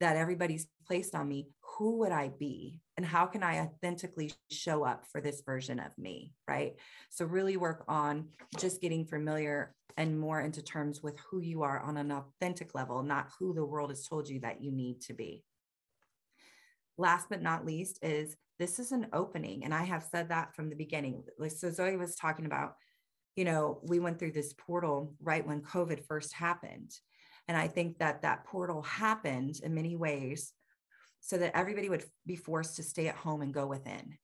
that 0.00 0.16
everybody's 0.16 0.66
placed 0.86 1.14
on 1.14 1.28
me 1.28 1.48
who 1.76 1.98
would 1.98 2.12
i 2.12 2.28
be? 2.28 2.80
And 2.96 3.04
how 3.04 3.26
can 3.26 3.42
i 3.42 3.60
authentically 3.60 4.32
show 4.50 4.84
up 4.84 5.04
for 5.12 5.20
this 5.20 5.42
version 5.44 5.78
of 5.78 5.96
me 5.98 6.32
right? 6.48 6.74
So 7.10 7.26
really 7.26 7.56
work 7.56 7.84
on 7.86 8.28
just 8.58 8.80
getting 8.80 9.04
familiar 9.04 9.74
and 9.96 10.18
more 10.18 10.40
into 10.40 10.62
terms 10.62 11.02
with 11.02 11.18
who 11.30 11.40
you 11.40 11.62
are 11.62 11.80
on 11.80 11.96
an 11.96 12.12
authentic 12.12 12.74
level 12.74 13.02
not 13.02 13.28
who 13.38 13.52
the 13.52 13.64
world 13.64 13.90
has 13.90 14.06
told 14.06 14.28
you 14.28 14.40
that 14.40 14.62
you 14.62 14.70
need 14.70 15.00
to 15.02 15.12
be 15.12 15.44
last 17.00 17.28
but 17.30 17.42
not 17.42 17.66
least 17.66 17.98
is 18.02 18.36
this 18.58 18.78
is 18.78 18.92
an 18.92 19.06
opening. 19.12 19.64
And 19.64 19.74
I 19.74 19.84
have 19.84 20.04
said 20.04 20.28
that 20.28 20.54
from 20.54 20.68
the 20.68 20.76
beginning. 20.76 21.24
Like 21.38 21.50
so 21.50 21.70
Zoe 21.70 21.96
was 21.96 22.14
talking 22.14 22.46
about, 22.46 22.74
you 23.34 23.44
know, 23.44 23.80
we 23.82 23.98
went 23.98 24.18
through 24.18 24.32
this 24.32 24.52
portal 24.52 25.14
right 25.20 25.46
when 25.46 25.62
COVID 25.62 26.04
first 26.06 26.34
happened. 26.34 26.92
And 27.48 27.56
I 27.56 27.68
think 27.68 27.98
that 27.98 28.22
that 28.22 28.44
portal 28.44 28.82
happened 28.82 29.60
in 29.64 29.74
many 29.74 29.96
ways 29.96 30.52
so 31.20 31.38
that 31.38 31.56
everybody 31.56 31.88
would 31.88 32.04
be 32.26 32.36
forced 32.36 32.76
to 32.76 32.82
stay 32.82 33.08
at 33.08 33.16
home 33.16 33.40
and 33.40 33.52
go 33.52 33.66
within 33.66 34.18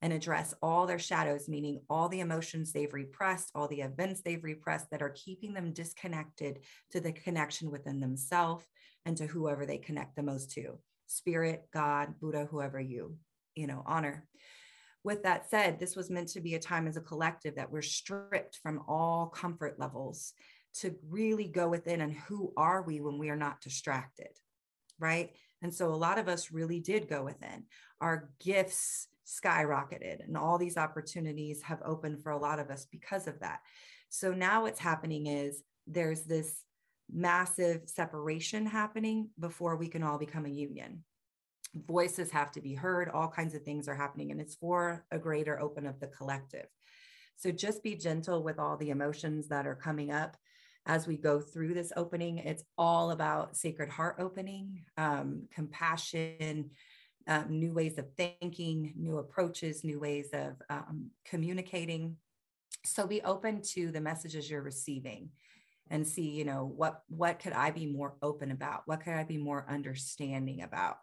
and 0.00 0.12
address 0.12 0.52
all 0.62 0.86
their 0.86 0.98
shadows, 0.98 1.48
meaning 1.48 1.80
all 1.88 2.08
the 2.08 2.20
emotions 2.20 2.72
they've 2.72 2.92
repressed, 2.92 3.50
all 3.54 3.68
the 3.68 3.82
events 3.82 4.22
they've 4.22 4.42
repressed 4.42 4.90
that 4.90 5.02
are 5.02 5.10
keeping 5.10 5.52
them 5.54 5.72
disconnected 5.72 6.60
to 6.90 7.00
the 7.00 7.12
connection 7.12 7.70
within 7.70 8.00
themselves 8.00 8.64
and 9.06 9.16
to 9.16 9.26
whoever 9.26 9.64
they 9.64 9.78
connect 9.78 10.16
the 10.16 10.22
most 10.22 10.50
to 10.50 10.78
spirit, 11.12 11.68
God, 11.72 12.14
Buddha, 12.20 12.46
whoever 12.50 12.80
you, 12.80 13.16
you 13.54 13.66
know, 13.66 13.82
honor. 13.86 14.26
With 15.04 15.24
that 15.24 15.50
said, 15.50 15.78
this 15.78 15.96
was 15.96 16.10
meant 16.10 16.28
to 16.28 16.40
be 16.40 16.54
a 16.54 16.60
time 16.60 16.86
as 16.86 16.96
a 16.96 17.00
collective 17.00 17.56
that 17.56 17.70
we're 17.70 17.82
stripped 17.82 18.58
from 18.62 18.82
all 18.86 19.26
comfort 19.26 19.78
levels 19.78 20.32
to 20.74 20.94
really 21.08 21.48
go 21.48 21.68
within 21.68 22.00
and 22.00 22.12
who 22.12 22.52
are 22.56 22.82
we 22.82 23.00
when 23.00 23.18
we 23.18 23.28
are 23.28 23.36
not 23.36 23.60
distracted, 23.60 24.38
right? 24.98 25.32
And 25.60 25.74
so 25.74 25.92
a 25.92 25.96
lot 25.96 26.18
of 26.18 26.28
us 26.28 26.52
really 26.52 26.80
did 26.80 27.08
go 27.08 27.24
within. 27.24 27.64
Our 28.00 28.30
gifts 28.40 29.08
skyrocketed 29.26 30.24
and 30.24 30.36
all 30.36 30.58
these 30.58 30.76
opportunities 30.76 31.62
have 31.62 31.82
opened 31.84 32.22
for 32.22 32.32
a 32.32 32.38
lot 32.38 32.58
of 32.58 32.70
us 32.70 32.86
because 32.90 33.26
of 33.26 33.40
that. 33.40 33.60
So 34.08 34.32
now 34.32 34.62
what's 34.62 34.80
happening 34.80 35.26
is 35.26 35.62
there's 35.86 36.22
this 36.22 36.62
massive 37.12 37.82
separation 37.86 38.66
happening 38.66 39.28
before 39.38 39.76
we 39.76 39.88
can 39.88 40.02
all 40.02 40.18
become 40.18 40.46
a 40.46 40.50
union. 40.50 41.04
Voices 41.74 42.30
have 42.30 42.50
to 42.52 42.60
be 42.60 42.74
heard, 42.74 43.08
all 43.08 43.28
kinds 43.28 43.54
of 43.54 43.62
things 43.62 43.88
are 43.88 43.94
happening, 43.94 44.30
and 44.30 44.40
it's 44.40 44.54
for 44.54 45.04
a 45.10 45.18
greater 45.18 45.60
open 45.60 45.86
of 45.86 46.00
the 46.00 46.06
collective. 46.06 46.66
So 47.36 47.50
just 47.50 47.82
be 47.82 47.94
gentle 47.96 48.42
with 48.42 48.58
all 48.58 48.76
the 48.76 48.90
emotions 48.90 49.48
that 49.48 49.66
are 49.66 49.74
coming 49.74 50.10
up 50.10 50.36
as 50.86 51.06
we 51.06 51.16
go 51.16 51.40
through 51.40 51.74
this 51.74 51.92
opening. 51.96 52.38
It's 52.38 52.64
all 52.76 53.10
about 53.10 53.56
sacred 53.56 53.88
heart 53.88 54.16
opening, 54.18 54.84
um, 54.96 55.44
compassion, 55.52 56.70
um, 57.28 57.46
new 57.48 57.72
ways 57.72 57.98
of 57.98 58.06
thinking, 58.16 58.92
new 58.96 59.18
approaches, 59.18 59.84
new 59.84 60.00
ways 60.00 60.30
of 60.32 60.60
um, 60.68 61.10
communicating. 61.24 62.16
So 62.84 63.06
be 63.06 63.22
open 63.22 63.62
to 63.74 63.92
the 63.92 64.00
messages 64.00 64.50
you're 64.50 64.62
receiving 64.62 65.30
and 65.92 66.08
see 66.08 66.30
you 66.30 66.44
know 66.44 66.72
what 66.74 67.02
what 67.08 67.38
could 67.38 67.52
i 67.52 67.70
be 67.70 67.86
more 67.86 68.16
open 68.22 68.50
about? 68.50 68.82
What 68.86 69.04
could 69.04 69.12
i 69.12 69.22
be 69.22 69.38
more 69.38 69.64
understanding 69.68 70.62
about? 70.62 70.96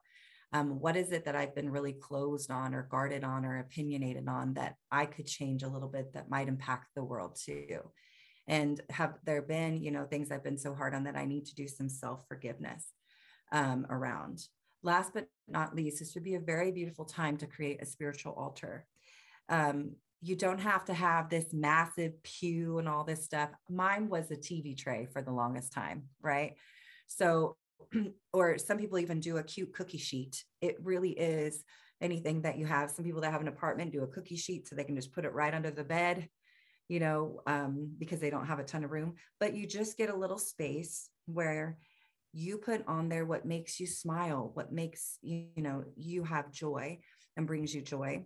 Um, 0.52 0.80
what 0.80 0.98
is 0.98 1.12
it 1.12 1.26
that 1.26 1.36
i've 1.36 1.56
been 1.56 1.70
really 1.70 1.94
closed 1.94 2.50
on 2.50 2.74
or 2.74 2.88
guarded 2.90 3.24
on 3.24 3.46
or 3.46 3.60
opinionated 3.60 4.28
on 4.28 4.56
that 4.56 4.76
i 4.92 5.06
could 5.06 5.28
change 5.28 5.62
a 5.62 5.70
little 5.70 5.88
bit 5.88 6.12
that 6.14 6.30
might 6.30 6.50
impact 6.50 6.88
the 6.96 7.04
world 7.04 7.38
too? 7.42 7.80
And 8.48 8.82
have 8.90 9.14
there 9.26 9.44
been 9.44 9.82
you 9.82 9.92
know 9.92 10.06
things 10.06 10.32
i've 10.32 10.44
been 10.44 10.58
so 10.58 10.74
hard 10.74 10.96
on 10.96 11.04
that 11.04 11.16
i 11.16 11.24
need 11.24 11.46
to 11.46 11.56
do 11.56 11.68
some 11.68 11.88
self 11.88 12.28
forgiveness 12.28 12.84
um, 13.52 13.86
around? 13.92 14.44
Last 14.82 15.14
but 15.14 15.28
not 15.48 15.76
least 15.76 16.00
this 16.00 16.16
would 16.16 16.24
be 16.24 16.36
a 16.36 16.40
very 16.40 16.72
beautiful 16.72 17.06
time 17.06 17.38
to 17.38 17.46
create 17.46 17.82
a 17.82 17.86
spiritual 17.86 18.34
altar. 18.34 18.88
Um, 19.50 19.92
you 20.22 20.36
don't 20.36 20.60
have 20.60 20.86
to 20.86 20.94
have 20.94 21.30
this 21.30 21.54
massive 21.54 22.22
pew 22.24 22.78
and 22.80 22.90
all 22.90 23.04
this 23.04 23.24
stuff. 23.24 23.50
Mine 23.70 24.10
was 24.10 24.30
a 24.32 24.36
TV 24.36 24.78
tray 24.78 25.08
for 25.12 25.22
the 25.22 25.32
longest 25.32 25.72
time, 25.72 26.04
right? 26.22 26.56
So, 27.08 27.56
or 28.34 28.58
some 28.58 28.78
people 28.78 29.00
even 29.00 29.22
do 29.22 29.38
a 29.38 29.44
cute 29.44 29.74
cookie 29.74 29.98
sheet. 29.98 30.44
It 30.62 30.76
really 30.84 31.12
is 31.12 31.64
anything 32.02 32.42
that 32.42 32.58
you 32.58 32.66
have. 32.66 32.92
Some 32.92 33.06
people 33.06 33.22
that 33.22 33.32
have 33.32 33.42
an 33.42 33.48
apartment 33.48 33.94
do 33.94 34.04
a 34.04 34.08
cookie 34.08 34.36
sheet 34.36 34.68
so 34.68 34.76
they 34.76 34.84
can 34.84 34.96
just 34.96 35.14
put 35.14 35.26
it 35.26 35.34
right 35.34 35.54
under 35.54 35.72
the 35.72 35.84
bed, 35.84 36.28
you 36.90 37.00
know, 37.00 37.40
um, 37.48 37.94
because 37.98 38.20
they 38.20 38.30
don't 38.30 38.48
have 38.48 38.60
a 38.60 38.64
ton 38.64 38.84
of 38.84 38.92
room. 38.92 39.16
But 39.40 39.56
you 39.56 39.68
just 39.68 39.98
get 39.98 40.10
a 40.10 40.16
little 40.16 40.38
space 40.38 41.10
where 41.28 41.78
you 42.34 42.58
put 42.58 42.86
on 42.88 43.08
there 43.08 43.26
what 43.26 43.46
makes 43.46 43.80
you 43.80 43.88
smile, 43.88 44.52
what 44.54 44.72
makes 44.72 45.18
you, 45.22 45.48
you 45.56 45.64
know, 45.64 45.86
you 45.96 46.24
have 46.26 46.52
joy 46.52 47.00
and 47.38 47.48
brings 47.48 47.74
you 47.74 47.82
joy 47.82 48.26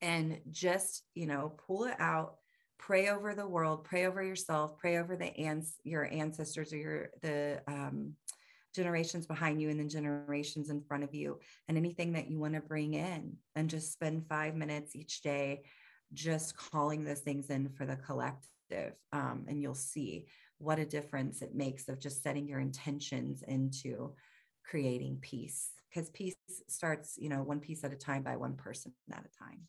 and 0.00 0.40
just, 0.50 1.04
you 1.14 1.26
know, 1.26 1.52
pull 1.66 1.84
it 1.84 1.96
out, 1.98 2.36
pray 2.78 3.08
over 3.08 3.34
the 3.34 3.46
world, 3.46 3.84
pray 3.84 4.06
over 4.06 4.22
yourself, 4.22 4.78
pray 4.78 4.98
over 4.98 5.16
the 5.16 5.36
ans- 5.38 5.78
your 5.84 6.10
ancestors 6.12 6.72
or 6.72 6.76
your 6.76 7.10
the 7.22 7.60
um, 7.68 8.14
generations 8.74 9.26
behind 9.26 9.60
you 9.60 9.68
and 9.68 9.80
then 9.80 9.88
generations 9.88 10.70
in 10.70 10.80
front 10.80 11.02
of 11.02 11.14
you 11.14 11.38
and 11.68 11.76
anything 11.76 12.12
that 12.12 12.30
you 12.30 12.38
want 12.38 12.54
to 12.54 12.60
bring 12.60 12.94
in 12.94 13.36
and 13.56 13.68
just 13.68 13.92
spend 13.92 14.26
five 14.28 14.54
minutes 14.54 14.94
each 14.94 15.22
day 15.22 15.62
just 16.12 16.56
calling 16.56 17.04
those 17.04 17.20
things 17.20 17.50
in 17.50 17.68
for 17.70 17.84
the 17.84 17.96
collective 17.96 18.94
um, 19.12 19.44
and 19.48 19.60
you'll 19.60 19.74
see 19.74 20.26
what 20.58 20.78
a 20.78 20.84
difference 20.84 21.42
it 21.42 21.54
makes 21.54 21.88
of 21.88 21.98
just 21.98 22.22
setting 22.22 22.46
your 22.46 22.60
intentions 22.60 23.42
into 23.48 24.12
creating 24.70 25.18
peace 25.20 25.70
because 25.88 26.08
peace 26.10 26.36
starts 26.68 27.16
you 27.18 27.28
know 27.28 27.42
one 27.42 27.58
piece 27.58 27.82
at 27.82 27.92
a 27.92 27.96
time 27.96 28.22
by 28.22 28.36
one 28.36 28.54
person 28.54 28.92
at 29.12 29.18
a 29.18 29.38
time. 29.38 29.60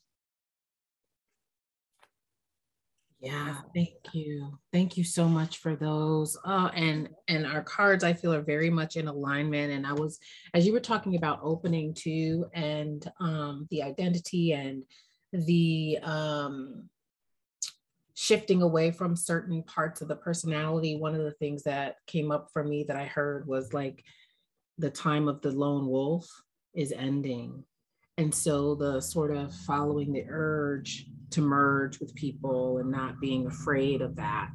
Yeah 3.20 3.56
thank 3.74 3.90
you. 4.12 4.58
Thank 4.72 4.96
you 4.96 5.04
so 5.04 5.28
much 5.28 5.58
for 5.58 5.76
those. 5.76 6.36
Oh, 6.44 6.70
and 6.74 7.08
and 7.28 7.46
our 7.46 7.62
cards 7.62 8.04
i 8.04 8.12
feel 8.12 8.34
are 8.34 8.42
very 8.42 8.70
much 8.70 8.96
in 8.96 9.08
alignment 9.08 9.72
and 9.72 9.86
i 9.86 9.92
was 9.92 10.18
as 10.54 10.66
you 10.66 10.72
were 10.72 10.80
talking 10.80 11.16
about 11.16 11.40
opening 11.42 11.94
too 11.94 12.46
and 12.52 13.10
um 13.20 13.66
the 13.70 13.82
identity 13.82 14.52
and 14.52 14.84
the 15.32 15.98
um 16.02 16.88
shifting 18.14 18.60
away 18.60 18.90
from 18.90 19.16
certain 19.16 19.62
parts 19.62 20.00
of 20.00 20.08
the 20.08 20.16
personality 20.16 20.96
one 20.96 21.14
of 21.14 21.22
the 21.22 21.32
things 21.32 21.62
that 21.62 21.96
came 22.06 22.30
up 22.30 22.50
for 22.52 22.62
me 22.62 22.84
that 22.84 22.96
i 22.96 23.04
heard 23.04 23.46
was 23.46 23.72
like 23.72 24.04
the 24.82 24.90
time 24.90 25.28
of 25.28 25.40
the 25.40 25.52
lone 25.52 25.86
wolf 25.86 26.28
is 26.74 26.92
ending. 26.92 27.64
And 28.18 28.34
so 28.34 28.74
the 28.74 29.00
sort 29.00 29.30
of 29.34 29.54
following 29.54 30.12
the 30.12 30.24
urge 30.28 31.06
to 31.30 31.40
merge 31.40 32.00
with 32.00 32.14
people 32.16 32.78
and 32.78 32.90
not 32.90 33.20
being 33.20 33.46
afraid 33.46 34.02
of 34.02 34.16
that. 34.16 34.50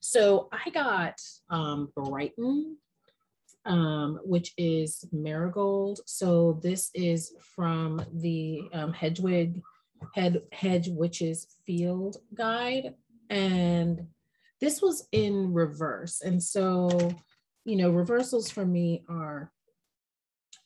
So 0.00 0.48
I 0.52 0.68
got 0.70 1.14
um, 1.48 1.92
Brighten, 1.94 2.76
um, 3.64 4.18
which 4.24 4.52
is 4.58 5.04
marigold. 5.12 6.00
So 6.06 6.58
this 6.60 6.90
is 6.92 7.32
from 7.54 8.04
the 8.12 8.68
um, 8.72 8.92
Hedwig 8.92 9.62
Head 10.14 10.42
Hedge 10.52 10.88
Witches 10.88 11.46
Field 11.64 12.16
Guide, 12.34 12.94
and 13.30 14.08
this 14.60 14.82
was 14.82 15.06
in 15.12 15.52
reverse. 15.52 16.20
And 16.20 16.42
so 16.42 17.14
you 17.68 17.76
know, 17.76 17.90
reversals 17.90 18.50
for 18.50 18.64
me 18.64 19.04
are 19.10 19.52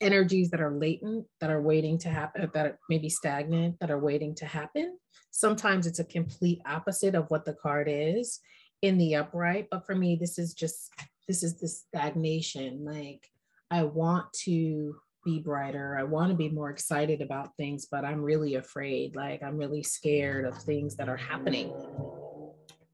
energies 0.01 0.51
that 0.51 0.61
are 0.61 0.71
latent, 0.71 1.27
that 1.41 1.51
are 1.51 1.61
waiting 1.61 1.99
to 1.99 2.09
happen, 2.09 2.43
uh, 2.43 2.47
that 2.55 2.67
are 2.67 2.79
maybe 2.89 3.09
stagnant, 3.09 3.77
that 3.81 3.91
are 3.91 3.99
waiting 3.99 4.37
to 4.37 4.47
happen. 4.47 4.97
Sometimes 5.33 5.89
it's 5.89 5.99
a 5.99 6.05
complete 6.05 6.61
opposite 6.65 7.17
of 7.17 7.27
what 7.29 7.45
the 7.45 7.55
card 7.55 7.89
is 7.91 8.39
in 8.83 8.99
the 8.99 9.17
upright. 9.17 9.67
But 9.69 9.85
for 9.85 9.97
me, 9.97 10.15
this 10.15 10.39
is 10.39 10.55
just, 10.55 10.93
this 11.27 11.43
is 11.43 11.59
the 11.59 11.67
stagnation. 11.67 12.85
Like, 12.85 13.29
I 13.69 13.83
want 13.83 14.33
to 14.45 14.95
be 15.25 15.41
brighter. 15.41 15.97
I 15.99 16.05
want 16.05 16.31
to 16.31 16.37
be 16.37 16.51
more 16.51 16.71
excited 16.71 17.21
about 17.21 17.57
things, 17.57 17.89
but 17.91 18.05
I'm 18.05 18.23
really 18.23 18.55
afraid. 18.55 19.17
Like, 19.17 19.43
I'm 19.43 19.57
really 19.57 19.83
scared 19.83 20.45
of 20.45 20.57
things 20.57 20.95
that 20.97 21.09
are 21.09 21.17
happening. 21.17 21.73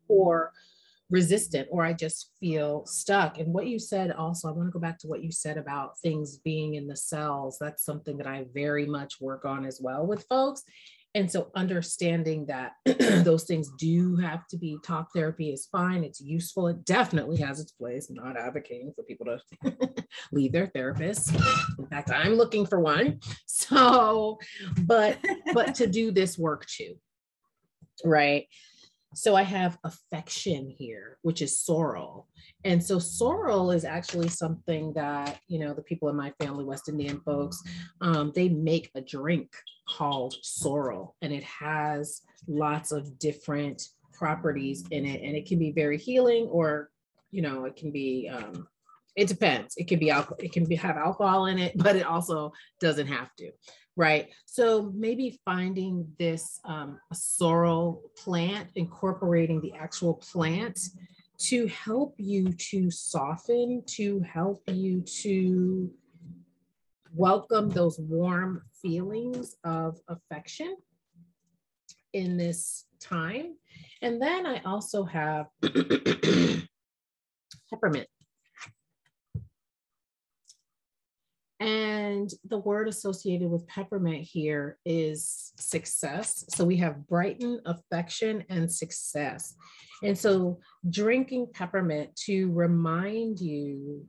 Or 0.09 0.53
resistant 1.11 1.69
or 1.71 1.85
I 1.85 1.93
just 1.93 2.33
feel 2.39 2.85
stuck. 2.87 3.39
And 3.39 3.53
what 3.53 3.67
you 3.67 3.79
said 3.79 4.13
also, 4.13 4.49
I 4.49 4.53
want 4.53 4.69
to 4.69 4.73
go 4.73 4.79
back 4.79 4.99
to 5.01 5.09
what 5.09 5.23
you 5.23 5.33
said 5.33 5.57
about 5.57 5.99
things 6.01 6.39
being 6.39 6.75
in 6.75 6.87
the 6.87 6.97
cells. 6.97 7.57
That's 7.61 7.85
something 7.85 8.19
that 8.19 8.27
I 8.27 8.45
very 8.53 8.87
much 8.87 9.21
work 9.21 9.45
on 9.45 9.65
as 9.65 9.81
well 9.83 10.07
with 10.07 10.27
folks. 10.29 10.63
And 11.15 11.31
so 11.31 11.51
understanding 11.55 12.47
that 12.47 12.73
those 13.25 13.45
things 13.45 13.71
do 13.79 14.17
have 14.17 14.47
to 14.49 14.59
be 14.59 14.77
talk 14.85 15.09
therapy 15.15 15.51
is 15.51 15.67
fine. 15.67 16.05
It's 16.05 16.21
useful. 16.21 16.69
It 16.69 16.85
definitely 16.85 17.39
has 17.39 17.61
its 17.61 17.73
place. 17.73 18.11
Not 18.11 18.37
advocating 18.37 18.93
for 18.95 19.03
people 19.05 19.27
to 19.27 19.77
leave 20.33 20.53
their 20.53 20.67
therapist. 20.67 21.35
In 21.79 21.87
fact, 21.87 22.11
I'm 22.11 22.35
looking 22.35 22.67
for 22.67 22.79
one. 22.79 23.21
So, 23.47 24.39
but 24.83 25.19
but 25.53 25.75
to 25.77 25.87
do 25.87 26.11
this 26.11 26.39
work 26.39 26.67
too. 26.67 26.95
Right. 28.05 28.47
So 29.15 29.35
I 29.35 29.43
have 29.43 29.79
affection 29.85 30.69
here, 30.69 31.19
which 31.23 31.41
is 31.41 31.59
sorrel. 31.59 32.29
And 32.65 32.83
so 32.83 32.99
sorrel 32.99 33.71
is 33.71 33.85
actually 33.85 34.29
something 34.29 34.93
that, 34.93 35.41
you 35.49 35.59
know, 35.59 35.73
the 35.73 35.83
people 35.83 36.09
in 36.09 36.17
my 36.17 36.33
family, 36.41 36.65
West 36.65 36.89
Indian 36.89 37.21
folks, 37.21 37.63
um, 38.01 38.33
they 38.35 38.49
make 38.49 38.91
a 38.95 39.01
drink 39.01 39.51
called 39.89 40.35
sorrel 40.43 41.17
and 41.23 41.33
it 41.33 41.45
has 41.45 42.21
lots 42.47 42.93
of 42.93 43.19
different 43.19 43.89
properties 44.13 44.85
in 44.91 45.07
it. 45.07 45.23
And 45.23 45.35
it 45.35 45.47
can 45.47 45.59
be 45.59 45.73
very 45.73 45.97
healing 45.97 46.47
or, 46.47 46.91
you 47.31 47.41
know, 47.41 47.65
it 47.65 47.77
can 47.77 47.91
be, 47.91 48.29
um, 48.29 48.69
it 49.17 49.27
depends. 49.27 49.75
It 49.77 49.89
can 49.89 49.99
be 49.99 50.11
alcohol, 50.11 50.37
it 50.39 50.53
can 50.53 50.67
be 50.67 50.77
have 50.77 50.97
alcohol 50.97 51.47
in 51.47 51.59
it, 51.59 51.73
but 51.77 51.97
it 51.97 52.05
also 52.05 52.53
doesn't 52.81 53.07
have 53.07 53.35
to 53.37 53.51
right? 53.99 54.29
So 54.47 54.93
maybe 54.95 55.41
finding 55.45 56.07
this 56.21 56.61
um, 56.65 57.01
sorrel 57.13 58.13
plant, 58.17 58.69
incorporating 58.77 59.61
the 59.61 59.75
actual 59.75 60.15
plant 60.15 60.79
to 61.39 61.67
help 61.67 62.15
you 62.17 62.53
to 62.53 62.93
soften, 62.93 63.83
to 63.87 64.21
help 64.21 64.63
you 64.69 65.01
to 65.01 65.91
welcome 67.13 67.71
those 67.71 67.99
warm 67.99 68.63
feelings 68.81 69.57
of 69.65 69.99
affection 70.07 70.77
in 72.13 72.37
this 72.37 72.85
time. 73.01 73.57
And 74.01 74.23
then 74.23 74.47
I 74.47 74.63
also 74.65 75.03
have 75.03 75.47
peppermint. 77.69 78.07
And 81.61 82.31
the 82.45 82.59
word 82.59 82.89
associated 82.89 83.51
with 83.51 83.67
peppermint 83.67 84.23
here 84.23 84.79
is 84.85 85.53
success. 85.59 86.45
So 86.51 86.65
we 86.65 86.77
have 86.77 87.07
brighten, 87.09 87.61
affection, 87.67 88.45
and 88.49 88.71
success. 88.71 89.55
And 90.03 90.17
so 90.17 90.61
drinking 90.89 91.49
peppermint 91.53 92.15
to 92.27 92.53
remind 92.53 93.41
you 93.41 94.07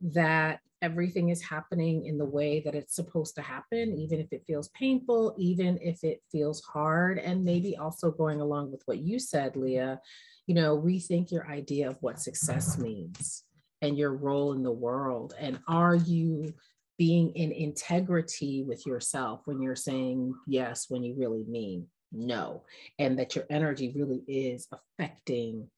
that 0.00 0.58
everything 0.82 1.28
is 1.28 1.42
happening 1.42 2.06
in 2.06 2.18
the 2.18 2.24
way 2.24 2.60
that 2.64 2.74
it's 2.74 2.94
supposed 2.94 3.34
to 3.36 3.42
happen, 3.42 3.96
even 3.96 4.18
if 4.20 4.32
it 4.32 4.44
feels 4.46 4.68
painful, 4.70 5.34
even 5.38 5.78
if 5.80 6.02
it 6.02 6.20
feels 6.30 6.62
hard, 6.64 7.18
and 7.18 7.44
maybe 7.44 7.76
also 7.76 8.10
going 8.10 8.40
along 8.40 8.70
with 8.70 8.82
what 8.86 8.98
you 8.98 9.18
said, 9.18 9.56
Leah, 9.56 10.00
you 10.46 10.54
know, 10.54 10.78
rethink 10.78 11.30
your 11.30 11.48
idea 11.48 11.88
of 11.88 11.96
what 12.00 12.20
success 12.20 12.78
means 12.78 13.44
and 13.82 13.98
your 13.98 14.14
role 14.14 14.52
in 14.52 14.62
the 14.62 14.72
world. 14.72 15.34
And 15.38 15.58
are 15.68 15.94
you 15.94 16.54
being 16.98 17.30
in 17.34 17.52
integrity 17.52 18.62
with 18.62 18.84
yourself 18.84 19.40
when 19.44 19.62
you're 19.62 19.76
saying 19.76 20.34
yes 20.46 20.86
when 20.88 21.02
you 21.02 21.14
really 21.16 21.44
mean 21.44 21.86
no, 22.12 22.62
and 22.98 23.18
that 23.18 23.36
your 23.36 23.44
energy 23.50 23.92
really 23.94 24.22
is 24.26 24.68
affecting 24.72 25.68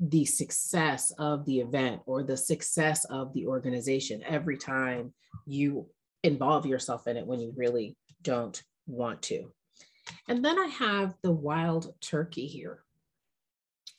the 0.00 0.24
success 0.24 1.10
of 1.18 1.44
the 1.44 1.60
event 1.60 2.00
or 2.06 2.22
the 2.22 2.36
success 2.36 3.04
of 3.06 3.32
the 3.34 3.46
organization 3.46 4.22
every 4.26 4.56
time 4.56 5.12
you 5.46 5.86
involve 6.22 6.66
yourself 6.66 7.06
in 7.06 7.16
it 7.16 7.26
when 7.26 7.40
you 7.40 7.52
really 7.56 7.96
don't 8.22 8.62
want 8.86 9.20
to. 9.22 9.52
And 10.28 10.44
then 10.44 10.58
I 10.58 10.66
have 10.66 11.14
the 11.22 11.32
wild 11.32 11.94
turkey 12.00 12.46
here. 12.46 12.82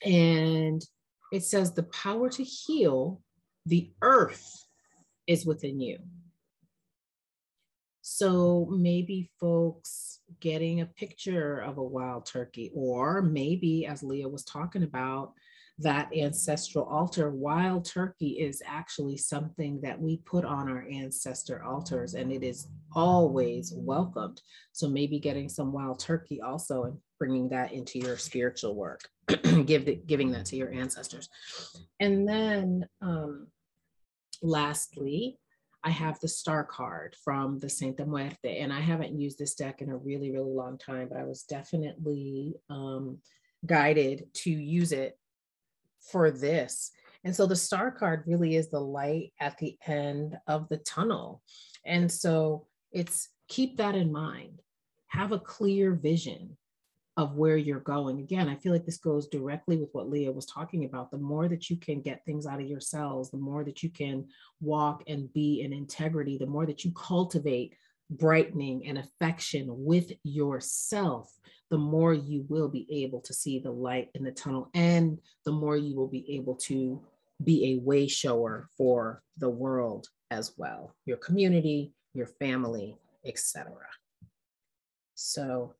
And 0.04 0.84
it 1.32 1.44
says 1.44 1.72
the 1.72 1.84
power 1.84 2.30
to 2.30 2.42
heal 2.42 3.20
the 3.66 3.92
earth 4.02 4.64
is 5.26 5.46
within 5.46 5.78
you. 5.80 5.98
So 8.20 8.68
maybe 8.70 9.30
folks 9.40 10.18
getting 10.40 10.82
a 10.82 10.86
picture 10.86 11.60
of 11.60 11.78
a 11.78 11.82
wild 11.82 12.26
turkey, 12.26 12.70
or 12.74 13.22
maybe, 13.22 13.86
as 13.86 14.02
Leah 14.02 14.28
was 14.28 14.44
talking 14.44 14.82
about, 14.82 15.32
that 15.78 16.14
ancestral 16.14 16.84
altar, 16.84 17.30
wild 17.30 17.86
turkey 17.86 18.38
is 18.38 18.60
actually 18.66 19.16
something 19.16 19.80
that 19.80 19.98
we 19.98 20.18
put 20.18 20.44
on 20.44 20.68
our 20.68 20.84
ancestor 20.92 21.64
altars 21.64 22.12
and 22.12 22.30
it 22.30 22.42
is 22.44 22.68
always 22.94 23.72
welcomed. 23.74 24.42
So 24.72 24.86
maybe 24.86 25.18
getting 25.18 25.48
some 25.48 25.72
wild 25.72 25.98
turkey 25.98 26.42
also 26.42 26.82
and 26.84 26.98
bringing 27.18 27.48
that 27.48 27.72
into 27.72 27.98
your 27.98 28.18
spiritual 28.18 28.74
work, 28.74 29.00
give 29.64 29.86
the, 29.86 29.98
giving 30.06 30.30
that 30.32 30.44
to 30.44 30.56
your 30.56 30.70
ancestors. 30.70 31.30
And 32.00 32.28
then 32.28 32.86
um, 33.00 33.46
lastly, 34.42 35.39
I 35.82 35.90
have 35.90 36.20
the 36.20 36.28
star 36.28 36.64
card 36.64 37.16
from 37.24 37.58
the 37.58 37.70
Santa 37.70 38.04
Muerte, 38.04 38.58
and 38.58 38.72
I 38.72 38.80
haven't 38.80 39.18
used 39.18 39.38
this 39.38 39.54
deck 39.54 39.80
in 39.80 39.88
a 39.88 39.96
really, 39.96 40.30
really 40.30 40.52
long 40.52 40.76
time, 40.76 41.08
but 41.08 41.18
I 41.18 41.24
was 41.24 41.44
definitely 41.44 42.54
um, 42.68 43.18
guided 43.64 44.26
to 44.34 44.50
use 44.50 44.92
it 44.92 45.18
for 46.00 46.30
this. 46.30 46.90
And 47.24 47.34
so 47.34 47.46
the 47.46 47.56
star 47.56 47.90
card 47.90 48.24
really 48.26 48.56
is 48.56 48.70
the 48.70 48.80
light 48.80 49.32
at 49.40 49.58
the 49.58 49.76
end 49.86 50.38
of 50.46 50.68
the 50.68 50.78
tunnel. 50.78 51.42
And 51.84 52.10
so 52.10 52.66
it's 52.92 53.28
keep 53.48 53.76
that 53.78 53.94
in 53.94 54.12
mind. 54.12 54.60
Have 55.08 55.32
a 55.32 55.38
clear 55.38 55.94
vision 55.94 56.56
of 57.16 57.34
where 57.34 57.56
you're 57.56 57.80
going. 57.80 58.20
Again, 58.20 58.48
I 58.48 58.56
feel 58.56 58.72
like 58.72 58.86
this 58.86 58.98
goes 58.98 59.28
directly 59.28 59.76
with 59.76 59.90
what 59.92 60.08
Leah 60.08 60.32
was 60.32 60.46
talking 60.46 60.84
about. 60.84 61.10
The 61.10 61.18
more 61.18 61.48
that 61.48 61.68
you 61.68 61.76
can 61.76 62.00
get 62.00 62.24
things 62.24 62.46
out 62.46 62.60
of 62.60 62.68
your 62.68 62.80
cells, 62.80 63.30
the 63.30 63.36
more 63.36 63.64
that 63.64 63.82
you 63.82 63.90
can 63.90 64.26
walk 64.60 65.02
and 65.06 65.32
be 65.32 65.62
in 65.62 65.72
integrity, 65.72 66.38
the 66.38 66.46
more 66.46 66.66
that 66.66 66.84
you 66.84 66.92
cultivate 66.92 67.74
brightening 68.10 68.86
and 68.86 68.98
affection 68.98 69.66
with 69.68 70.12
yourself, 70.24 71.32
the 71.70 71.78
more 71.78 72.14
you 72.14 72.44
will 72.48 72.68
be 72.68 72.86
able 72.90 73.20
to 73.20 73.32
see 73.32 73.58
the 73.58 73.70
light 73.70 74.08
in 74.14 74.24
the 74.24 74.32
tunnel 74.32 74.68
and 74.74 75.18
the 75.44 75.52
more 75.52 75.76
you 75.76 75.94
will 75.94 76.08
be 76.08 76.34
able 76.34 76.56
to 76.56 77.00
be 77.44 77.72
a 77.72 77.80
way 77.80 78.06
shower 78.06 78.68
for 78.76 79.22
the 79.38 79.48
world 79.48 80.08
as 80.30 80.52
well, 80.56 80.94
your 81.06 81.16
community, 81.16 81.92
your 82.12 82.26
family, 82.26 82.96
etc. 83.24 83.72
So 85.14 85.74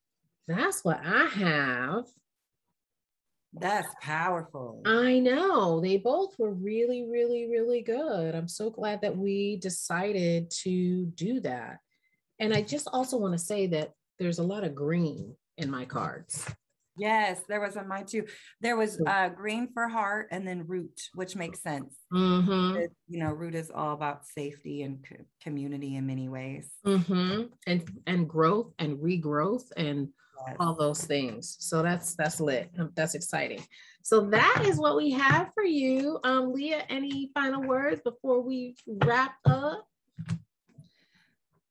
that's 0.50 0.84
what 0.84 1.00
I 1.04 1.26
have. 1.26 2.04
That's 3.52 3.92
powerful. 4.00 4.82
I 4.86 5.18
know. 5.18 5.80
They 5.80 5.96
both 5.96 6.38
were 6.38 6.52
really, 6.52 7.06
really, 7.10 7.48
really 7.50 7.82
good. 7.82 8.34
I'm 8.34 8.46
so 8.46 8.70
glad 8.70 9.00
that 9.02 9.16
we 9.16 9.56
decided 9.56 10.50
to 10.62 11.06
do 11.06 11.40
that. 11.40 11.78
And 12.38 12.54
I 12.54 12.62
just 12.62 12.88
also 12.92 13.16
want 13.16 13.32
to 13.34 13.38
say 13.38 13.66
that 13.68 13.92
there's 14.18 14.38
a 14.38 14.44
lot 14.44 14.62
of 14.62 14.74
green 14.74 15.34
in 15.58 15.68
my 15.70 15.84
cards. 15.84 16.48
Yes, 16.96 17.40
there 17.48 17.60
was 17.60 17.76
on 17.76 17.88
mine 17.88 18.06
too. 18.06 18.24
There 18.60 18.76
was 18.76 19.00
uh, 19.06 19.30
green 19.30 19.68
for 19.72 19.88
heart 19.88 20.28
and 20.30 20.46
then 20.46 20.66
root, 20.66 21.00
which 21.14 21.34
makes 21.34 21.62
sense. 21.62 21.96
Mm-hmm. 22.12 22.76
It, 22.76 22.92
you 23.08 23.18
know, 23.24 23.32
root 23.32 23.54
is 23.54 23.70
all 23.74 23.94
about 23.94 24.26
safety 24.26 24.82
and 24.82 25.04
co- 25.08 25.24
community 25.42 25.96
in 25.96 26.06
many 26.06 26.28
ways. 26.28 26.70
Mm-hmm. 26.86 27.46
And 27.66 27.90
and 28.06 28.28
growth 28.28 28.72
and 28.78 28.98
regrowth 28.98 29.72
and. 29.76 30.08
All 30.58 30.74
those 30.74 31.04
things. 31.04 31.56
So 31.60 31.82
that's 31.82 32.14
that's 32.14 32.40
lit. 32.40 32.70
Um, 32.78 32.92
that's 32.94 33.14
exciting. 33.14 33.62
So 34.02 34.22
that 34.30 34.62
is 34.64 34.78
what 34.78 34.96
we 34.96 35.10
have 35.10 35.52
for 35.54 35.64
you. 35.64 36.18
Um, 36.24 36.52
Leah, 36.52 36.84
any 36.88 37.30
final 37.34 37.62
words 37.62 38.00
before 38.02 38.40
we 38.40 38.76
wrap 38.86 39.34
up? 39.44 39.86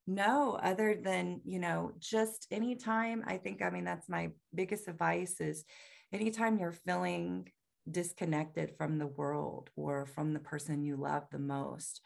No, 0.05 0.59
other 0.63 0.99
than, 1.03 1.41
you 1.45 1.59
know, 1.59 1.91
just 1.99 2.47
anytime, 2.49 3.24
I 3.28 3.38
think, 3.38 3.61
I 3.61 3.70
mean, 3.70 3.84
that's 3.84 4.09
my 4.09 4.32
biggest 4.55 4.88
advice 4.88 5.39
is 5.39 5.65
anytime 6.11 6.57
you're 6.57 6.72
feeling 6.72 7.51
disconnected 7.89 8.76
from 8.78 8.97
the 8.97 9.07
world 9.07 9.70
or 9.76 10.05
from 10.07 10.34
the 10.34 10.39
person 10.39 10.84
you 10.84 10.95
love 10.95 11.24
the 11.32 11.39
most, 11.39 12.01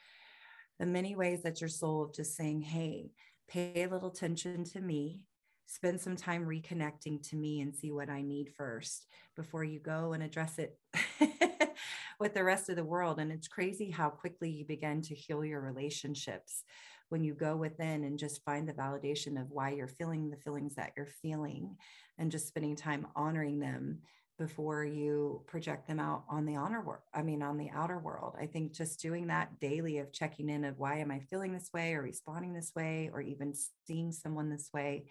the 0.80 0.86
many 0.86 1.16
ways 1.16 1.44
that 1.44 1.62
your 1.62 1.70
soul 1.70 2.12
just 2.14 2.36
saying, 2.36 2.62
hey, 2.62 3.12
pay 3.48 3.84
a 3.84 3.90
little 3.90 4.10
attention 4.10 4.66
to 4.66 4.82
me, 4.82 5.22
spend 5.66 6.00
some 6.00 6.16
time 6.16 6.46
reconnecting 6.46 7.28
to 7.30 7.36
me 7.36 7.62
and 7.62 7.76
see 7.76 7.92
what 7.92 8.10
I 8.10 8.22
need 8.22 8.54
first 8.56 9.08
before 9.36 9.64
you 9.64 9.80
go 9.80 10.14
and 10.14 10.24
address 10.24 10.60
it 10.60 10.78
with 12.20 12.34
the 12.34 12.44
rest 12.44 12.70
of 12.70 12.76
the 12.76 12.84
world. 12.84 13.20
And 13.20 13.32
it's 13.32 13.48
crazy 13.48 13.90
how 13.90 14.10
quickly 14.10 14.50
you 14.50 14.66
begin 14.66 15.02
to 15.04 15.16
heal 15.16 15.44
your 15.44 15.62
relationships 15.62 16.64
when 17.10 17.24
you 17.24 17.34
go 17.34 17.56
within 17.56 18.04
and 18.04 18.18
just 18.18 18.44
find 18.44 18.68
the 18.68 18.74
validation 18.74 19.40
of 19.40 19.52
why 19.52 19.70
you're 19.70 19.88
feeling 19.88 20.30
the 20.30 20.38
feelings 20.38 20.76
that 20.76 20.94
you're 20.98 21.06
feeling 21.22 21.76
and 22.18 22.32
just 22.32 22.48
spending 22.48 22.76
time 22.76 23.08
honoring 23.16 23.60
them 23.60 24.00
before 24.40 24.84
you 24.84 25.44
project 25.46 25.88
them 25.88 26.00
out 26.00 26.24
on 26.28 26.46
the 26.46 26.56
honor 26.56 26.82
work 26.82 27.04
i 27.14 27.22
mean 27.22 27.44
on 27.44 27.56
the 27.56 27.70
outer 27.72 28.00
world 28.00 28.36
i 28.42 28.48
think 28.48 28.74
just 28.74 29.00
doing 29.00 29.28
that 29.28 29.60
daily 29.60 30.00
of 30.00 30.12
checking 30.12 30.50
in 30.50 30.66
of 30.66 30.80
why 30.80 30.98
am 30.98 31.12
i 31.12 31.20
feeling 31.20 31.54
this 31.54 31.70
way 31.72 31.94
or 31.94 32.02
responding 32.02 32.52
this 32.52 32.72
way 32.76 33.12
or 33.14 33.22
even 33.22 33.54
seeing 33.86 34.12
someone 34.12 34.50
this 34.50 34.72
way 34.74 35.06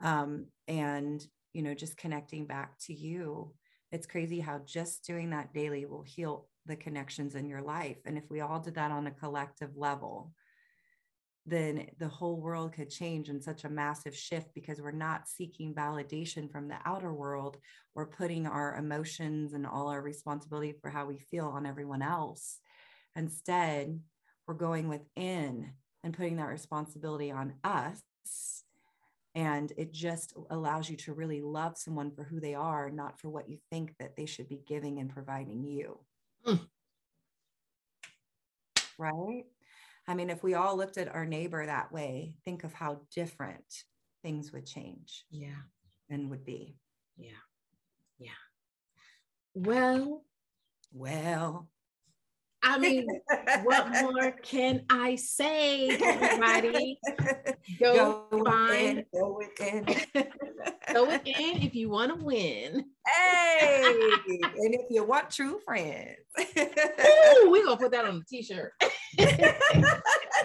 um, 0.00 0.46
and 0.68 1.26
you 1.52 1.62
know 1.62 1.74
just 1.74 1.96
connecting 1.96 2.46
back 2.46 2.78
to 2.78 2.94
you 2.94 3.52
it's 3.92 4.06
crazy 4.06 4.40
how 4.40 4.60
just 4.66 5.04
doing 5.06 5.30
that 5.30 5.54
daily 5.54 5.86
will 5.86 6.02
heal 6.02 6.48
the 6.66 6.76
connections 6.76 7.34
in 7.34 7.48
your 7.48 7.62
life 7.62 7.98
and 8.04 8.18
if 8.18 8.24
we 8.30 8.40
all 8.40 8.60
did 8.60 8.74
that 8.74 8.90
on 8.90 9.06
a 9.06 9.10
collective 9.12 9.76
level 9.76 10.32
then 11.46 11.86
the 11.98 12.08
whole 12.08 12.40
world 12.40 12.72
could 12.72 12.90
change 12.90 13.28
in 13.28 13.40
such 13.40 13.64
a 13.64 13.68
massive 13.68 14.16
shift 14.16 14.48
because 14.52 14.80
we're 14.80 14.90
not 14.90 15.28
seeking 15.28 15.72
validation 15.72 16.50
from 16.50 16.66
the 16.66 16.76
outer 16.84 17.14
world 17.14 17.56
We're 17.94 18.06
putting 18.06 18.46
our 18.46 18.76
emotions 18.76 19.52
and 19.54 19.66
all 19.66 19.88
our 19.88 20.02
responsibility 20.02 20.74
for 20.82 20.90
how 20.90 21.06
we 21.06 21.18
feel 21.18 21.46
on 21.46 21.64
everyone 21.64 22.02
else. 22.02 22.58
Instead, 23.14 24.00
we're 24.46 24.54
going 24.54 24.88
within 24.88 25.72
and 26.02 26.12
putting 26.12 26.36
that 26.36 26.48
responsibility 26.48 27.30
on 27.30 27.54
us. 27.64 28.02
And 29.36 29.70
it 29.76 29.92
just 29.92 30.32
allows 30.48 30.88
you 30.88 30.96
to 30.96 31.12
really 31.12 31.42
love 31.42 31.76
someone 31.76 32.10
for 32.10 32.24
who 32.24 32.40
they 32.40 32.54
are, 32.54 32.90
not 32.90 33.20
for 33.20 33.28
what 33.28 33.50
you 33.50 33.58
think 33.70 33.94
that 34.00 34.16
they 34.16 34.24
should 34.24 34.48
be 34.48 34.62
giving 34.66 34.98
and 34.98 35.10
providing 35.10 35.62
you. 35.62 35.98
Mm. 36.46 36.60
Right? 38.98 39.44
I 40.08 40.14
mean, 40.14 40.30
if 40.30 40.42
we 40.42 40.54
all 40.54 40.74
looked 40.74 40.96
at 40.96 41.14
our 41.14 41.26
neighbor 41.26 41.66
that 41.66 41.92
way, 41.92 42.36
think 42.46 42.64
of 42.64 42.72
how 42.72 43.02
different 43.14 43.84
things 44.22 44.54
would 44.54 44.64
change. 44.64 45.26
Yeah. 45.30 45.62
And 46.08 46.30
would 46.30 46.46
be. 46.46 46.78
Yeah. 47.18 47.42
Yeah. 48.18 48.30
Well, 49.52 50.24
well, 50.94 51.68
I 52.66 52.78
mean, 52.78 53.06
what 53.62 53.88
more 54.02 54.32
can 54.42 54.84
I 54.90 55.14
say, 55.14 55.88
everybody? 55.88 56.98
Go, 57.80 58.26
go 58.30 58.44
find, 58.44 58.96
within, 58.96 59.06
go 59.12 59.38
within. 59.38 59.84
go 60.92 61.06
within 61.06 61.62
if 61.62 61.74
you 61.74 61.90
want 61.90 62.16
to 62.16 62.24
win. 62.24 62.84
Hey, 63.06 63.82
and 64.42 64.74
if 64.74 64.86
you 64.90 65.04
want 65.04 65.30
true 65.30 65.60
friends. 65.64 66.16
Ooh, 66.38 67.50
we're 67.50 67.64
gonna 67.64 67.76
put 67.76 67.92
that 67.92 68.04
on 68.04 68.16
a 68.16 68.24
t-shirt. 68.28 68.72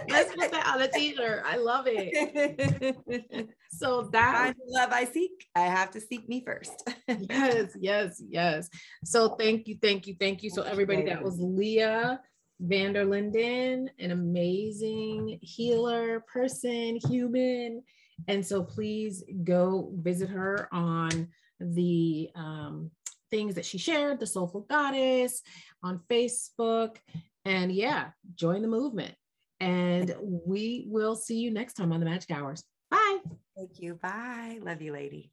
Let's 0.09 0.35
put 0.35 0.51
that 0.51 0.67
on 0.67 0.81
a 0.81 0.87
t-shirt. 0.87 1.43
I 1.45 1.57
love 1.57 1.85
it. 1.87 3.47
So 3.73 4.09
that 4.11 4.53
love 4.67 4.89
I 4.91 5.05
seek. 5.05 5.47
I 5.55 5.61
have 5.61 5.91
to 5.91 6.01
seek 6.01 6.27
me 6.27 6.43
first. 6.45 6.87
yes, 7.07 7.71
yes, 7.79 8.21
yes. 8.29 8.69
So 9.05 9.29
thank 9.35 9.67
you, 9.67 9.77
thank 9.81 10.07
you, 10.07 10.15
thank 10.19 10.43
you. 10.43 10.49
So 10.49 10.61
everybody, 10.63 11.05
that 11.05 11.23
was 11.23 11.39
Leah 11.39 12.19
Vanderlinden, 12.61 13.87
an 13.97 14.11
amazing 14.11 15.39
healer, 15.41 16.19
person, 16.31 16.99
human. 17.07 17.81
And 18.27 18.45
so 18.45 18.61
please 18.61 19.23
go 19.43 19.91
visit 19.95 20.29
her 20.29 20.67
on 20.71 21.29
the 21.59 22.29
um, 22.35 22.91
things 23.31 23.55
that 23.55 23.65
she 23.65 23.77
shared, 23.77 24.19
the 24.19 24.27
Soulful 24.27 24.65
Goddess 24.69 25.41
on 25.81 26.01
Facebook. 26.09 26.97
And 27.45 27.71
yeah, 27.71 28.09
join 28.35 28.61
the 28.61 28.67
movement. 28.67 29.15
And 29.61 30.15
we 30.19 30.85
will 30.87 31.15
see 31.15 31.37
you 31.37 31.51
next 31.51 31.73
time 31.73 31.93
on 31.93 31.99
the 31.99 32.05
Magic 32.05 32.31
Hours. 32.31 32.63
Bye. 32.89 33.19
Thank 33.55 33.79
you. 33.79 33.93
Bye. 33.93 34.57
Love 34.61 34.81
you, 34.81 34.91
lady. 34.91 35.31